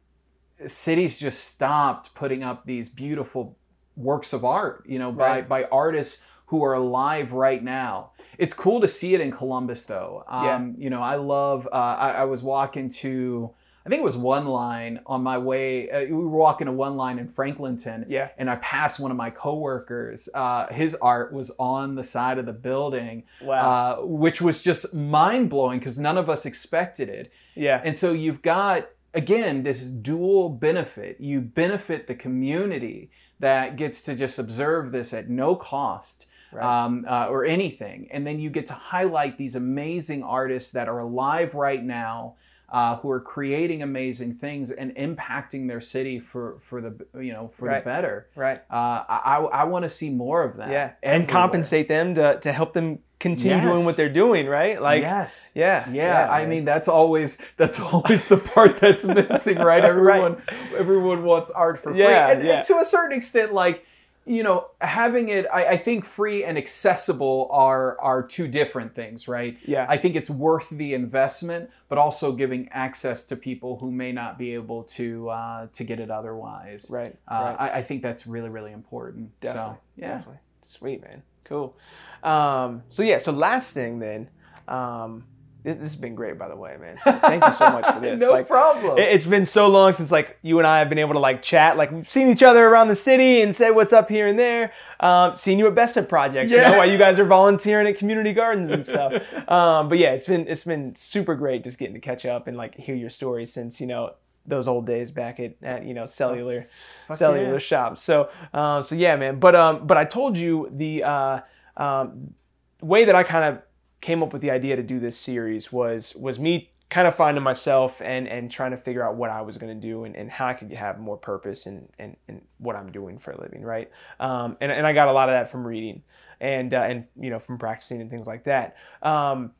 cities 0.65 1.19
just 1.19 1.45
stopped 1.45 2.13
putting 2.13 2.43
up 2.43 2.65
these 2.65 2.89
beautiful 2.89 3.57
works 3.99 4.33
of 4.33 4.43
art 4.45 4.83
you 4.87 4.97
know 4.99 5.11
by, 5.11 5.27
Right. 5.27 5.49
by 5.49 5.63
artists 5.65 6.23
who 6.47 6.63
are 6.63 6.73
alive 6.73 7.31
right 7.33 7.63
now 7.63 8.11
it's 8.37 8.53
cool 8.53 8.79
to 8.81 8.87
see 8.87 9.13
it 9.13 9.21
in 9.21 9.31
columbus 9.31 9.83
though 9.83 10.23
Yeah. 10.31 10.55
um, 10.55 10.75
you 10.77 10.89
know 10.89 11.01
i 11.01 11.15
love 11.15 11.67
uh, 11.71 11.75
I, 11.75 12.09
I 12.11 12.23
was 12.23 12.41
walking 12.41 12.87
to 13.03 13.51
i 13.85 13.89
think 13.89 13.99
it 13.99 14.03
was 14.11 14.17
one 14.17 14.45
line 14.47 14.99
on 15.05 15.21
my 15.21 15.37
way 15.37 15.89
uh, 15.91 16.01
we 16.01 16.11
were 16.13 16.27
walking 16.47 16.65
to 16.67 16.71
one 16.71 16.95
line 16.95 17.19
in 17.19 17.27
franklinton 17.27 18.05
Yeah. 18.07 18.29
and 18.37 18.49
I 18.49 18.55
passed 18.57 18.99
one 18.99 19.11
of 19.11 19.17
my 19.17 19.29
coworkers. 19.29 20.29
Uh, 20.33 20.67
his 20.73 20.95
art 20.95 21.33
was 21.33 21.51
on 21.59 21.95
the 21.95 22.03
side 22.03 22.37
of 22.37 22.45
the 22.45 22.53
building, 22.53 23.23
Wow. 23.43 23.59
uh, 24.01 24.05
which 24.05 24.41
was 24.41 24.61
just 24.61 24.93
mind 24.95 25.49
blowing 25.49 25.79
because 25.79 25.99
none 25.99 26.17
of 26.17 26.29
us 26.29 26.45
expected 26.45 27.09
it. 27.09 27.31
yeah. 27.55 27.81
And 27.83 27.95
so 27.97 28.07
you've 28.13 28.41
got 28.41 28.89
again 29.13 29.63
this 29.63 29.83
dual 29.85 30.49
benefit. 30.49 31.19
You 31.19 31.41
benefit 31.41 32.05
the 32.07 32.15
community 32.15 33.09
that 33.39 33.75
gets 33.75 34.01
to 34.03 34.15
just 34.15 34.37
observe 34.39 34.91
this 34.91 35.13
at 35.13 35.29
no 35.29 35.55
cost. 35.55 36.25
Right. 36.51 36.65
Um, 36.65 37.05
uh, 37.07 37.27
or 37.29 37.45
anything, 37.45 38.07
and 38.09 38.25
then 38.25 38.39
you 38.39 38.49
get 38.49 38.65
to 38.65 38.73
highlight 38.73 39.37
these 39.37 39.55
amazing 39.55 40.23
artists 40.23 40.71
that 40.71 40.89
are 40.89 40.97
alive 40.97 41.53
right 41.53 41.83
now, 41.83 42.37
uh, 42.69 42.95
who 42.95 43.11
are 43.11 43.19
creating 43.19 43.83
amazing 43.83 44.33
things 44.33 44.71
and 44.71 44.95
impacting 44.95 45.67
their 45.67 45.79
city 45.79 46.19
for 46.19 46.57
for 46.61 46.81
the 46.81 47.05
you 47.21 47.33
know 47.33 47.49
for 47.49 47.65
Right. 47.67 47.83
the 47.83 47.85
better. 47.87 48.27
right. 48.35 48.61
Uh, 48.67 49.03
I 49.07 49.47
I, 49.51 49.63
want 49.65 49.83
to 49.83 49.89
see 49.89 50.09
more 50.09 50.41
of 50.43 50.57
that. 50.57 50.71
Yeah. 50.71 50.91
And 51.03 51.29
compensate 51.29 51.87
them 51.87 52.15
to 52.15 52.39
to 52.39 52.51
help 52.51 52.73
them 52.73 52.97
continue 53.19 53.55
Yes. 53.57 53.65
doing 53.65 53.85
what 53.85 53.95
they're 53.97 54.09
doing. 54.13 54.47
Right. 54.47 54.81
Like. 54.81 55.01
yes. 55.01 55.51
Yeah. 55.55 55.89
Yeah, 55.91 56.27
I 56.29 56.41
man. 56.41 56.49
mean 56.49 56.65
that's 56.65 56.87
always 56.87 57.37
that's 57.57 57.79
always 57.91 58.27
the 58.27 58.37
part 58.37 58.79
that's 58.79 59.05
missing, 59.05 59.57
right? 59.71 59.83
Everyone 59.83 60.41
everyone 60.77 61.23
wants 61.23 61.51
art 61.51 61.79
for 61.81 61.91
free, 61.91 61.99
Yeah, 61.99 62.31
and, 62.31 62.43
yeah. 62.43 62.53
and 62.57 62.65
to 62.67 62.77
a 62.79 62.83
certain 62.85 63.15
extent, 63.17 63.53
like 63.53 63.85
you 64.25 64.43
know, 64.43 64.67
having 64.79 65.29
it, 65.29 65.47
I, 65.51 65.65
I 65.69 65.77
think 65.77 66.05
free 66.05 66.43
and 66.43 66.55
accessible 66.55 67.47
are 67.51 67.99
are 67.99 68.21
two 68.21 68.47
different 68.47 68.93
things, 68.93 69.27
right? 69.27 69.57
Yeah. 69.65 69.87
I 69.89 69.97
think 69.97 70.15
it's 70.15 70.29
worth 70.29 70.69
the 70.69 70.93
investment, 70.93 71.71
but 71.87 71.97
also 71.97 72.31
giving 72.33 72.69
access 72.69 73.25
to 73.25 73.35
people 73.35 73.77
who 73.79 73.89
may 73.91 74.11
not 74.11 74.37
be 74.37 74.53
able 74.53 74.83
to 74.83 75.29
uh, 75.29 75.67
to 75.73 75.83
get 75.83 75.99
it 75.99 76.11
otherwise. 76.11 76.91
right. 76.93 77.15
Uh, 77.27 77.55
right. 77.59 77.71
I, 77.73 77.77
I 77.79 77.81
think 77.81 78.03
that's 78.03 78.27
really 78.27 78.49
really 78.49 78.71
important. 78.71 79.31
Definitely. 79.41 79.75
So 79.75 79.79
yeah, 79.97 80.07
Definitely. 80.09 80.39
Sweet, 80.61 81.01
man. 81.01 81.23
Cool. 81.45 81.75
Um, 82.23 82.83
so 82.89 83.03
yeah, 83.03 83.17
so 83.17 83.31
last 83.31 83.73
thing 83.73 83.99
then, 83.99 84.29
um, 84.67 85.23
this, 85.63 85.75
this 85.75 85.91
has 85.91 85.95
been 85.97 86.15
great, 86.15 86.37
by 86.39 86.47
the 86.47 86.55
way, 86.55 86.77
man. 86.79 86.95
So 86.97 87.11
thank 87.11 87.45
you 87.45 87.51
so 87.53 87.69
much 87.71 87.85
for 87.93 87.99
this. 88.05 88.17
no 88.19 88.31
Like, 88.31 88.47
problem. 88.47 88.97
it- 88.97 89.09
It's 89.13 89.25
been 89.25 89.45
so 89.45 89.67
long 89.67 89.93
since 89.93 90.09
like 90.09 90.37
you 90.41 90.57
and 90.57 90.65
I 90.67 90.79
have 90.79 90.87
been 90.87 90.99
able 90.99 91.13
to 91.13 91.19
like 91.19 91.41
chat. 91.41 91.75
Like 91.75 91.91
we've 91.91 92.09
seen 92.09 92.29
each 92.29 92.43
other 92.43 92.65
around 92.65 92.87
the 92.87 92.95
city 92.95 93.41
and 93.41 93.53
say 93.53 93.69
what's 93.71 93.91
up 93.91 94.07
here 94.09 94.27
and 94.27 94.39
there. 94.39 94.71
Um, 95.01 95.35
seen 95.35 95.59
you 95.59 95.67
at 95.67 95.75
Best 95.75 95.97
of 95.97 96.07
Projects, 96.07 96.49
you 96.51 96.57
Yeah. 96.57 96.71
know, 96.71 96.77
while 96.77 96.89
you 96.89 96.97
guys 96.97 97.19
are 97.19 97.25
volunteering 97.25 97.87
at 97.87 97.97
community 97.97 98.31
gardens 98.33 98.69
and 98.69 98.85
stuff. 98.85 99.13
Um, 99.49 99.89
but 99.89 99.97
yeah, 99.97 100.11
it's 100.11 100.25
been 100.25 100.47
it's 100.47 100.63
been 100.63 100.95
super 100.95 101.33
great 101.35 101.63
just 101.63 101.77
getting 101.79 101.95
to 101.95 101.99
catch 101.99 102.25
up 102.25 102.47
and 102.47 102.55
like 102.55 102.75
hear 102.75 102.95
your 102.95 103.09
stories 103.09 103.51
since 103.51 103.81
you 103.81 103.87
know 103.87 104.13
those 104.45 104.67
old 104.67 104.85
days 104.85 105.11
back 105.11 105.39
at, 105.39 105.55
at 105.63 105.83
you 105.85 105.93
know 105.93 106.05
cellular 106.05 106.67
Fuck 107.07 107.17
cellular 107.17 107.53
yeah. 107.53 107.59
shops. 107.59 108.01
So 108.03 108.29
um, 108.53 108.83
so 108.83 108.95
yeah, 108.95 109.15
man. 109.15 109.39
But 109.39 109.55
um, 109.55 109.87
but 109.87 109.97
I 109.97 110.05
told 110.05 110.37
you 110.37 110.69
the 110.71 111.03
uh, 111.03 111.39
um, 111.79 112.33
way 112.81 113.05
that 113.05 113.15
I 113.15 113.23
kind 113.23 113.45
of 113.45 113.63
came 114.01 114.21
up 114.21 114.31
with 114.31 114.41
the 114.41 114.51
idea 114.51 114.75
to 114.75 114.83
do 114.83 114.99
this 114.99 115.17
series 115.17 115.71
was 115.71 116.15
was 116.15 116.39
me 116.39 116.71
kind 116.89 117.07
of 117.07 117.15
finding 117.15 117.43
myself 117.43 118.01
and 118.01 118.27
and 118.27 118.51
trying 118.51 118.71
to 118.71 118.77
figure 118.77 119.03
out 119.03 119.15
what 119.15 119.29
I 119.29 119.41
was 119.41 119.57
going 119.57 119.79
to 119.79 119.87
do 119.87 120.03
and, 120.03 120.15
and 120.15 120.29
how 120.29 120.47
I 120.47 120.53
could 120.53 120.71
have 120.73 120.99
more 120.99 121.17
purpose 121.17 121.65
and 121.65 121.89
in, 121.99 122.15
in 122.27 122.41
what 122.57 122.75
I'm 122.75 122.91
doing 122.91 123.19
for 123.19 123.31
a 123.31 123.41
living, 123.41 123.61
right? 123.61 123.91
Um, 124.19 124.57
and, 124.61 124.71
and 124.71 124.85
I 124.85 124.93
got 124.93 125.07
a 125.07 125.11
lot 125.11 125.29
of 125.29 125.33
that 125.33 125.51
from 125.51 125.65
reading 125.65 126.03
and 126.39 126.73
uh, 126.73 126.81
and 126.81 127.05
you 127.19 127.29
know 127.29 127.39
from 127.39 127.57
practicing 127.57 128.01
and 128.01 128.09
things 128.09 128.27
like 128.27 128.45
that. 128.45 128.75
Um, 129.01 129.51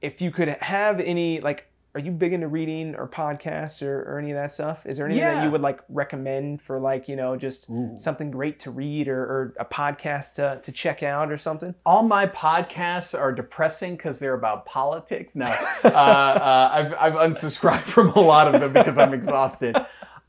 if 0.00 0.20
you 0.20 0.30
could 0.30 0.48
have 0.48 1.00
any 1.00 1.40
like 1.40 1.68
are 1.98 2.00
you 2.00 2.12
big 2.12 2.32
into 2.32 2.46
reading 2.46 2.94
or 2.94 3.08
podcasts 3.08 3.82
or, 3.82 4.02
or 4.02 4.20
any 4.20 4.30
of 4.30 4.36
that 4.36 4.52
stuff? 4.52 4.86
Is 4.86 4.96
there 4.98 5.06
anything 5.06 5.24
that 5.24 5.42
you 5.42 5.50
would 5.50 5.62
like 5.62 5.80
recommend 5.88 6.62
for 6.62 6.78
like, 6.78 7.08
you 7.08 7.16
know, 7.16 7.36
just 7.36 7.68
Ooh. 7.68 7.96
something 7.98 8.30
great 8.30 8.60
to 8.60 8.70
read 8.70 9.08
or, 9.08 9.20
or 9.20 9.54
a 9.58 9.64
podcast 9.64 10.34
to, 10.34 10.60
to 10.62 10.70
check 10.70 11.02
out 11.02 11.32
or 11.32 11.38
something? 11.38 11.74
all 11.84 12.02
my 12.02 12.26
podcasts 12.26 13.18
are 13.18 13.32
depressing 13.32 13.96
because 13.96 14.18
they're 14.18 14.34
about 14.34 14.66
politics. 14.66 15.34
No, 15.34 15.46
uh, 15.84 15.88
uh, 15.88 16.70
I've, 16.72 16.94
I've 16.94 17.30
unsubscribed 17.30 17.84
from 17.84 18.10
a 18.10 18.20
lot 18.20 18.54
of 18.54 18.60
them 18.60 18.72
because 18.72 18.98
I'm 18.98 19.12
exhausted. 19.12 19.76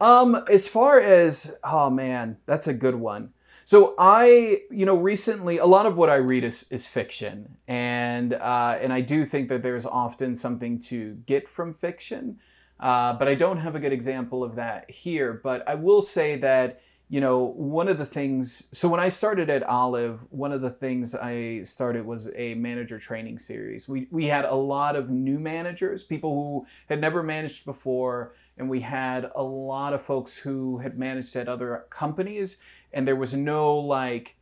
Um, 0.02 0.42
as 0.50 0.68
far 0.68 1.00
as 1.00 1.58
oh 1.64 1.90
man, 1.90 2.38
that's 2.46 2.68
a 2.68 2.74
good 2.74 2.96
one. 2.96 3.34
So 3.70 3.94
I, 4.00 4.64
you 4.72 4.84
know, 4.84 4.96
recently 4.96 5.60
a 5.60 5.66
lot 5.68 5.86
of 5.86 5.96
what 5.96 6.10
I 6.10 6.16
read 6.16 6.44
is 6.44 6.66
is 6.72 6.88
fiction, 6.88 7.58
and 7.68 8.34
uh, 8.34 8.80
and 8.82 8.92
I 8.92 9.02
do 9.02 9.26
think 9.26 9.48
that 9.50 9.62
there's 9.62 9.86
often 9.86 10.34
something 10.34 10.80
to 10.90 11.14
get 11.28 11.48
from 11.48 11.76
fiction, 11.76 12.40
uh, 12.80 13.14
but 13.14 13.28
I 13.28 13.36
don't 13.36 13.58
have 13.58 13.76
a 13.76 13.80
good 13.80 13.94
example 13.94 14.44
of 14.44 14.56
that 14.56 14.90
here. 14.90 15.40
But 15.44 15.70
I 15.70 15.76
will 15.76 16.02
say 16.02 16.36
that 16.38 16.82
you 17.12 17.20
know, 17.20 17.40
one 17.56 17.88
of 17.88 17.98
the 17.98 18.06
things, 18.06 18.70
so 18.72 18.88
when 18.88 19.00
I 19.00 19.10
started 19.10 19.50
at 19.50 19.64
Olive, 19.64 20.28
one 20.30 20.52
of 20.52 20.62
the 20.62 20.70
things 20.70 21.16
I 21.16 21.64
started 21.64 22.06
was 22.06 22.32
a 22.36 22.54
manager 22.54 23.00
training 23.00 23.40
series. 23.40 23.90
We, 23.90 24.08
we 24.12 24.26
had 24.26 24.46
a 24.46 24.54
lot 24.54 24.96
of 24.96 25.10
new 25.10 25.40
managers, 25.40 26.04
people 26.04 26.36
who 26.36 26.68
had 26.88 27.02
never 27.02 27.24
managed 27.24 27.66
before, 27.66 28.34
and 28.60 28.70
we 28.70 28.82
had 28.82 29.32
a 29.36 29.44
lot 29.44 29.94
of 29.94 30.02
folks 30.02 30.38
who 30.38 30.78
had 30.78 31.00
managed 31.00 31.36
at 31.36 31.48
other 31.48 31.86
companies, 31.90 32.62
and 32.94 33.08
there 33.08 33.16
was 33.16 33.34
no 33.34 33.76
like, 33.78 34.36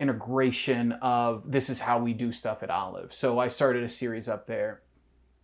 integration 0.00 0.92
of 1.00 1.50
this 1.50 1.70
is 1.70 1.80
how 1.80 1.98
we 1.98 2.12
do 2.12 2.32
stuff 2.32 2.62
at 2.62 2.70
Olive. 2.70 3.14
So 3.14 3.38
I 3.38 3.48
started 3.48 3.84
a 3.84 3.88
series 3.88 4.28
up 4.28 4.46
there. 4.46 4.82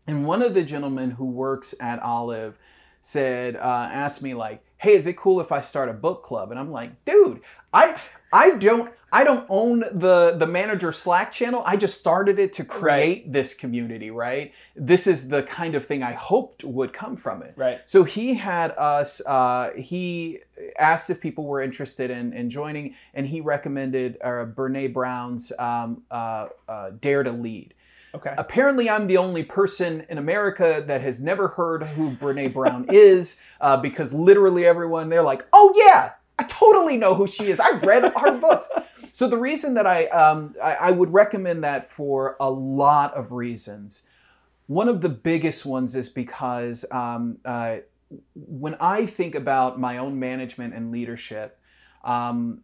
And 0.06 0.26
one 0.26 0.42
of 0.42 0.54
the 0.54 0.64
gentlemen 0.64 1.12
who 1.12 1.24
works 1.24 1.74
at 1.80 2.00
Olive 2.00 2.58
said, 3.00 3.56
uh, 3.56 3.88
asked 3.92 4.22
me 4.22 4.34
like, 4.34 4.62
hey, 4.78 4.94
is 4.94 5.06
it 5.06 5.16
cool 5.16 5.40
if 5.40 5.52
I 5.52 5.60
start 5.60 5.88
a 5.88 5.92
book 5.92 6.24
club? 6.24 6.50
And 6.50 6.58
I'm 6.58 6.72
like, 6.72 7.04
dude, 7.04 7.40
I 7.72 8.00
I 8.32 8.56
don't 8.56 8.92
I 9.12 9.24
don't 9.24 9.44
own 9.48 9.80
the 9.80 10.36
the 10.38 10.46
manager 10.46 10.92
Slack 10.92 11.32
channel. 11.32 11.62
I 11.66 11.76
just 11.76 11.98
started 11.98 12.38
it 12.38 12.52
to 12.54 12.64
create 12.64 13.24
right. 13.24 13.32
this 13.32 13.54
community, 13.54 14.10
right? 14.10 14.52
This 14.76 15.06
is 15.06 15.28
the 15.28 15.42
kind 15.42 15.74
of 15.74 15.84
thing 15.84 16.02
I 16.02 16.12
hoped 16.12 16.62
would 16.64 16.92
come 16.92 17.16
from 17.16 17.42
it. 17.42 17.54
Right. 17.56 17.80
So 17.86 18.04
he 18.04 18.34
had 18.34 18.72
us. 18.78 19.20
Uh, 19.26 19.70
he 19.76 20.40
asked 20.78 21.10
if 21.10 21.20
people 21.20 21.44
were 21.44 21.60
interested 21.60 22.10
in, 22.10 22.32
in 22.32 22.50
joining, 22.50 22.94
and 23.14 23.26
he 23.26 23.40
recommended 23.40 24.16
uh, 24.22 24.46
Brene 24.46 24.92
Brown's 24.92 25.52
um, 25.58 26.02
uh, 26.10 26.48
uh, 26.68 26.90
Dare 27.00 27.22
to 27.22 27.32
Lead. 27.32 27.74
Okay. 28.14 28.34
Apparently, 28.36 28.90
I'm 28.90 29.06
the 29.06 29.16
only 29.16 29.44
person 29.44 30.04
in 30.08 30.18
America 30.18 30.82
that 30.86 31.00
has 31.00 31.20
never 31.20 31.48
heard 31.48 31.84
who 31.84 32.10
Brene 32.12 32.52
Brown 32.52 32.86
is, 32.92 33.40
uh, 33.60 33.76
because 33.76 34.12
literally 34.12 34.66
everyone 34.66 35.08
they're 35.08 35.22
like, 35.22 35.46
"Oh 35.52 35.72
yeah, 35.76 36.12
I 36.38 36.44
totally 36.44 36.96
know 36.96 37.14
who 37.14 37.26
she 37.26 37.50
is. 37.50 37.60
I 37.60 37.72
read 37.78 38.12
her 38.16 38.38
books." 38.38 38.68
So 39.12 39.28
the 39.28 39.36
reason 39.36 39.74
that 39.74 39.86
I, 39.86 40.06
um, 40.06 40.54
I 40.62 40.74
I 40.74 40.90
would 40.90 41.12
recommend 41.12 41.64
that 41.64 41.84
for 41.84 42.36
a 42.40 42.50
lot 42.50 43.14
of 43.14 43.32
reasons. 43.32 44.06
One 44.66 44.88
of 44.88 45.00
the 45.00 45.08
biggest 45.08 45.66
ones 45.66 45.96
is 45.96 46.08
because 46.08 46.84
um, 46.92 47.38
uh, 47.44 47.78
when 48.34 48.76
I 48.80 49.06
think 49.06 49.34
about 49.34 49.80
my 49.80 49.98
own 49.98 50.18
management 50.18 50.74
and 50.74 50.92
leadership, 50.92 51.58
um, 52.04 52.62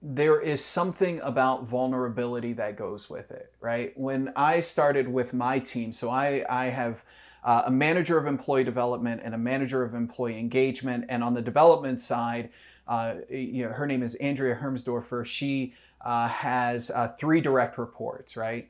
there 0.00 0.40
is 0.40 0.64
something 0.64 1.20
about 1.20 1.66
vulnerability 1.66 2.52
that 2.54 2.76
goes 2.76 3.08
with 3.08 3.30
it, 3.30 3.52
right? 3.60 3.96
When 3.96 4.32
I 4.34 4.60
started 4.60 5.08
with 5.08 5.32
my 5.32 5.60
team, 5.60 5.92
so 5.92 6.10
I, 6.10 6.44
I 6.48 6.66
have 6.66 7.04
uh, 7.44 7.62
a 7.66 7.70
manager 7.70 8.18
of 8.18 8.26
employee 8.26 8.64
development 8.64 9.20
and 9.24 9.34
a 9.34 9.38
manager 9.38 9.82
of 9.82 9.94
employee 9.94 10.38
engagement. 10.38 11.04
And 11.08 11.22
on 11.22 11.34
the 11.34 11.42
development 11.42 12.00
side, 12.00 12.50
uh, 12.92 13.14
you 13.30 13.64
know, 13.64 13.70
her 13.72 13.86
name 13.86 14.02
is 14.02 14.16
Andrea 14.16 14.54
Hermsdorfer. 14.54 15.24
She 15.24 15.72
uh, 16.02 16.28
has 16.28 16.90
uh, 16.90 17.08
three 17.08 17.40
direct 17.40 17.78
reports, 17.78 18.36
right? 18.36 18.68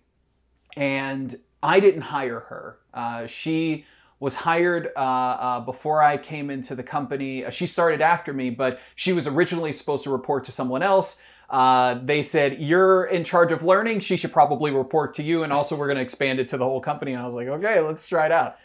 And 0.77 1.35
I 1.61 1.81
didn't 1.81 2.03
hire 2.03 2.39
her. 2.39 2.79
Uh, 2.95 3.27
she 3.27 3.85
was 4.20 4.37
hired 4.37 4.91
uh, 4.97 5.01
uh, 5.01 5.61
before 5.61 6.05
I 6.05 6.18
came 6.18 6.51
into 6.51 6.77
the 6.77 6.85
company. 6.85 7.45
She 7.51 7.66
started 7.66 8.01
after 8.01 8.33
me, 8.33 8.51
but 8.51 8.79
she 8.95 9.12
was 9.12 9.27
originally 9.27 9.73
supposed 9.73 10.05
to 10.05 10.11
report 10.11 10.45
to 10.45 10.53
someone 10.53 10.85
else. 10.85 11.20
They 11.51 12.23
said, 12.23 12.61
You're 12.61 13.07
in 13.07 13.25
charge 13.25 13.51
of 13.51 13.64
learning. 13.64 13.99
She 14.01 14.16
should 14.16 14.33
probably 14.33 14.70
report 14.70 15.14
to 15.14 15.25
you. 15.25 15.43
And 15.43 15.53
also, 15.53 15.75
we're 15.75 15.89
going 15.89 15.97
to 15.97 16.03
expand 16.03 16.39
it 16.39 16.47
to 16.49 16.57
the 16.57 16.64
whole 16.64 16.81
company. 16.81 17.12
And 17.12 17.20
I 17.20 17.25
was 17.25 17.35
like, 17.35 17.49
Okay, 17.49 17.81
let's 17.81 18.07
try 18.07 18.27
it 18.27 18.33
out. 18.33 18.57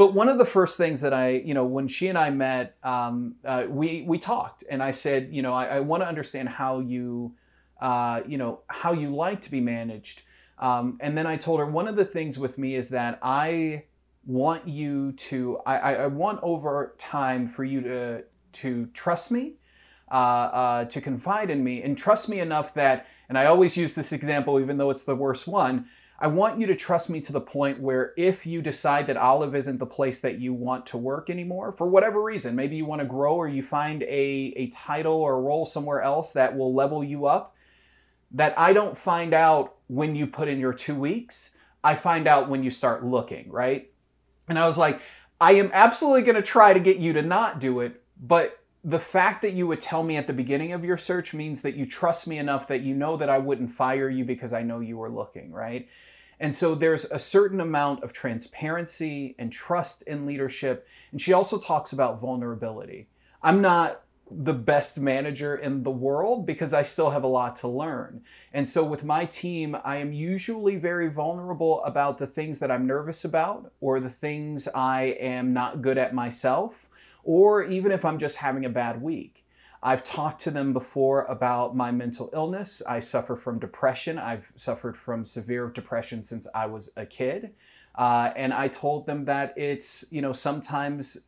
But 0.00 0.14
one 0.14 0.30
of 0.30 0.38
the 0.38 0.46
first 0.46 0.78
things 0.78 1.02
that 1.02 1.12
I, 1.12 1.28
you 1.44 1.52
know, 1.52 1.66
when 1.66 1.86
she 1.86 2.08
and 2.08 2.16
I 2.16 2.30
met, 2.30 2.74
um, 2.82 3.34
uh, 3.44 3.66
we 3.68 4.00
we 4.08 4.16
talked, 4.16 4.64
and 4.70 4.82
I 4.82 4.92
said, 4.92 5.28
you 5.30 5.42
know, 5.42 5.52
I, 5.52 5.66
I 5.66 5.80
want 5.80 6.02
to 6.02 6.06
understand 6.06 6.48
how 6.48 6.80
you, 6.80 7.34
uh, 7.82 8.22
you 8.26 8.38
know, 8.38 8.60
how 8.68 8.94
you 8.94 9.10
like 9.10 9.42
to 9.42 9.50
be 9.50 9.60
managed. 9.60 10.22
Um, 10.58 10.96
and 11.02 11.18
then 11.18 11.26
I 11.26 11.36
told 11.36 11.60
her 11.60 11.66
one 11.66 11.86
of 11.86 11.96
the 11.96 12.06
things 12.06 12.38
with 12.38 12.56
me 12.56 12.76
is 12.76 12.88
that 12.88 13.18
I 13.20 13.84
want 14.24 14.66
you 14.66 15.12
to 15.28 15.58
I, 15.66 15.96
I 15.96 16.06
want 16.06 16.40
over 16.42 16.94
time 16.96 17.46
for 17.46 17.62
you 17.62 17.82
to 17.82 18.24
to 18.52 18.86
trust 18.94 19.30
me 19.30 19.56
uh, 20.10 20.14
uh, 20.14 20.84
to 20.86 21.02
confide 21.02 21.50
in 21.50 21.62
me 21.62 21.82
and 21.82 21.98
trust 21.98 22.26
me 22.30 22.40
enough 22.40 22.74
that 22.74 23.06
and 23.28 23.38
i 23.38 23.46
always 23.46 23.76
use 23.76 23.94
this 23.94 24.12
example 24.12 24.60
even 24.60 24.76
though 24.76 24.90
it's 24.90 25.04
the 25.04 25.16
worst 25.16 25.48
one 25.48 25.86
i 26.20 26.26
want 26.26 26.58
you 26.58 26.66
to 26.66 26.74
trust 26.74 27.10
me 27.10 27.20
to 27.20 27.32
the 27.32 27.40
point 27.40 27.80
where 27.80 28.12
if 28.16 28.46
you 28.46 28.62
decide 28.62 29.06
that 29.06 29.16
olive 29.16 29.54
isn't 29.54 29.78
the 29.78 29.86
place 29.86 30.20
that 30.20 30.38
you 30.38 30.52
want 30.52 30.86
to 30.86 30.96
work 30.96 31.30
anymore 31.30 31.72
for 31.72 31.86
whatever 31.86 32.22
reason 32.22 32.54
maybe 32.54 32.76
you 32.76 32.84
want 32.84 33.00
to 33.00 33.06
grow 33.06 33.34
or 33.34 33.48
you 33.48 33.62
find 33.62 34.02
a, 34.04 34.52
a 34.56 34.66
title 34.68 35.14
or 35.14 35.34
a 35.34 35.40
role 35.40 35.64
somewhere 35.64 36.02
else 36.02 36.32
that 36.32 36.56
will 36.56 36.74
level 36.74 37.02
you 37.02 37.26
up 37.26 37.54
that 38.30 38.56
i 38.58 38.72
don't 38.72 38.96
find 38.96 39.34
out 39.34 39.76
when 39.88 40.14
you 40.14 40.26
put 40.26 40.48
in 40.48 40.60
your 40.60 40.72
two 40.72 40.94
weeks 40.94 41.56
i 41.82 41.94
find 41.94 42.26
out 42.26 42.48
when 42.48 42.62
you 42.62 42.70
start 42.70 43.04
looking 43.04 43.50
right 43.50 43.90
and 44.50 44.58
I 44.58 44.66
was 44.66 44.76
like, 44.76 45.00
I 45.40 45.52
am 45.52 45.70
absolutely 45.72 46.22
going 46.22 46.34
to 46.34 46.42
try 46.42 46.74
to 46.74 46.80
get 46.80 46.98
you 46.98 47.14
to 47.14 47.22
not 47.22 47.60
do 47.60 47.80
it, 47.80 48.02
but 48.20 48.58
the 48.82 48.98
fact 48.98 49.42
that 49.42 49.52
you 49.52 49.66
would 49.66 49.80
tell 49.80 50.02
me 50.02 50.16
at 50.16 50.26
the 50.26 50.32
beginning 50.32 50.72
of 50.72 50.84
your 50.84 50.96
search 50.96 51.32
means 51.32 51.62
that 51.62 51.76
you 51.76 51.86
trust 51.86 52.26
me 52.26 52.38
enough 52.38 52.66
that 52.68 52.80
you 52.80 52.94
know 52.94 53.16
that 53.16 53.30
I 53.30 53.38
wouldn't 53.38 53.70
fire 53.70 54.08
you 54.08 54.24
because 54.24 54.52
I 54.52 54.62
know 54.62 54.80
you 54.80 54.98
were 54.98 55.10
looking, 55.10 55.52
right? 55.52 55.88
And 56.40 56.54
so 56.54 56.74
there's 56.74 57.04
a 57.04 57.18
certain 57.18 57.60
amount 57.60 58.02
of 58.02 58.12
transparency 58.12 59.34
and 59.38 59.52
trust 59.52 60.02
in 60.02 60.24
leadership. 60.24 60.88
And 61.12 61.20
she 61.20 61.34
also 61.34 61.58
talks 61.58 61.92
about 61.92 62.18
vulnerability. 62.18 63.08
I'm 63.42 63.60
not 63.60 64.02
the 64.30 64.54
best 64.54 64.98
manager 64.98 65.56
in 65.56 65.82
the 65.82 65.90
world 65.90 66.46
because 66.46 66.72
I 66.72 66.82
still 66.82 67.10
have 67.10 67.24
a 67.24 67.28
lot 67.28 67.56
to 67.56 67.68
learn. 67.68 68.22
And 68.52 68.68
so 68.68 68.84
with 68.84 69.04
my 69.04 69.24
team, 69.24 69.76
I 69.84 69.96
am 69.96 70.12
usually 70.12 70.76
very 70.76 71.08
vulnerable 71.08 71.82
about 71.84 72.16
the 72.16 72.26
things 72.26 72.60
that 72.60 72.70
I'm 72.70 72.86
nervous 72.86 73.24
about 73.24 73.72
or 73.80 74.00
the 74.00 74.10
things 74.10 74.68
I 74.74 75.16
am 75.20 75.52
not 75.52 75.82
good 75.82 75.98
at 75.98 76.14
myself, 76.14 76.88
or 77.24 77.62
even 77.64 77.92
if 77.92 78.04
I'm 78.04 78.18
just 78.18 78.38
having 78.38 78.64
a 78.64 78.70
bad 78.70 79.02
week. 79.02 79.44
I've 79.82 80.04
talked 80.04 80.40
to 80.42 80.50
them 80.50 80.72
before 80.72 81.24
about 81.24 81.74
my 81.74 81.90
mental 81.90 82.30
illness. 82.32 82.82
I 82.86 82.98
suffer 82.98 83.34
from 83.34 83.58
depression. 83.58 84.18
I've 84.18 84.52
suffered 84.56 84.96
from 84.96 85.24
severe 85.24 85.68
depression 85.68 86.22
since 86.22 86.46
I 86.54 86.66
was 86.66 86.92
a 86.96 87.06
kid. 87.06 87.54
Uh, 87.94 88.30
and 88.36 88.52
I 88.52 88.68
told 88.68 89.06
them 89.06 89.24
that 89.24 89.52
it's 89.56 90.04
you 90.10 90.22
know 90.22 90.32
sometimes 90.32 91.26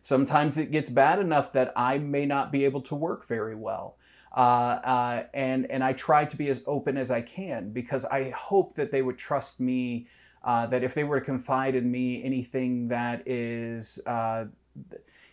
sometimes 0.00 0.58
it 0.58 0.70
gets 0.70 0.90
bad 0.90 1.18
enough 1.18 1.52
that 1.52 1.72
I 1.74 1.98
may 1.98 2.26
not 2.26 2.52
be 2.52 2.64
able 2.64 2.82
to 2.82 2.94
work 2.94 3.26
very 3.26 3.54
well. 3.54 3.96
Uh, 4.36 4.80
uh, 4.84 5.22
and 5.32 5.70
and 5.70 5.82
I 5.82 5.92
try 5.92 6.24
to 6.24 6.36
be 6.36 6.48
as 6.48 6.62
open 6.66 6.96
as 6.96 7.10
I 7.10 7.22
can 7.22 7.70
because 7.70 8.04
I 8.04 8.30
hope 8.30 8.74
that 8.74 8.90
they 8.90 9.02
would 9.02 9.18
trust 9.18 9.60
me. 9.60 10.06
Uh, 10.42 10.64
that 10.66 10.82
if 10.82 10.94
they 10.94 11.04
were 11.04 11.20
to 11.20 11.26
confide 11.26 11.74
in 11.74 11.90
me 11.90 12.24
anything 12.24 12.88
that 12.88 13.22
is 13.28 14.00
uh, 14.06 14.46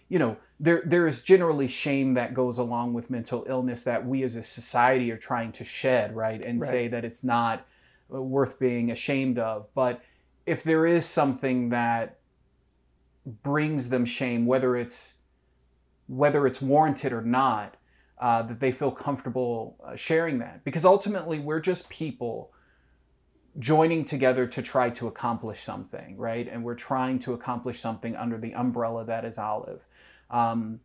you 0.09 0.19
know 0.19 0.37
there 0.59 0.81
there 0.85 1.07
is 1.07 1.21
generally 1.21 1.67
shame 1.67 2.13
that 2.13 2.33
goes 2.33 2.57
along 2.57 2.93
with 2.93 3.09
mental 3.09 3.45
illness 3.47 3.83
that 3.83 4.05
we 4.05 4.23
as 4.23 4.35
a 4.35 4.43
society 4.43 5.11
are 5.11 5.17
trying 5.17 5.51
to 5.51 5.63
shed 5.63 6.15
right 6.15 6.41
and 6.43 6.61
right. 6.61 6.69
say 6.69 6.87
that 6.87 7.05
it's 7.05 7.23
not 7.23 7.65
worth 8.09 8.57
being 8.57 8.91
ashamed 8.91 9.37
of 9.37 9.67
but 9.73 10.01
if 10.45 10.63
there 10.63 10.85
is 10.85 11.05
something 11.05 11.69
that 11.69 12.17
brings 13.43 13.89
them 13.89 14.05
shame, 14.05 14.45
whether 14.45 14.75
it's 14.75 15.19
whether 16.07 16.47
it's 16.47 16.61
warranted 16.61 17.11
or 17.11 17.21
not, 17.21 17.75
uh, 18.19 18.41
that 18.41 18.61
they 18.61 18.71
feel 18.71 18.91
comfortable 18.91 19.75
uh, 19.83 19.95
sharing 19.95 20.39
that. 20.39 20.63
Because 20.63 20.85
ultimately, 20.85 21.39
we're 21.39 21.59
just 21.59 21.89
people 21.89 22.53
joining 23.59 24.05
together 24.05 24.47
to 24.47 24.61
try 24.61 24.89
to 24.89 25.07
accomplish 25.07 25.59
something, 25.59 26.15
right? 26.15 26.47
And 26.49 26.63
we're 26.63 26.75
trying 26.75 27.19
to 27.19 27.33
accomplish 27.33 27.79
something 27.79 28.15
under 28.15 28.37
the 28.37 28.53
umbrella 28.53 29.03
that 29.05 29.25
is 29.25 29.37
Olive. 29.37 29.85
Um, 30.29 30.79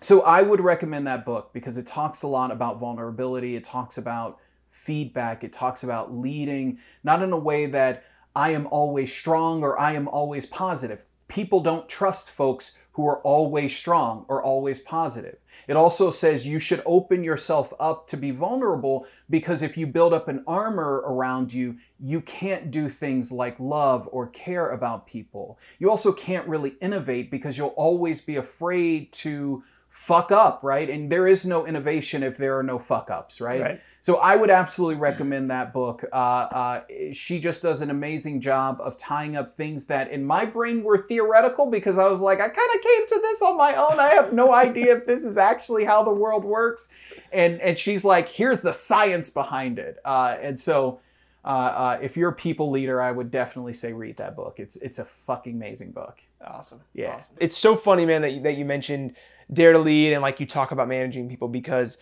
so 0.00 0.22
I 0.22 0.42
would 0.42 0.60
recommend 0.60 1.06
that 1.06 1.24
book 1.24 1.52
because 1.52 1.78
it 1.78 1.86
talks 1.86 2.22
a 2.22 2.28
lot 2.28 2.50
about 2.50 2.80
vulnerability. 2.80 3.54
It 3.54 3.64
talks 3.64 3.98
about 3.98 4.38
feedback. 4.68 5.44
It 5.44 5.52
talks 5.52 5.84
about 5.84 6.12
leading, 6.12 6.78
not 7.04 7.22
in 7.22 7.32
a 7.32 7.38
way 7.38 7.66
that 7.66 8.04
I 8.34 8.50
am 8.50 8.66
always 8.70 9.14
strong 9.14 9.62
or 9.62 9.78
I 9.78 9.92
am 9.92 10.08
always 10.08 10.46
positive. 10.46 11.04
People 11.28 11.60
don't 11.60 11.88
trust 11.88 12.30
folks 12.30 12.81
who 12.92 13.06
are 13.06 13.20
always 13.20 13.76
strong 13.76 14.26
or 14.28 14.42
always 14.42 14.78
positive. 14.78 15.38
It 15.66 15.76
also 15.76 16.10
says 16.10 16.46
you 16.46 16.58
should 16.58 16.82
open 16.84 17.24
yourself 17.24 17.72
up 17.80 18.06
to 18.08 18.16
be 18.16 18.30
vulnerable 18.30 19.06
because 19.30 19.62
if 19.62 19.76
you 19.76 19.86
build 19.86 20.12
up 20.12 20.28
an 20.28 20.44
armor 20.46 21.02
around 21.06 21.52
you, 21.52 21.78
you 21.98 22.20
can't 22.20 22.70
do 22.70 22.88
things 22.88 23.32
like 23.32 23.58
love 23.58 24.08
or 24.12 24.26
care 24.28 24.70
about 24.70 25.06
people. 25.06 25.58
You 25.78 25.88
also 25.88 26.12
can't 26.12 26.46
really 26.46 26.74
innovate 26.80 27.30
because 27.30 27.56
you'll 27.56 27.68
always 27.68 28.20
be 28.20 28.36
afraid 28.36 29.12
to 29.12 29.62
fuck 29.92 30.32
up, 30.32 30.60
right? 30.62 30.88
And 30.88 31.12
there 31.12 31.28
is 31.28 31.44
no 31.44 31.66
innovation 31.66 32.22
if 32.22 32.38
there 32.38 32.58
are 32.58 32.62
no 32.62 32.78
fuck 32.78 33.10
ups, 33.10 33.42
right? 33.42 33.60
right. 33.60 33.80
So 34.00 34.16
I 34.16 34.36
would 34.36 34.48
absolutely 34.48 34.96
recommend 34.96 35.50
that 35.50 35.74
book. 35.74 36.02
Uh, 36.10 36.16
uh, 36.16 36.84
she 37.12 37.38
just 37.38 37.60
does 37.60 37.82
an 37.82 37.90
amazing 37.90 38.40
job 38.40 38.80
of 38.80 38.96
tying 38.96 39.36
up 39.36 39.50
things 39.50 39.84
that 39.86 40.10
in 40.10 40.24
my 40.24 40.46
brain 40.46 40.82
were 40.82 41.06
theoretical 41.06 41.66
because 41.66 41.98
I 41.98 42.08
was 42.08 42.22
like, 42.22 42.40
I 42.40 42.48
kind 42.48 42.70
of 42.74 42.80
came 42.80 43.06
to 43.06 43.20
this 43.22 43.42
on 43.42 43.58
my 43.58 43.74
own. 43.74 44.00
I 44.00 44.14
have 44.14 44.32
no 44.32 44.54
idea 44.54 44.96
if 44.96 45.06
this 45.06 45.24
is 45.24 45.36
actually 45.36 45.84
how 45.84 46.02
the 46.02 46.10
world 46.10 46.42
works. 46.42 46.90
And, 47.30 47.60
and 47.60 47.78
she's 47.78 48.02
like, 48.02 48.28
here's 48.28 48.62
the 48.62 48.72
science 48.72 49.28
behind 49.28 49.78
it. 49.78 49.98
Uh, 50.06 50.36
and 50.40 50.58
so 50.58 51.00
uh, 51.44 51.48
uh, 51.48 51.98
if 52.00 52.16
you're 52.16 52.30
a 52.30 52.34
people 52.34 52.70
leader, 52.70 53.02
I 53.02 53.12
would 53.12 53.30
definitely 53.30 53.74
say 53.74 53.92
read 53.92 54.16
that 54.16 54.36
book. 54.36 54.54
It's, 54.56 54.76
it's 54.76 54.98
a 54.98 55.04
fucking 55.04 55.52
amazing 55.52 55.92
book. 55.92 56.22
Awesome. 56.44 56.80
Yeah. 56.94 57.16
Awesome. 57.16 57.36
It's 57.38 57.58
so 57.58 57.76
funny, 57.76 58.06
man, 58.06 58.22
that 58.22 58.32
you, 58.32 58.42
that 58.42 58.56
you 58.56 58.64
mentioned 58.64 59.14
dare 59.52 59.72
to 59.72 59.78
lead 59.78 60.12
and 60.12 60.22
like 60.22 60.40
you 60.40 60.46
talk 60.46 60.70
about 60.70 60.88
managing 60.88 61.28
people 61.28 61.48
because 61.48 61.98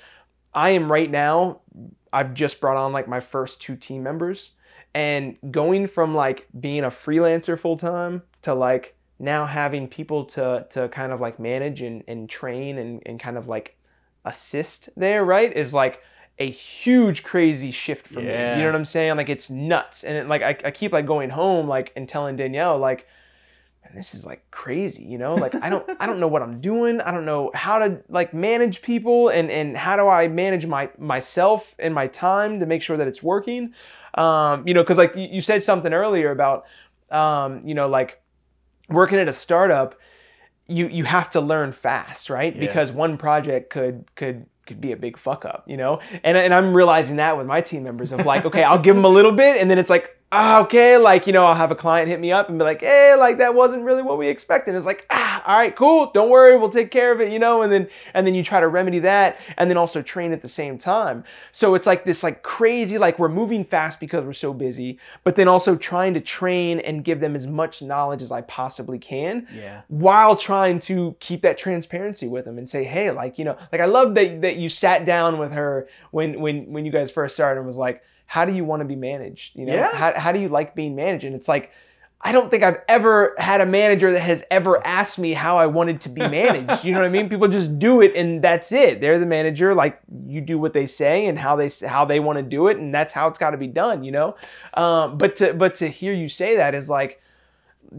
I 0.55 0.71
am 0.71 0.91
right 0.91 1.11
now 1.11 1.61
I've 2.13 2.35
just 2.35 2.61
brought 2.61 2.77
on 2.77 2.93
like 2.93 3.09
my 3.09 3.21
first 3.21 3.61
two 3.61 3.77
team 3.77 4.03
members 4.03 4.51
and 4.95 5.37
going 5.51 5.87
from 5.87 6.15
like 6.15 6.49
being 6.59 6.85
a 6.85 6.91
freelancer 6.91 7.59
full 7.59 7.77
time 7.77 8.23
to 8.43 8.55
like 8.55 8.97
now 9.19 9.45
having 9.47 9.87
people 9.87 10.25
to 10.25 10.67
to 10.71 10.89
kind 10.89 11.13
of 11.13 11.21
like 11.21 11.39
manage 11.39 11.83
and, 11.83 12.03
and 12.09 12.29
train 12.29 12.79
and, 12.79 13.03
and 13.07 13.21
kind 13.21 13.37
of 13.37 13.47
like 13.49 13.77
assist 14.25 14.89
there, 14.97 15.25
right? 15.25 15.55
Is 15.57 15.73
like 15.73 16.01
a 16.39 16.51
huge 16.51 17.23
crazy 17.23 17.71
shift 17.71 18.07
for 18.07 18.21
Yeah. 18.21 18.27
me. 18.55 18.59
You 18.59 18.65
know 18.65 18.73
what 18.73 18.77
I'm 18.79 18.85
saying? 18.85 19.17
Like 19.17 19.29
it's 19.29 19.51
nuts. 19.51 20.05
And 20.05 20.17
it, 20.17 20.27
like 20.27 20.43
I, 20.43 20.57
I 20.65 20.71
keep 20.71 20.93
like 20.93 21.07
going 21.07 21.31
home 21.31 21.69
like 21.69 21.93
and 21.97 22.09
telling 22.09 22.37
Danielle 22.37 22.79
like 22.79 23.07
man, 23.91 23.97
this 23.97 24.15
is 24.15 24.25
like 24.25 24.49
crazy, 24.51 25.03
you 25.03 25.19
know? 25.19 25.35
Like 25.35 25.55
I 25.55 25.69
don't 25.69 25.89
I 25.99 26.07
don't 26.07 26.21
know 26.21 26.29
what 26.29 26.43
I'm 26.43 26.61
doing. 26.61 27.01
I 27.01 27.11
don't 27.11 27.25
know 27.25 27.51
how 27.55 27.79
to 27.79 28.01
like 28.09 28.33
manage 28.33 28.83
people 28.83 29.29
and 29.29 29.51
and 29.51 29.77
how 29.77 29.97
do 29.97 30.09
I 30.09 30.29
manage 30.29 30.67
my 30.67 30.91
myself 30.99 31.75
and 31.79 31.95
my 31.95 32.07
time 32.07 32.61
to 32.61 32.67
make 32.67 32.83
sure 32.83 32.97
that 32.97 33.09
it's 33.09 33.23
working. 33.23 33.75
Um, 34.15 34.67
you 34.67 34.75
know, 34.75 34.85
cuz 34.85 34.99
like 34.99 35.15
you, 35.17 35.41
said 35.41 35.63
something 35.63 35.93
earlier 35.93 36.31
about 36.31 36.65
um, 37.11 37.63
you 37.65 37.75
know, 37.75 37.89
like 37.89 38.21
working 38.89 39.19
at 39.19 39.29
a 39.29 39.33
startup, 39.33 39.95
you 40.67 40.87
you 40.89 41.05
have 41.05 41.31
to 41.31 41.41
learn 41.41 41.73
fast, 41.73 42.31
right? 42.31 42.55
Yeah. 42.55 42.61
Because 42.61 42.93
one 42.93 43.17
project 43.17 43.71
could 43.71 44.05
could 44.15 44.47
could 44.67 44.81
be 44.81 44.93
a 44.93 44.97
big 44.97 45.19
fuck 45.19 45.45
up, 45.45 45.65
you 45.67 45.77
know? 45.77 46.01
And 46.23 46.37
and 46.37 46.55
I'm 46.55 46.75
realizing 46.75 47.17
that 47.17 47.37
with 47.37 47.47
my 47.47 47.61
team 47.61 47.83
members 47.83 48.13
of 48.13 48.25
like, 48.25 48.45
okay, 48.45 48.63
I'll 48.63 48.79
give 48.79 48.95
them 48.95 49.05
a 49.05 49.09
little 49.09 49.33
bit 49.33 49.61
and 49.61 49.71
then 49.71 49.79
it's 49.79 49.91
like, 49.91 50.17
ah, 50.33 50.61
okay, 50.61 50.97
like, 50.97 51.27
you 51.27 51.33
know, 51.33 51.45
I'll 51.45 51.57
have 51.57 51.73
a 51.73 51.75
client 51.77 52.09
hit 52.09 52.21
me 52.21 52.31
up 52.31 52.49
and 52.49 52.57
be 52.59 52.65
like, 52.65 52.81
hey, 52.83 53.17
like 53.17 53.39
that 53.39 53.55
wasn't 53.55 53.83
really 53.83 54.03
what 54.03 54.17
we 54.17 54.29
expected. 54.29 54.77
It's 54.77 54.87
like, 54.87 55.05
ah, 55.11 55.43
all 55.45 55.57
right, 55.57 55.75
cool, 55.75 56.11
don't 56.15 56.31
worry, 56.31 56.57
we'll 56.57 56.69
take 56.71 56.91
care 56.93 57.11
of 57.11 57.21
it, 57.21 57.33
you 57.33 57.39
know, 57.41 57.63
and 57.63 57.73
then 57.73 57.89
and 58.15 58.25
then 58.27 58.35
you 58.35 58.45
try 58.45 58.61
to 58.61 58.69
remedy 58.69 59.01
that 59.01 59.39
and 59.59 59.69
then 59.69 59.77
also 59.77 60.03
train 60.03 60.33
at 60.33 60.41
the 60.43 60.49
same 60.49 60.79
time. 60.79 61.25
So 61.51 61.75
it's 61.75 61.87
like 61.87 62.05
this 62.05 62.23
like 62.23 62.43
crazy, 62.45 62.97
like 62.97 63.19
we're 63.19 63.29
moving 63.29 63.65
fast 63.65 63.99
because 63.99 64.25
we're 64.25 64.33
so 64.33 64.53
busy, 64.55 64.99
but 65.25 65.35
then 65.35 65.49
also 65.49 65.75
trying 65.77 66.15
to 66.15 66.21
train 66.21 66.79
and 66.79 67.03
give 67.05 67.19
them 67.19 67.35
as 67.35 67.47
much 67.49 67.83
knowledge 67.83 68.23
as 68.23 68.31
I 68.31 68.43
possibly 68.43 68.99
can 69.01 69.49
Yeah. 69.53 69.81
while 69.89 70.37
trying 70.37 70.79
to 70.81 71.17
keep 71.19 71.43
that 71.43 71.59
transparency 71.59 72.29
with 72.29 72.45
them 72.45 72.57
and 72.57 72.71
say, 72.71 72.85
hey, 72.85 73.11
like, 73.11 73.37
you 73.39 73.45
know, 73.45 73.57
like 73.73 73.81
I 73.81 73.87
love 73.87 74.15
that 74.15 74.43
that 74.43 74.57
you 74.57 74.69
sat 74.69 75.05
down 75.05 75.39
with 75.39 75.51
her 75.53 75.89
when 76.13 76.41
when 76.41 76.73
when 76.73 76.85
you 76.85 76.93
guys 76.93 77.11
first 77.11 77.35
started 77.35 77.59
and 77.59 77.67
was 77.67 77.77
like, 77.79 78.03
how 78.31 78.45
do 78.45 78.53
you 78.53 78.65
want 78.65 78.79
to 78.79 78.85
be 78.85 78.95
managed? 78.95 79.57
You 79.57 79.67
know, 79.67 79.75
Yeah. 79.75 79.91
how, 79.93 80.13
how 80.17 80.31
do 80.31 80.39
you 80.39 80.49
like 80.49 80.77
being 80.77 80.95
managed? 80.95 81.25
And 81.25 81.35
it's 81.35 81.49
like, 81.49 81.73
I 82.21 82.31
don't 82.31 82.49
think 82.49 82.63
I've 82.63 82.79
ever 82.87 83.35
had 83.39 83.61
a 83.61 83.67
manager 83.67 84.13
that 84.13 84.21
has 84.21 84.45
ever 84.53 84.87
asked 84.87 85.19
me 85.19 85.33
how 85.33 85.59
I 85.59 85.67
wanted 85.67 86.01
to 86.03 86.09
be 86.11 86.21
managed. 86.21 86.85
you 86.85 86.93
know 86.93 87.01
what 87.01 87.07
I 87.07 87.09
mean? 87.09 87.29
People 87.29 87.49
just 87.49 87.77
do 87.81 88.01
it 88.03 88.15
and 88.15 88.41
that's 88.41 88.71
it. 88.71 89.01
They're 89.01 89.19
the 89.19 89.27
manager. 89.27 89.75
Like 89.75 89.99
you 90.29 90.41
do 90.41 90.61
what 90.61 90.75
they 90.75 90.87
say 90.87 91.27
and 91.27 91.37
how 91.37 91.57
they 91.57 91.71
how 91.85 92.05
they 92.05 92.21
want 92.21 92.37
to 92.39 92.45
do 92.45 92.69
it, 92.69 92.77
and 92.77 92.95
that's 92.95 93.13
how 93.13 93.27
it's 93.27 93.39
got 93.39 93.51
to 93.51 93.57
be 93.57 93.67
done. 93.67 94.05
You 94.05 94.13
know. 94.13 94.37
Um, 94.75 95.19
but 95.19 95.35
to 95.37 95.53
but 95.55 95.75
to 95.77 95.89
hear 95.89 96.13
you 96.13 96.29
say 96.29 96.55
that 96.57 96.73
is 96.73 96.89
like 96.89 97.21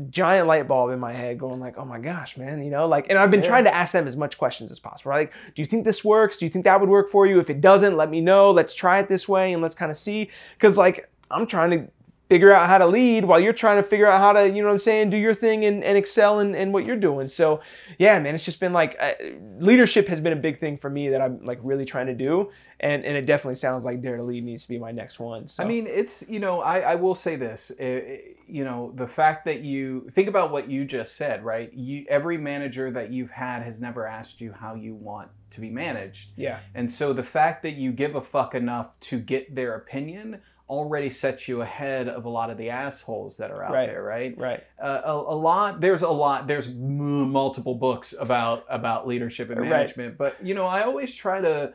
giant 0.09 0.47
light 0.47 0.67
bulb 0.67 0.91
in 0.91 0.99
my 0.99 1.13
head 1.13 1.37
going 1.37 1.59
like 1.59 1.77
oh 1.77 1.83
my 1.83 1.99
gosh 1.99 2.37
man 2.37 2.63
you 2.63 2.71
know 2.71 2.87
like 2.87 3.07
and 3.09 3.17
i've 3.17 3.29
been 3.29 3.41
Yeah. 3.41 3.47
trying 3.47 3.63
to 3.65 3.75
ask 3.75 3.91
them 3.91 4.07
as 4.07 4.15
much 4.15 4.37
questions 4.37 4.71
as 4.71 4.79
possible 4.79 5.11
like 5.11 5.33
do 5.53 5.61
you 5.61 5.65
think 5.65 5.83
this 5.83 6.03
works? 6.03 6.37
Do 6.37 6.45
you 6.45 6.49
think 6.49 6.63
that 6.65 6.79
would 6.79 6.89
work 6.89 7.11
for 7.11 7.25
you? 7.25 7.39
If 7.39 7.49
it 7.49 7.59
doesn't 7.59 7.97
let 7.97 8.09
me 8.09 8.21
know. 8.21 8.51
Let's 8.51 8.73
try 8.73 8.99
it 8.99 9.09
this 9.09 9.27
way 9.27 9.51
and 9.53 9.61
let's 9.61 9.75
kind 9.75 9.91
of 9.91 9.97
see. 9.97 10.29
Because 10.57 10.77
like 10.77 11.09
i'm 11.29 11.45
trying 11.47 11.71
to 11.71 11.87
figure 12.31 12.53
out 12.53 12.69
how 12.69 12.77
to 12.77 12.87
lead 12.87 13.25
while 13.25 13.41
you're 13.41 13.51
trying 13.51 13.75
to 13.75 13.83
figure 13.83 14.07
out 14.07 14.21
how 14.21 14.31
to 14.31 14.47
you 14.47 14.61
know 14.61 14.67
what 14.67 14.73
i'm 14.73 14.79
saying 14.79 15.09
do 15.09 15.17
your 15.17 15.33
thing 15.33 15.65
and, 15.65 15.83
and 15.83 15.97
excel 15.97 16.39
in, 16.39 16.55
in 16.55 16.71
what 16.71 16.85
you're 16.85 16.95
doing. 16.95 17.27
So 17.27 17.59
yeah 17.99 18.17
man 18.19 18.33
it's 18.33 18.45
just 18.45 18.61
been 18.61 18.71
like 18.71 18.95
uh, 19.01 19.11
leadership 19.59 20.07
has 20.07 20.21
been 20.21 20.31
a 20.31 20.37
big 20.47 20.57
thing 20.57 20.77
for 20.77 20.89
me 20.89 21.09
that 21.09 21.21
i'm 21.21 21.43
like 21.45 21.59
really 21.61 21.83
trying 21.83 22.07
to 22.07 22.15
do. 22.15 22.49
And 22.79 23.05
and 23.05 23.15
it 23.15 23.25
definitely 23.27 23.55
sounds 23.55 23.83
like 23.85 24.01
dare 24.01 24.17
to 24.17 24.23
lead 24.23 24.43
needs 24.45 24.63
to 24.63 24.69
be 24.69 24.79
my 24.79 24.91
next 24.91 25.19
one 25.19 25.45
so. 25.47 25.61
I 25.63 25.67
mean, 25.67 25.87
it's 25.87 26.27
you 26.29 26.39
know, 26.39 26.61
I, 26.61 26.79
I 26.79 26.95
will 26.95 27.15
say 27.15 27.35
this, 27.35 27.71
eh, 27.79 27.85
eh, 27.85 28.17
you 28.47 28.63
know, 28.63 28.91
the 28.95 29.07
fact 29.07 29.45
that 29.45 29.61
you 29.61 30.07
think 30.11 30.27
about 30.27 30.51
what 30.51 30.69
you 30.69 30.85
just 30.85 31.15
said, 31.15 31.43
right? 31.43 31.71
You 31.73 32.05
every 32.09 32.37
manager 32.37 32.89
that 32.91 33.11
you've 33.11 33.31
had 33.31 33.63
has 33.63 33.79
never 33.79 34.07
asked 34.07 34.41
you 34.41 34.51
how 34.51 34.75
you 34.75 34.95
want 34.95 35.29
to 35.51 35.61
be 35.61 35.69
managed, 35.69 36.29
yeah. 36.35 36.59
And 36.73 36.89
so 36.89 37.13
the 37.13 37.23
fact 37.23 37.63
that 37.63 37.75
you 37.75 37.91
give 37.91 38.15
a 38.15 38.21
fuck 38.21 38.55
enough 38.55 38.99
to 39.01 39.19
get 39.19 39.53
their 39.53 39.75
opinion 39.75 40.41
already 40.71 41.09
sets 41.09 41.49
you 41.49 41.61
ahead 41.61 42.07
of 42.07 42.23
a 42.23 42.29
lot 42.29 42.49
of 42.49 42.57
the 42.57 42.69
assholes 42.69 43.35
that 43.37 43.51
are 43.51 43.61
out 43.61 43.73
Right. 43.73 43.87
there, 43.87 44.01
right? 44.01 44.37
right 44.37 44.63
uh, 44.81 45.01
a, 45.03 45.11
a 45.11 45.37
lot 45.49 45.81
there's 45.81 46.01
a 46.01 46.09
lot 46.09 46.47
there's 46.47 46.67
m- 46.69 47.29
multiple 47.29 47.75
books 47.75 48.15
about 48.17 48.63
about 48.69 49.05
leadership 49.05 49.49
and 49.49 49.59
Right. 49.59 49.69
management 49.69 50.17
but 50.17 50.37
you 50.41 50.53
know 50.53 50.65
i 50.65 50.83
always 50.83 51.13
try 51.13 51.41
to 51.41 51.73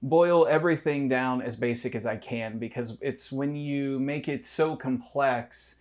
boil 0.00 0.46
everything 0.48 1.08
down 1.10 1.42
as 1.42 1.56
basic 1.56 1.94
as 1.94 2.06
i 2.06 2.16
can 2.16 2.58
because 2.58 2.96
it's 3.02 3.30
when 3.30 3.54
you 3.54 3.98
make 4.00 4.28
it 4.28 4.46
so 4.46 4.74
complex 4.76 5.76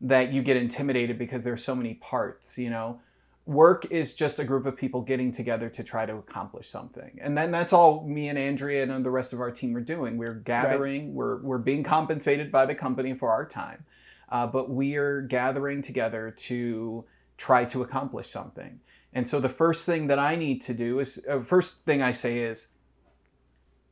that 0.00 0.32
you 0.32 0.40
get 0.42 0.56
intimidated 0.56 1.18
because 1.18 1.42
there's 1.44 1.64
so 1.64 1.74
many 1.74 1.94
parts 1.94 2.58
you 2.58 2.70
know 2.70 3.00
work 3.46 3.86
is 3.90 4.14
just 4.14 4.38
a 4.38 4.44
group 4.44 4.64
of 4.64 4.74
people 4.76 5.02
getting 5.02 5.30
together 5.30 5.68
to 5.68 5.84
try 5.84 6.06
to 6.06 6.14
accomplish 6.14 6.66
something 6.66 7.18
and 7.20 7.36
then 7.36 7.50
that's 7.50 7.74
all 7.74 8.02
me 8.06 8.28
and 8.28 8.38
andrea 8.38 8.82
and 8.82 9.04
the 9.04 9.10
rest 9.10 9.34
of 9.34 9.40
our 9.40 9.50
team 9.50 9.76
are 9.76 9.82
doing 9.82 10.16
we're 10.16 10.34
gathering 10.34 11.12
we're, 11.14 11.42
we're 11.42 11.58
being 11.58 11.82
compensated 11.82 12.50
by 12.50 12.64
the 12.64 12.74
company 12.74 13.12
for 13.12 13.30
our 13.30 13.44
time 13.44 13.84
uh, 14.30 14.46
but 14.46 14.70
we 14.70 14.96
are 14.96 15.20
gathering 15.20 15.82
together 15.82 16.30
to 16.30 17.04
try 17.36 17.64
to 17.64 17.82
accomplish 17.82 18.28
something. 18.28 18.80
And 19.12 19.28
so 19.28 19.40
the 19.40 19.48
first 19.48 19.86
thing 19.86 20.08
that 20.08 20.18
I 20.18 20.36
need 20.36 20.60
to 20.62 20.74
do 20.74 20.98
is, 20.98 21.24
uh, 21.28 21.40
first 21.40 21.84
thing 21.84 22.02
I 22.02 22.10
say 22.10 22.38
is, 22.38 22.72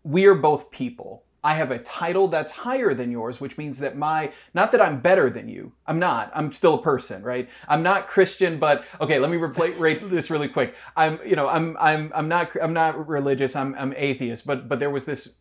we 0.02 0.26
are 0.26 0.34
both 0.34 0.70
people. 0.70 1.24
I 1.44 1.54
have 1.54 1.70
a 1.70 1.78
title 1.78 2.28
that's 2.28 2.52
higher 2.52 2.94
than 2.94 3.10
yours, 3.10 3.40
which 3.40 3.58
means 3.58 3.80
that 3.80 3.96
my, 3.96 4.32
not 4.54 4.70
that 4.72 4.80
I'm 4.80 5.00
better 5.00 5.28
than 5.28 5.48
you. 5.48 5.72
I'm 5.86 5.98
not. 5.98 6.30
I'm 6.34 6.52
still 6.52 6.74
a 6.74 6.82
person, 6.82 7.22
right? 7.22 7.48
I'm 7.66 7.82
not 7.82 8.06
Christian, 8.06 8.58
but 8.58 8.84
okay, 9.00 9.18
let 9.18 9.30
me 9.30 9.36
repla- 9.38 9.78
rate 9.78 10.08
this 10.10 10.30
really 10.30 10.48
quick. 10.48 10.74
I'm, 10.96 11.18
you 11.26 11.34
know, 11.34 11.48
I'm, 11.48 11.76
I'm, 11.80 12.12
I'm 12.14 12.28
not, 12.28 12.50
I'm 12.62 12.72
not 12.72 13.08
religious. 13.08 13.56
I'm, 13.56 13.74
I'm 13.74 13.92
atheist, 13.96 14.46
but, 14.46 14.68
but 14.68 14.78
there 14.78 14.90
was 14.90 15.04
this 15.04 15.36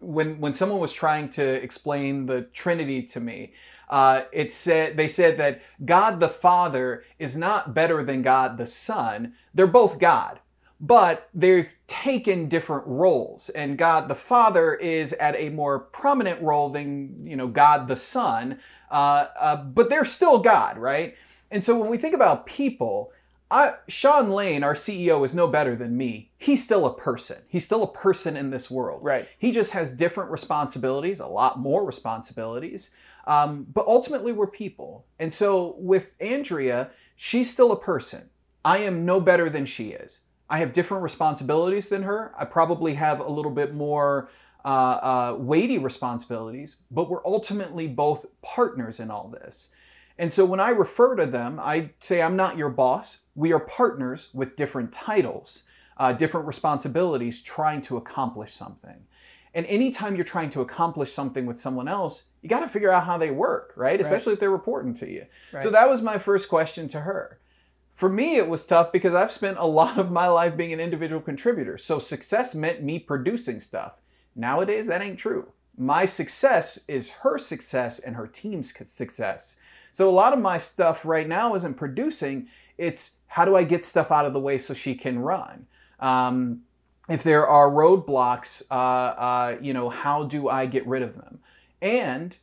when 0.00 0.40
when 0.40 0.54
someone 0.54 0.80
was 0.80 0.92
trying 0.92 1.28
to 1.28 1.44
explain 1.62 2.26
the 2.26 2.42
Trinity 2.42 3.02
to 3.02 3.20
me, 3.20 3.52
uh, 3.88 4.22
it 4.32 4.50
said 4.50 4.96
they 4.96 5.08
said 5.08 5.38
that 5.38 5.62
God 5.84 6.20
the 6.20 6.28
Father 6.28 7.04
is 7.18 7.36
not 7.36 7.74
better 7.74 8.02
than 8.02 8.22
God 8.22 8.56
the 8.56 8.66
Son. 8.66 9.34
They're 9.54 9.66
both 9.66 9.98
God, 9.98 10.40
but 10.80 11.28
they've 11.34 11.74
taken 11.86 12.48
different 12.48 12.86
roles, 12.86 13.50
and 13.50 13.76
God 13.76 14.08
the 14.08 14.14
Father 14.14 14.74
is 14.74 15.12
at 15.14 15.36
a 15.36 15.50
more 15.50 15.78
prominent 15.78 16.40
role 16.40 16.70
than 16.70 17.26
you 17.26 17.36
know 17.36 17.48
God 17.48 17.86
the 17.86 17.96
Son. 17.96 18.58
Uh, 18.90 19.26
uh, 19.38 19.56
but 19.56 19.90
they're 19.90 20.04
still 20.04 20.38
God, 20.38 20.78
right? 20.78 21.14
And 21.50 21.62
so 21.62 21.78
when 21.78 21.90
we 21.90 21.98
think 21.98 22.14
about 22.14 22.46
people, 22.46 23.12
I, 23.50 23.74
Sean 23.88 24.30
Lane, 24.30 24.64
our 24.64 24.74
CEO, 24.74 25.24
is 25.24 25.34
no 25.34 25.46
better 25.46 25.76
than 25.76 25.96
me. 25.96 26.30
He's 26.38 26.62
still 26.62 26.86
a 26.86 26.96
person. 26.96 27.38
He's 27.48 27.64
still 27.64 27.82
a 27.82 27.92
person 27.92 28.36
in 28.36 28.50
this 28.50 28.70
world. 28.70 29.02
Right. 29.04 29.28
He 29.38 29.52
just 29.52 29.72
has 29.72 29.92
different 29.92 30.30
responsibilities, 30.30 31.20
a 31.20 31.26
lot 31.26 31.58
more 31.58 31.84
responsibilities. 31.84 32.94
Um, 33.26 33.66
but 33.72 33.86
ultimately, 33.86 34.32
we're 34.32 34.46
people. 34.46 35.04
And 35.18 35.32
so 35.32 35.74
with 35.78 36.16
Andrea, 36.20 36.90
she's 37.16 37.50
still 37.50 37.70
a 37.70 37.78
person. 37.78 38.30
I 38.64 38.78
am 38.78 39.04
no 39.04 39.20
better 39.20 39.50
than 39.50 39.66
she 39.66 39.88
is. 39.88 40.22
I 40.50 40.58
have 40.58 40.72
different 40.72 41.04
responsibilities 41.04 41.88
than 41.88 42.02
her. 42.02 42.32
I 42.36 42.44
probably 42.44 42.94
have 42.94 43.20
a 43.20 43.28
little 43.30 43.52
bit 43.52 43.72
more 43.72 44.28
uh, 44.64 44.68
uh, 44.68 45.36
weighty 45.38 45.78
responsibilities, 45.78 46.82
but 46.90 47.08
we're 47.08 47.24
ultimately 47.24 47.86
both 47.86 48.26
partners 48.42 49.00
in 49.00 49.10
all 49.10 49.28
this. 49.28 49.70
And 50.18 50.30
so 50.30 50.44
when 50.44 50.60
I 50.60 50.70
refer 50.70 51.16
to 51.16 51.24
them, 51.24 51.58
I 51.58 51.90
say, 51.98 52.20
I'm 52.20 52.36
not 52.36 52.58
your 52.58 52.68
boss. 52.68 53.24
We 53.34 53.52
are 53.54 53.60
partners 53.60 54.28
with 54.34 54.56
different 54.56 54.92
titles, 54.92 55.62
uh, 55.96 56.12
different 56.12 56.46
responsibilities, 56.46 57.40
trying 57.40 57.80
to 57.82 57.96
accomplish 57.96 58.52
something. 58.52 59.06
And 59.54 59.66
anytime 59.66 60.14
you're 60.14 60.24
trying 60.24 60.50
to 60.50 60.60
accomplish 60.60 61.10
something 61.10 61.46
with 61.46 61.58
someone 61.58 61.88
else, 61.88 62.24
you 62.42 62.48
got 62.48 62.60
to 62.60 62.68
figure 62.68 62.92
out 62.92 63.04
how 63.04 63.18
they 63.18 63.30
work, 63.30 63.72
right? 63.76 64.00
Especially 64.00 64.34
if 64.34 64.40
they're 64.40 64.50
reporting 64.50 64.94
to 64.94 65.10
you. 65.10 65.26
So 65.62 65.70
that 65.70 65.88
was 65.88 66.02
my 66.02 66.18
first 66.18 66.48
question 66.48 66.86
to 66.88 67.00
her. 67.00 67.39
For 68.00 68.08
me, 68.08 68.38
it 68.38 68.48
was 68.48 68.64
tough 68.64 68.92
because 68.92 69.12
I've 69.12 69.30
spent 69.30 69.58
a 69.58 69.66
lot 69.66 69.98
of 69.98 70.10
my 70.10 70.26
life 70.26 70.56
being 70.56 70.72
an 70.72 70.80
individual 70.80 71.20
contributor. 71.20 71.76
So 71.76 71.98
success 71.98 72.54
meant 72.54 72.82
me 72.82 72.98
producing 72.98 73.60
stuff. 73.60 74.00
Nowadays, 74.34 74.86
that 74.86 75.02
ain't 75.02 75.18
true. 75.18 75.52
My 75.76 76.06
success 76.06 76.82
is 76.88 77.10
her 77.10 77.36
success 77.36 77.98
and 77.98 78.16
her 78.16 78.26
team's 78.26 78.74
success. 78.88 79.60
So 79.92 80.08
a 80.08 80.16
lot 80.16 80.32
of 80.32 80.38
my 80.38 80.56
stuff 80.56 81.04
right 81.04 81.28
now 81.28 81.54
isn't 81.54 81.74
producing. 81.74 82.48
It's 82.78 83.18
how 83.26 83.44
do 83.44 83.54
I 83.54 83.64
get 83.64 83.84
stuff 83.84 84.10
out 84.10 84.24
of 84.24 84.32
the 84.32 84.40
way 84.40 84.56
so 84.56 84.72
she 84.72 84.94
can 84.94 85.18
run? 85.18 85.66
Um, 85.98 86.62
if 87.10 87.22
there 87.22 87.46
are 87.46 87.68
roadblocks, 87.68 88.62
uh, 88.70 88.74
uh, 88.74 89.58
you 89.60 89.74
know, 89.74 89.90
how 89.90 90.24
do 90.24 90.48
I 90.48 90.64
get 90.64 90.86
rid 90.86 91.02
of 91.02 91.16
them? 91.16 91.40
And 91.82 92.34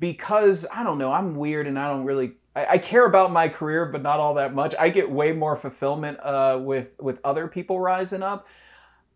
because 0.00 0.66
I 0.74 0.82
don't 0.82 0.98
know, 0.98 1.12
I'm 1.12 1.36
weird 1.36 1.68
and 1.68 1.78
I 1.78 1.86
don't 1.86 2.04
really. 2.04 2.32
I, 2.54 2.66
I 2.72 2.78
care 2.78 3.06
about 3.06 3.32
my 3.32 3.48
career, 3.48 3.86
but 3.86 4.02
not 4.02 4.20
all 4.20 4.34
that 4.34 4.54
much. 4.54 4.74
I 4.78 4.88
get 4.88 5.10
way 5.10 5.32
more 5.32 5.56
fulfillment 5.56 6.18
uh, 6.22 6.58
with 6.62 6.92
with 7.00 7.18
other 7.24 7.48
people 7.48 7.80
rising 7.80 8.22
up. 8.22 8.46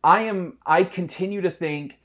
I 0.02 0.22
am. 0.22 0.58
I 0.66 0.84
continue 0.84 1.40
to 1.40 1.50
think 1.50 1.98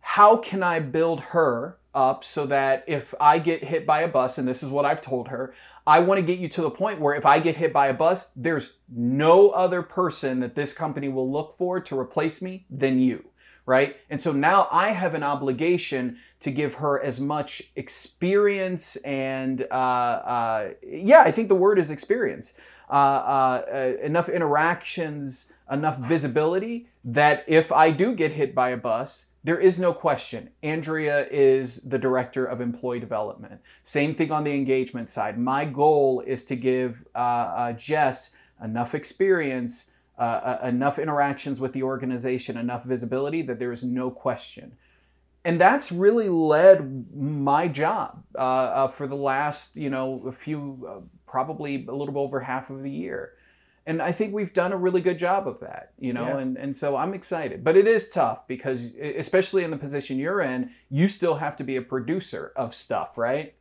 how 0.00 0.36
can 0.36 0.62
I 0.62 0.80
build 0.80 1.20
her 1.20 1.78
up 1.94 2.24
so 2.24 2.46
that 2.46 2.84
if 2.86 3.14
I 3.20 3.38
get 3.38 3.64
hit 3.64 3.86
by 3.86 4.00
a 4.00 4.08
bus, 4.08 4.38
and 4.38 4.46
this 4.46 4.62
is 4.62 4.70
what 4.70 4.84
I've 4.84 5.00
told 5.00 5.28
her, 5.28 5.54
I 5.86 6.00
want 6.00 6.18
to 6.18 6.22
get 6.22 6.38
you 6.38 6.48
to 6.48 6.62
the 6.62 6.70
point 6.70 7.00
where 7.00 7.14
if 7.14 7.26
I 7.26 7.40
get 7.40 7.56
hit 7.56 7.72
by 7.72 7.88
a 7.88 7.94
bus, 7.94 8.30
there's 8.36 8.78
no 8.88 9.50
other 9.50 9.82
person 9.82 10.40
that 10.40 10.54
this 10.54 10.72
company 10.72 11.08
will 11.08 11.30
look 11.30 11.56
for 11.56 11.80
to 11.80 11.98
replace 11.98 12.40
me 12.40 12.66
than 12.70 13.00
you, 13.00 13.29
right? 13.70 13.98
And 14.10 14.20
so 14.20 14.32
now 14.32 14.66
I 14.72 14.88
have 14.88 15.14
an 15.14 15.22
obligation 15.22 16.18
to 16.40 16.50
give 16.50 16.74
her 16.74 17.00
as 17.00 17.20
much 17.20 17.62
experience 17.76 18.96
and, 18.96 19.62
uh, 19.70 19.74
uh, 19.74 20.70
yeah, 20.84 21.20
I 21.20 21.30
think 21.30 21.46
the 21.46 21.54
word 21.54 21.78
is 21.78 21.88
experience, 21.88 22.54
uh, 22.88 22.92
uh, 22.92 23.62
uh 23.72 23.92
enough 24.02 24.28
interactions, 24.28 25.52
enough 25.70 25.98
visibility 25.98 26.88
that 27.04 27.44
if 27.46 27.70
I 27.70 27.92
do 27.92 28.12
get 28.12 28.32
hit 28.32 28.56
by 28.56 28.70
a 28.70 28.76
bus, 28.76 29.28
there 29.44 29.60
is 29.60 29.78
no 29.78 29.92
question. 29.92 30.50
Andrea 30.64 31.28
is 31.30 31.76
the 31.82 31.98
director 31.98 32.44
of 32.44 32.60
employee 32.60 32.98
development. 32.98 33.60
Same 33.84 34.14
thing 34.14 34.32
on 34.32 34.42
the 34.42 34.52
engagement 34.52 35.08
side. 35.08 35.38
My 35.38 35.64
goal 35.64 36.24
is 36.26 36.44
to 36.46 36.56
give 36.56 37.06
uh, 37.14 37.72
Jess 37.74 38.34
enough 38.62 38.96
experience, 38.96 39.89
uh, 40.20 40.58
uh 40.62 40.66
enough 40.66 40.98
interactions 40.98 41.60
with 41.60 41.72
the 41.72 41.82
organization, 41.82 42.56
enough 42.56 42.84
visibility 42.84 43.42
that 43.42 43.58
there 43.58 43.72
is 43.72 43.82
no 43.82 44.10
question. 44.10 44.76
And 45.44 45.60
that's 45.60 45.90
really 45.90 46.28
led 46.28 47.06
my 47.16 47.66
job 47.66 48.22
uh, 48.36 48.38
uh, 48.38 48.88
for 48.88 49.06
the 49.06 49.16
last, 49.16 49.76
you 49.76 49.88
know, 49.88 50.22
a 50.26 50.32
few, 50.32 51.08
probably 51.26 51.86
a 51.86 51.92
little 51.92 52.12
bit 52.12 52.20
over 52.20 52.40
half 52.40 52.68
of 52.68 52.82
the 52.82 52.90
year 52.90 53.32
and 53.90 54.00
I 54.02 54.12
think 54.12 54.32
we've 54.32 54.52
done 54.52 54.72
a 54.72 54.76
really 54.76 55.00
good 55.00 55.18
job 55.18 55.48
of 55.48 55.58
that, 55.60 55.92
you 55.98 56.12
know, 56.12 56.28
yeah. 56.28 56.38
and, 56.38 56.56
and 56.56 56.76
so 56.76 56.96
I'm 56.96 57.14
excited. 57.14 57.64
But 57.64 57.76
it 57.76 57.88
is 57.88 58.08
tough 58.08 58.46
because, 58.46 58.94
especially 58.94 59.64
in 59.64 59.72
the 59.72 59.76
position 59.76 60.16
you're 60.16 60.40
in, 60.40 60.70
you 60.90 61.08
still 61.08 61.34
have 61.36 61.56
to 61.56 61.64
be 61.64 61.74
a 61.74 61.82
producer 61.82 62.52
of 62.54 62.72
stuff, 62.72 63.16
right? 63.16 63.54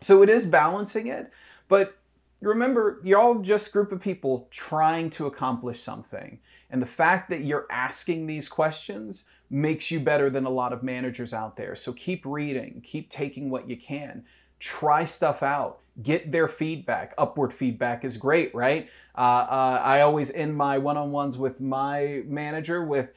So 0.00 0.22
it 0.22 0.30
is 0.30 0.46
balancing 0.46 1.08
it. 1.08 1.30
But 1.68 1.97
remember, 2.40 3.00
you're 3.02 3.18
all 3.18 3.40
just 3.40 3.72
group 3.72 3.90
of 3.90 4.00
people 4.00 4.46
trying 4.50 5.10
to 5.10 5.26
accomplish 5.26 5.80
something. 5.80 6.38
And 6.70 6.80
the 6.80 6.86
fact 6.86 7.30
that 7.30 7.40
you're 7.40 7.66
asking 7.70 8.26
these 8.26 8.48
questions 8.48 9.24
makes 9.50 9.90
you 9.90 9.98
better 9.98 10.28
than 10.30 10.44
a 10.44 10.50
lot 10.50 10.72
of 10.72 10.82
managers 10.82 11.32
out 11.32 11.56
there. 11.56 11.74
So 11.74 11.92
keep 11.92 12.24
reading, 12.24 12.82
keep 12.84 13.08
taking 13.08 13.50
what 13.50 13.68
you 13.68 13.76
can. 13.76 14.24
Try 14.60 15.04
stuff 15.04 15.42
out. 15.42 15.80
Get 16.02 16.30
their 16.30 16.48
feedback. 16.48 17.14
Upward 17.18 17.52
feedback 17.52 18.04
is 18.04 18.16
great 18.16 18.54
right? 18.54 18.88
Uh, 19.16 19.20
uh, 19.20 19.82
i 19.82 20.00
always 20.00 20.30
end 20.32 20.56
my 20.56 20.78
one-on-ones 20.78 21.36
with 21.38 21.60
my 21.60 22.22
manager 22.26 22.84
with 22.84 23.10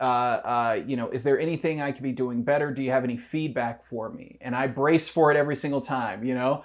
uh, 0.00 0.04
uh, 0.04 0.82
you 0.86 0.96
know 0.96 1.08
is 1.08 1.24
there 1.24 1.40
anything 1.40 1.82
i 1.82 1.90
could 1.90 2.04
be 2.04 2.12
doing 2.12 2.42
better? 2.42 2.70
Do 2.70 2.82
you 2.82 2.92
have 2.92 3.02
any 3.02 3.16
feedback 3.16 3.82
for 3.82 4.10
me? 4.10 4.38
And 4.40 4.54
i 4.54 4.68
brace 4.68 5.08
for 5.08 5.32
it 5.32 5.36
every 5.36 5.56
single 5.56 5.80
time 5.80 6.24
you 6.24 6.34
know 6.34 6.62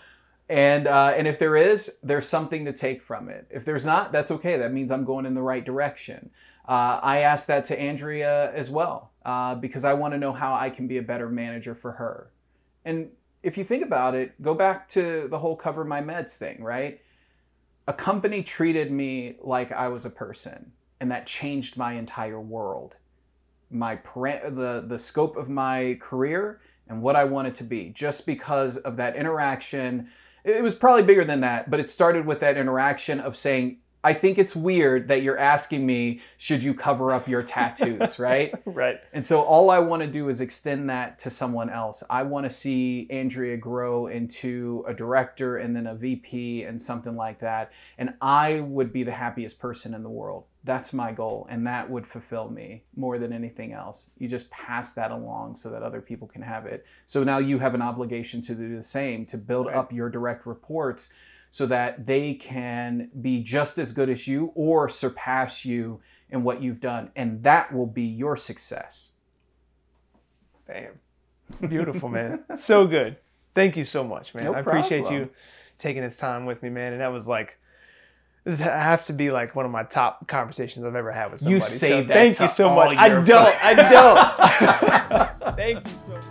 and 0.49 0.87
uh, 0.87 1.13
and 1.15 1.27
if 1.27 1.39
there 1.39 1.55
is 1.55 1.97
there's 2.03 2.27
something 2.27 2.65
to 2.65 2.73
take 2.73 3.01
from 3.01 3.29
it 3.29 3.47
if 3.49 3.63
there's 3.63 3.85
not 3.85 4.11
that's 4.11 4.29
okay 4.29 4.57
that 4.57 4.73
means 4.73 4.91
i'm 4.91 5.05
going 5.05 5.25
in 5.25 5.33
the 5.33 5.41
right 5.41 5.63
direction 5.63 6.29
uh, 6.67 6.99
i 7.01 7.19
asked 7.19 7.47
that 7.47 7.63
to 7.65 7.79
andrea 7.79 8.51
as 8.53 8.69
well 8.69 9.11
because 9.61 9.85
i 9.85 9.93
want 9.93 10.13
to 10.13 10.17
know 10.17 10.33
how 10.33 10.53
i 10.53 10.69
can 10.69 10.87
be 10.87 10.97
a 10.97 11.01
better 11.01 11.29
manager 11.29 11.73
for 11.73 11.93
her 11.93 12.29
and 12.83 13.09
if 13.43 13.57
you 13.57 13.65
think 13.65 13.83
about 13.83 14.15
it, 14.15 14.41
go 14.41 14.53
back 14.53 14.87
to 14.89 15.27
the 15.27 15.37
whole 15.37 15.57
CoverMyMeds 15.57 16.37
thing, 16.37 16.63
right? 16.63 17.01
A 17.87 17.93
company 17.93 18.41
treated 18.41 18.91
me 18.91 19.35
like 19.41 19.73
I 19.73 19.89
was 19.89 20.05
a 20.05 20.09
person, 20.09 20.71
and 21.01 21.11
that 21.11 21.27
changed 21.27 21.75
my 21.75 21.93
entire 21.93 22.39
world. 22.39 22.95
My 23.69 23.95
the 23.95 24.85
the 24.87 24.97
scope 24.97 25.35
of 25.35 25.49
my 25.49 25.97
career 25.99 26.61
and 26.87 27.01
what 27.01 27.15
I 27.15 27.25
wanted 27.25 27.55
to 27.55 27.63
be 27.63 27.89
just 27.89 28.25
because 28.25 28.77
of 28.77 28.95
that 28.97 29.15
interaction. 29.15 30.09
It 30.43 30.61
was 30.61 30.75
probably 30.75 31.03
bigger 31.03 31.23
than 31.23 31.41
that, 31.41 31.69
but 31.69 31.79
it 31.79 31.89
started 31.89 32.25
with 32.25 32.39
that 32.41 32.57
interaction 32.57 33.19
of 33.19 33.35
saying, 33.35 33.77
I 34.03 34.13
think 34.13 34.37
it's 34.37 34.55
weird 34.55 35.07
that 35.07 35.21
you're 35.21 35.37
asking 35.37 35.85
me, 35.85 36.21
should 36.37 36.61
you 36.61 36.73
cover 36.73 37.13
up 37.13 37.27
your 37.27 37.41
tattoos, 37.41 38.19
right? 38.19 38.53
right. 38.65 38.99
And 39.13 39.25
so 39.25 39.41
all 39.41 39.69
I 39.69 39.79
want 39.79 40.01
to 40.01 40.07
do 40.07 40.27
is 40.27 40.41
extend 40.41 40.89
that 40.89 41.19
to 41.19 41.29
someone 41.29 41.69
else. 41.69 42.03
I 42.09 42.23
want 42.23 42.45
to 42.45 42.49
see 42.49 43.07
Andrea 43.09 43.55
grow 43.55 44.07
into 44.07 44.83
a 44.87 44.93
director 44.93 45.57
and 45.57 45.73
then 45.73 45.87
a 45.87 45.95
VP 45.95 46.63
and 46.63 46.81
something 46.81 47.15
like 47.15 47.39
that. 47.39 47.71
And 47.97 48.15
I 48.21 48.59
would 48.59 48.91
be 48.91 49.03
the 49.03 49.11
happiest 49.11 49.59
person 49.59 49.93
in 49.93 50.03
the 50.03 50.09
world. 50.09 50.45
That's 50.65 50.93
my 50.93 51.11
goal. 51.11 51.47
And 51.49 51.65
that 51.67 51.89
would 51.89 52.05
fulfill 52.05 52.49
me 52.49 52.83
more 52.95 53.17
than 53.19 53.31
anything 53.31 53.71
else. 53.71 54.11
You 54.17 54.27
just 54.27 54.51
pass 54.51 54.93
that 54.93 55.11
along 55.11 55.55
so 55.55 55.69
that 55.69 55.83
other 55.83 56.01
people 56.01 56.27
can 56.27 56.41
have 56.41 56.65
it. 56.65 56.85
So 57.05 57.23
now 57.23 57.37
you 57.37 57.59
have 57.59 57.73
an 57.73 57.81
obligation 57.81 58.41
to 58.41 58.55
do 58.55 58.75
the 58.75 58.83
same, 58.83 59.25
to 59.27 59.37
build 59.37 59.67
right. 59.67 59.75
up 59.75 59.93
your 59.93 60.09
direct 60.09 60.45
reports 60.45 61.13
so 61.53 61.67
that 61.67 62.07
they 62.07 62.33
can 62.33 63.11
be 63.21 63.39
just 63.39 63.77
as 63.77 63.91
good 63.91 64.09
as 64.09 64.27
you 64.27 64.51
or 64.55 64.89
surpass 64.89 65.63
you 65.63 66.01
in 66.31 66.41
what 66.41 66.63
you've 66.63 66.81
done. 66.81 67.11
And 67.15 67.43
that 67.43 67.71
will 67.71 67.85
be 67.85 68.01
your 68.01 68.35
success. 68.35 69.11
Bam. 70.65 70.93
Beautiful, 71.69 72.09
man. 72.09 72.43
so 72.57 72.87
good. 72.87 73.17
Thank 73.53 73.77
you 73.77 73.85
so 73.85 74.03
much, 74.03 74.33
man. 74.33 74.45
No 74.45 74.55
I 74.55 74.61
appreciate 74.61 75.11
you 75.11 75.29
taking 75.77 76.01
this 76.01 76.17
time 76.17 76.47
with 76.47 76.63
me, 76.63 76.71
man. 76.71 76.93
And 76.93 77.01
that 77.01 77.11
was 77.11 77.27
like, 77.27 77.59
this 78.45 78.59
have 78.59 79.05
to 79.05 79.13
be 79.13 79.29
like 79.29 79.55
one 79.55 79.67
of 79.67 79.71
my 79.71 79.83
top 79.83 80.27
conversations 80.27 80.83
I've 80.87 80.95
ever 80.95 81.11
had 81.11 81.29
with 81.31 81.41
somebody. 81.41 81.57
You 81.57 81.61
say 81.61 81.89
so 81.89 81.97
that. 82.01 82.13
Thank 82.13 82.39
you 82.39 82.49
so 82.49 82.73
much. 82.73 82.97
I 82.97 83.09
don't. 83.09 83.29
I 83.63 85.29
don't. 85.35 85.55
thank 85.55 85.87
you 85.87 85.93
so 86.07 86.13
much. 86.13 86.23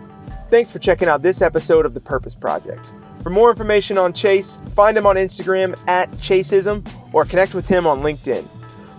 Thanks 0.50 0.72
for 0.72 0.80
checking 0.80 1.06
out 1.06 1.22
this 1.22 1.42
episode 1.42 1.86
of 1.86 1.94
The 1.94 2.00
Purpose 2.00 2.34
Project. 2.34 2.92
For 3.22 3.30
more 3.30 3.50
information 3.50 3.98
on 3.98 4.12
Chase, 4.12 4.58
find 4.74 4.98
him 4.98 5.06
on 5.06 5.16
Instagram 5.16 5.78
at 5.88 6.10
Chaseism 6.12 6.88
or 7.12 7.24
connect 7.24 7.54
with 7.54 7.66
him 7.68 7.86
on 7.86 8.00
LinkedIn. 8.00 8.46